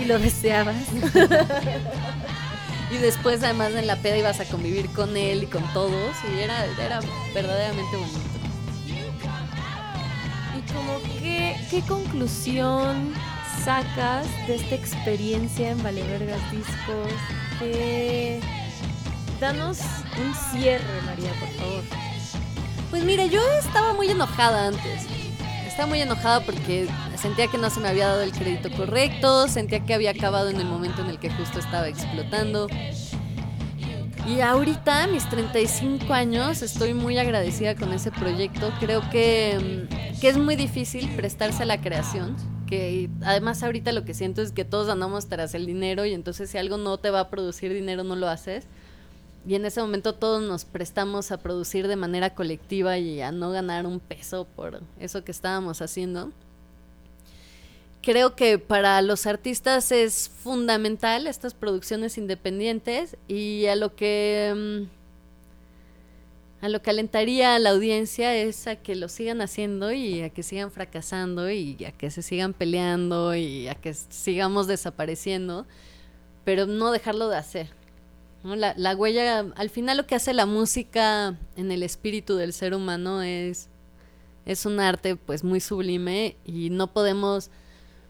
Y 0.00 0.04
lo 0.04 0.18
deseabas. 0.18 0.76
Y 2.88 2.98
después 2.98 3.42
además 3.42 3.72
en 3.74 3.88
la 3.88 3.96
peda 3.96 4.16
ibas 4.16 4.38
a 4.38 4.44
convivir 4.44 4.88
con 4.90 5.16
él 5.16 5.42
y 5.42 5.46
con 5.46 5.64
todos 5.72 6.14
y 6.32 6.38
era, 6.38 6.64
era 6.66 7.00
verdaderamente 7.34 7.96
bonito. 7.96 8.20
¿Y 10.56 10.72
como 10.72 11.00
qué, 11.18 11.82
conclusión 11.88 13.12
sacas 13.64 14.26
de 14.46 14.54
esta 14.54 14.76
experiencia 14.76 15.70
en 15.70 15.82
Valevergas 15.82 16.40
Discos? 16.52 17.12
¿Qué- 17.58 18.40
Danos 19.40 19.80
un 20.18 20.34
cierre, 20.34 21.02
María, 21.04 21.30
por 21.38 21.48
favor. 21.50 21.82
Pues 22.88 23.04
mire, 23.04 23.28
yo 23.28 23.40
estaba 23.58 23.92
muy 23.92 24.08
enojada 24.08 24.68
antes. 24.68 25.06
Estaba 25.66 25.86
muy 25.86 26.00
enojada 26.00 26.40
porque 26.40 26.88
sentía 27.18 27.46
que 27.48 27.58
no 27.58 27.68
se 27.68 27.80
me 27.80 27.88
había 27.88 28.06
dado 28.08 28.22
el 28.22 28.32
crédito 28.32 28.70
correcto, 28.74 29.46
sentía 29.48 29.84
que 29.84 29.92
había 29.92 30.12
acabado 30.12 30.48
en 30.48 30.56
el 30.56 30.64
momento 30.64 31.02
en 31.02 31.10
el 31.10 31.18
que 31.18 31.28
justo 31.28 31.58
estaba 31.58 31.86
explotando. 31.86 32.66
Y 34.26 34.40
ahorita, 34.40 35.04
a 35.04 35.06
mis 35.06 35.28
35 35.28 36.12
años, 36.14 36.62
estoy 36.62 36.94
muy 36.94 37.18
agradecida 37.18 37.74
con 37.74 37.92
ese 37.92 38.10
proyecto. 38.10 38.72
Creo 38.80 39.02
que, 39.10 39.86
mm, 39.90 40.18
que 40.18 40.28
es 40.28 40.38
muy 40.38 40.56
difícil 40.56 41.08
prestarse 41.14 41.62
a 41.62 41.66
la 41.66 41.80
creación. 41.80 42.36
Que 42.66 43.10
además 43.22 43.62
ahorita 43.62 43.92
lo 43.92 44.04
que 44.04 44.14
siento 44.14 44.40
es 44.40 44.50
que 44.50 44.64
todos 44.64 44.88
andamos 44.88 45.28
tras 45.28 45.54
el 45.54 45.66
dinero 45.66 46.06
y 46.06 46.14
entonces 46.14 46.50
si 46.50 46.58
algo 46.58 46.78
no 46.78 46.98
te 46.98 47.10
va 47.10 47.20
a 47.20 47.28
producir 47.28 47.72
dinero 47.72 48.02
no 48.02 48.16
lo 48.16 48.28
haces. 48.28 48.66
Y 49.46 49.54
en 49.54 49.64
ese 49.64 49.80
momento 49.80 50.12
todos 50.12 50.42
nos 50.42 50.64
prestamos 50.64 51.30
a 51.30 51.38
producir 51.38 51.86
de 51.86 51.94
manera 51.94 52.34
colectiva 52.34 52.98
y 52.98 53.20
a 53.20 53.30
no 53.30 53.50
ganar 53.50 53.86
un 53.86 54.00
peso 54.00 54.46
por 54.56 54.82
eso 54.98 55.22
que 55.22 55.30
estábamos 55.30 55.80
haciendo. 55.80 56.32
Creo 58.02 58.34
que 58.34 58.58
para 58.58 59.00
los 59.02 59.26
artistas 59.26 59.92
es 59.92 60.28
fundamental 60.28 61.26
estas 61.26 61.54
producciones 61.54 62.18
independientes 62.18 63.16
y 63.28 63.66
a 63.66 63.76
lo 63.76 63.94
que 63.94 64.52
mm, 64.54 64.96
a 66.64 66.68
lo 66.68 66.82
que 66.82 66.90
alentaría 66.90 67.54
a 67.54 67.58
la 67.58 67.70
audiencia 67.70 68.34
es 68.34 68.66
a 68.66 68.76
que 68.76 68.96
lo 68.96 69.08
sigan 69.08 69.42
haciendo 69.42 69.92
y 69.92 70.22
a 70.22 70.30
que 70.30 70.42
sigan 70.42 70.72
fracasando 70.72 71.50
y 71.50 71.84
a 71.84 71.92
que 71.92 72.10
se 72.10 72.22
sigan 72.22 72.54
peleando 72.54 73.36
y 73.36 73.68
a 73.68 73.74
que 73.74 73.94
sigamos 73.94 74.66
desapareciendo, 74.66 75.66
pero 76.44 76.66
no 76.66 76.90
dejarlo 76.90 77.28
de 77.28 77.36
hacer. 77.36 77.75
La, 78.54 78.74
la 78.76 78.94
huella, 78.94 79.40
al 79.56 79.70
final 79.70 79.96
lo 79.96 80.06
que 80.06 80.14
hace 80.14 80.32
la 80.32 80.46
música 80.46 81.36
en 81.56 81.72
el 81.72 81.82
espíritu 81.82 82.36
del 82.36 82.52
ser 82.52 82.74
humano 82.74 83.22
es, 83.22 83.68
es 84.44 84.66
un 84.66 84.78
arte 84.78 85.16
pues 85.16 85.42
muy 85.42 85.60
sublime 85.60 86.36
y 86.44 86.70
no 86.70 86.92
podemos 86.92 87.50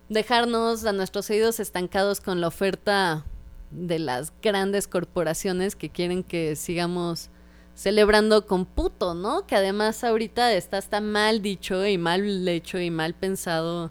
dejarnos 0.08 0.84
a 0.84 0.92
nuestros 0.92 1.30
oídos 1.30 1.58
estancados 1.60 2.20
con 2.20 2.40
la 2.40 2.48
oferta 2.48 3.24
de 3.70 3.98
las 3.98 4.32
grandes 4.42 4.86
corporaciones 4.86 5.74
que 5.74 5.90
quieren 5.90 6.22
que 6.22 6.54
sigamos 6.56 7.30
celebrando 7.74 8.46
con 8.46 8.64
puto, 8.64 9.14
¿no? 9.14 9.46
Que 9.46 9.56
además 9.56 10.02
ahorita 10.04 10.52
está 10.54 10.78
hasta 10.78 11.00
mal 11.00 11.42
dicho 11.42 11.86
y 11.86 11.98
mal 11.98 12.46
hecho 12.48 12.78
y 12.78 12.90
mal 12.90 13.14
pensado 13.14 13.90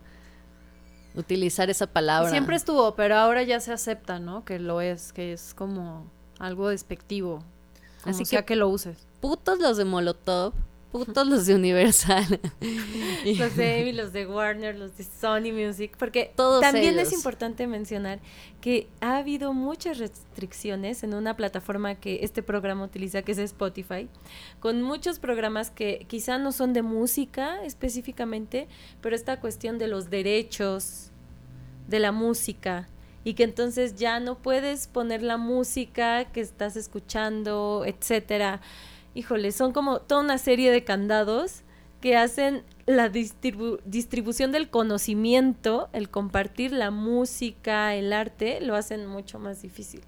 utilizar 1.13 1.69
esa 1.69 1.87
palabra. 1.87 2.29
Siempre 2.29 2.55
estuvo, 2.55 2.95
pero 2.95 3.15
ahora 3.15 3.43
ya 3.43 3.59
se 3.59 3.71
acepta, 3.71 4.19
¿no? 4.19 4.43
Que 4.43 4.59
lo 4.59 4.81
es, 4.81 5.13
que 5.13 5.33
es 5.33 5.53
como 5.53 6.11
algo 6.39 6.69
despectivo. 6.69 7.43
Así 8.03 8.23
Así 8.23 8.23
que 8.36 8.38
que- 8.41 8.45
que 8.45 8.55
lo 8.55 8.69
uses. 8.69 8.97
putos 9.21 9.59
los 9.59 9.77
de 9.77 9.86
Molotov, 9.86 10.53
putos 10.91 11.27
los 11.27 11.45
de 11.45 11.55
Universal. 11.55 12.39
Los 13.25 13.55
de 13.55 13.81
Amy, 13.81 13.91
los 13.91 14.13
de 14.13 14.27
Warner, 14.27 14.77
los 14.77 14.95
de 14.97 15.03
Sony 15.03 15.51
Music, 15.51 15.95
porque 15.97 16.31
Todos 16.36 16.61
también 16.61 16.93
ellos. 16.93 17.07
es 17.07 17.13
importante 17.13 17.65
mencionar 17.65 18.19
que 18.61 18.88
ha 19.01 19.17
habido 19.17 19.51
muchas 19.51 19.97
restricciones 19.97 21.03
en 21.03 21.15
una 21.15 21.36
plataforma 21.36 21.95
que 21.95 22.19
este 22.21 22.43
programa 22.43 22.83
utiliza, 22.86 23.23
que 23.23 23.31
es 23.31 23.39
Spotify, 23.39 24.07
con 24.59 24.83
muchos 24.83 25.17
programas 25.17 25.71
que 25.71 26.05
quizá 26.07 26.38
no 26.38 26.51
son 26.51 26.71
de 26.73 26.83
música 26.83 27.63
específicamente, 27.65 28.67
pero 29.01 29.15
esta 29.15 29.39
cuestión 29.41 29.79
de 29.79 29.88
los 29.88 30.11
derechos 30.11 31.09
de 31.88 31.99
la 31.99 32.11
música 32.11 32.88
y 33.26 33.34
que 33.34 33.43
entonces 33.43 33.95
ya 33.95 34.21
no 34.21 34.38
puedes 34.38 34.88
poner 34.88 35.21
la 35.21 35.36
música 35.36 36.23
que 36.26 36.39
estás 36.39 36.78
escuchando, 36.78 37.84
etcétera. 37.86 38.61
Híjole, 39.13 39.51
son 39.51 39.73
como 39.73 39.99
toda 39.99 40.21
una 40.21 40.38
serie 40.38 40.71
de 40.71 40.86
candados 40.86 41.63
que 42.01 42.15
hacen 42.15 42.63
la 42.86 43.11
distribu- 43.11 43.80
distribución 43.84 44.51
del 44.51 44.69
conocimiento, 44.69 45.89
el 45.91 46.09
compartir 46.09 46.71
la 46.71 46.91
música, 46.91 47.95
el 47.95 48.13
arte, 48.13 48.61
lo 48.61 48.76
hacen 48.76 49.07
mucho 49.07 49.39
más 49.39 49.63
difícil. 49.63 50.01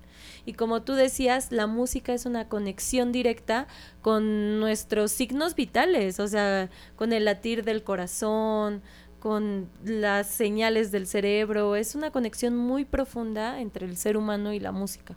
Y 0.45 0.53
como 0.53 0.83
tú 0.83 0.93
decías, 0.93 1.51
la 1.51 1.65
música 1.65 2.13
es 2.13 2.27
una 2.27 2.49
conexión 2.49 3.11
directa 3.11 3.67
con 4.01 4.59
nuestros 4.59 5.11
signos 5.11 5.55
vitales, 5.55 6.19
o 6.19 6.27
sea, 6.27 6.69
con 6.95 7.13
el 7.13 7.25
latir 7.25 7.63
del 7.63 7.83
corazón, 7.83 8.83
con 9.19 9.69
las 9.83 10.27
señales 10.27 10.91
del 10.91 11.07
cerebro, 11.07 11.75
es 11.75 11.95
una 11.95 12.11
conexión 12.11 12.55
muy 12.55 12.85
profunda 12.85 13.59
entre 13.59 13.85
el 13.85 13.97
ser 13.97 14.17
humano 14.17 14.53
y 14.53 14.59
la 14.59 14.71
música. 14.71 15.15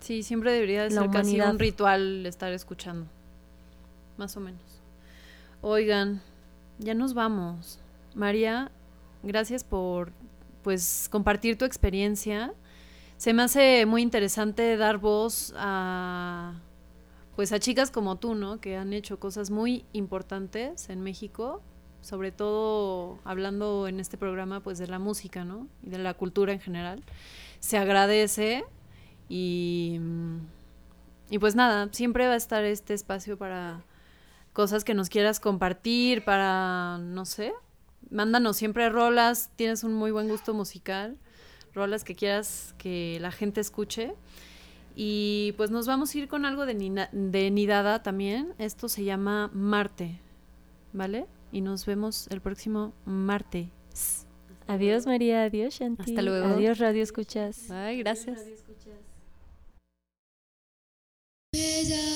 Sí, 0.00 0.22
siempre 0.22 0.52
debería 0.52 0.82
de 0.82 0.90
La 0.90 1.02
ser 1.02 1.10
casi 1.10 1.40
un 1.40 1.58
ritual 1.58 2.26
estar 2.26 2.52
escuchando. 2.52 3.06
Más 4.16 4.36
o 4.36 4.40
menos. 4.40 4.82
Oigan, 5.60 6.20
ya 6.78 6.94
nos 6.94 7.14
vamos. 7.14 7.78
María, 8.14 8.70
gracias 9.22 9.62
por 9.64 10.12
pues 10.62 11.08
compartir 11.10 11.56
tu 11.56 11.64
experiencia. 11.64 12.52
Se 13.16 13.32
me 13.32 13.42
hace 13.42 13.86
muy 13.86 14.02
interesante 14.02 14.76
dar 14.76 14.98
voz 14.98 15.54
a 15.56 16.54
pues 17.36 17.52
a 17.52 17.58
chicas 17.58 17.90
como 17.90 18.16
tú, 18.16 18.34
¿no? 18.34 18.60
Que 18.60 18.76
han 18.76 18.92
hecho 18.92 19.18
cosas 19.18 19.50
muy 19.50 19.84
importantes 19.92 20.88
en 20.90 21.00
México, 21.00 21.62
sobre 22.02 22.30
todo 22.32 23.18
hablando 23.24 23.88
en 23.88 23.98
este 24.00 24.18
programa 24.18 24.60
pues 24.60 24.78
de 24.78 24.86
la 24.86 24.98
música, 24.98 25.44
¿no? 25.44 25.66
Y 25.82 25.88
de 25.90 25.98
la 25.98 26.14
cultura 26.14 26.52
en 26.52 26.60
general. 26.60 27.02
Se 27.60 27.78
agradece 27.78 28.64
y, 29.28 29.98
y 31.30 31.38
pues 31.38 31.54
nada, 31.54 31.88
siempre 31.92 32.26
va 32.26 32.34
a 32.34 32.36
estar 32.36 32.64
este 32.64 32.92
espacio 32.92 33.38
para 33.38 33.82
cosas 34.52 34.84
que 34.84 34.92
nos 34.94 35.08
quieras 35.08 35.40
compartir, 35.40 36.24
para, 36.24 36.98
no 36.98 37.24
sé, 37.24 37.54
mándanos 38.10 38.56
siempre 38.58 38.88
rolas, 38.90 39.50
tienes 39.56 39.82
un 39.84 39.94
muy 39.94 40.10
buen 40.10 40.28
gusto 40.28 40.52
musical, 40.52 41.16
rolas 41.74 42.04
que 42.04 42.14
quieras 42.14 42.74
que 42.76 43.18
la 43.20 43.30
gente 43.32 43.60
escuche. 43.60 44.14
Y 44.94 45.54
pues 45.56 45.70
nos 45.70 45.86
vamos 45.86 46.14
a 46.14 46.18
ir 46.18 46.28
con 46.28 46.44
algo 46.44 46.66
de, 46.66 46.74
Nina- 46.74 47.08
de 47.12 47.50
Nidada 47.50 48.02
también. 48.02 48.52
Esto 48.58 48.90
se 48.90 49.04
llama 49.04 49.50
Marte, 49.54 50.18
¿vale? 50.92 51.24
Y 51.52 51.60
nos 51.60 51.86
vemos 51.86 52.26
el 52.28 52.40
próximo 52.40 52.94
martes. 53.04 54.26
Adiós 54.66 55.06
María, 55.06 55.44
adiós 55.44 55.74
Shanti. 55.74 56.02
Hasta 56.02 56.22
luego. 56.22 56.46
Adiós 56.46 56.78
Radio 56.78 57.02
Escuchas. 57.02 57.70
Ay, 57.70 57.98
gracias. 57.98 58.40
Me 61.54 61.84
llamo 61.84 62.11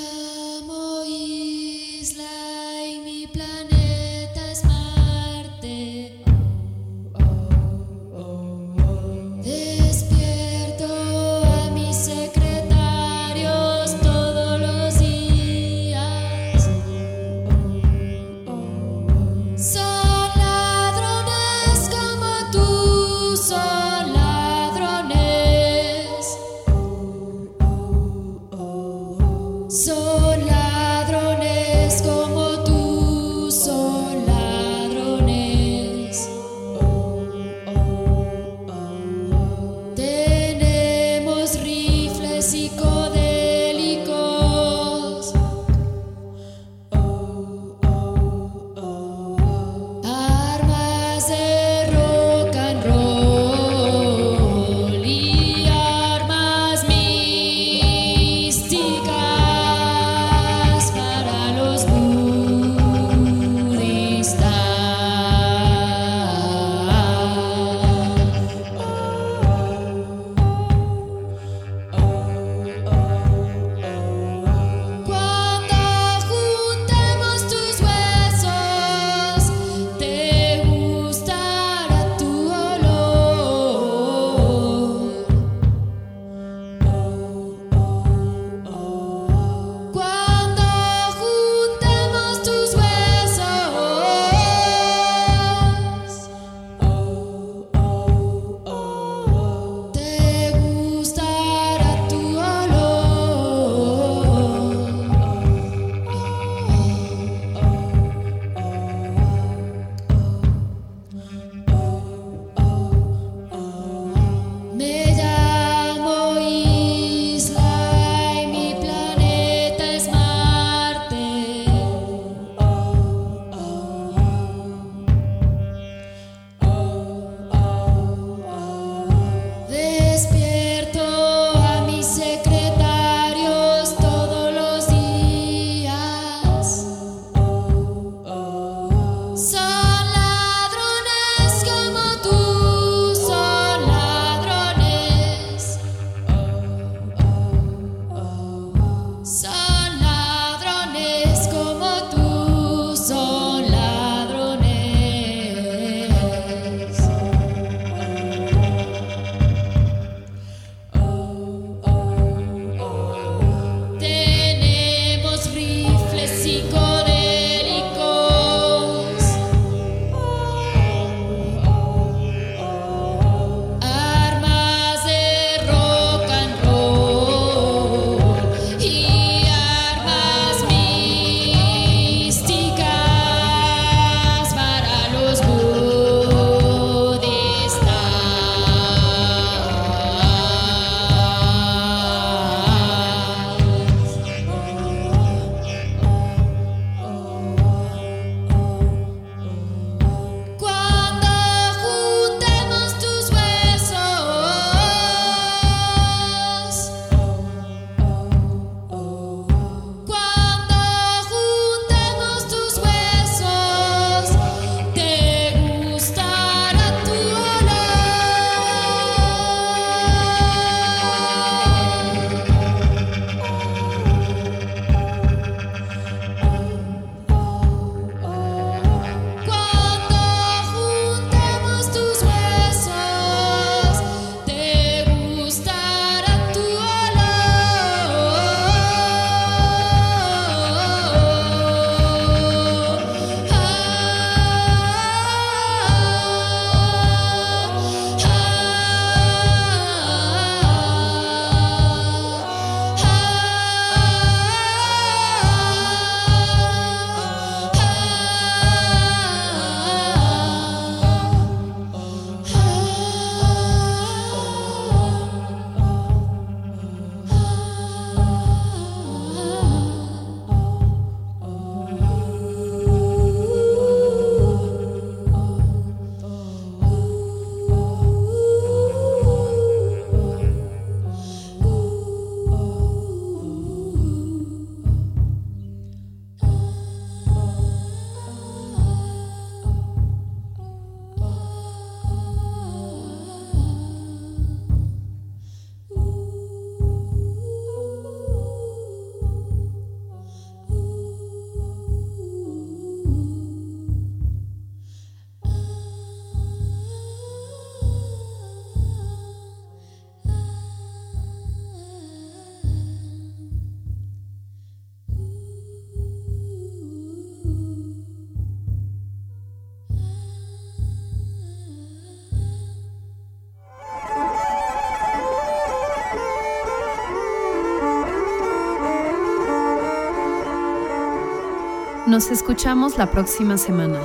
Nos 332.16 332.30
escuchamos 332.30 332.96
la 332.96 333.10
próxima 333.10 333.58
semana. 333.58 334.00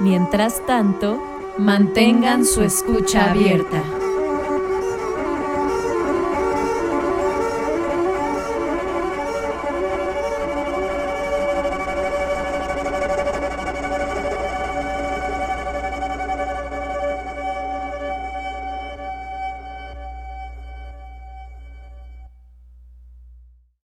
Mientras 0.00 0.66
tanto, 0.66 1.22
Mantengan 1.58 2.44
su 2.44 2.64
escucha 2.64 3.30
abierta. 3.30 3.84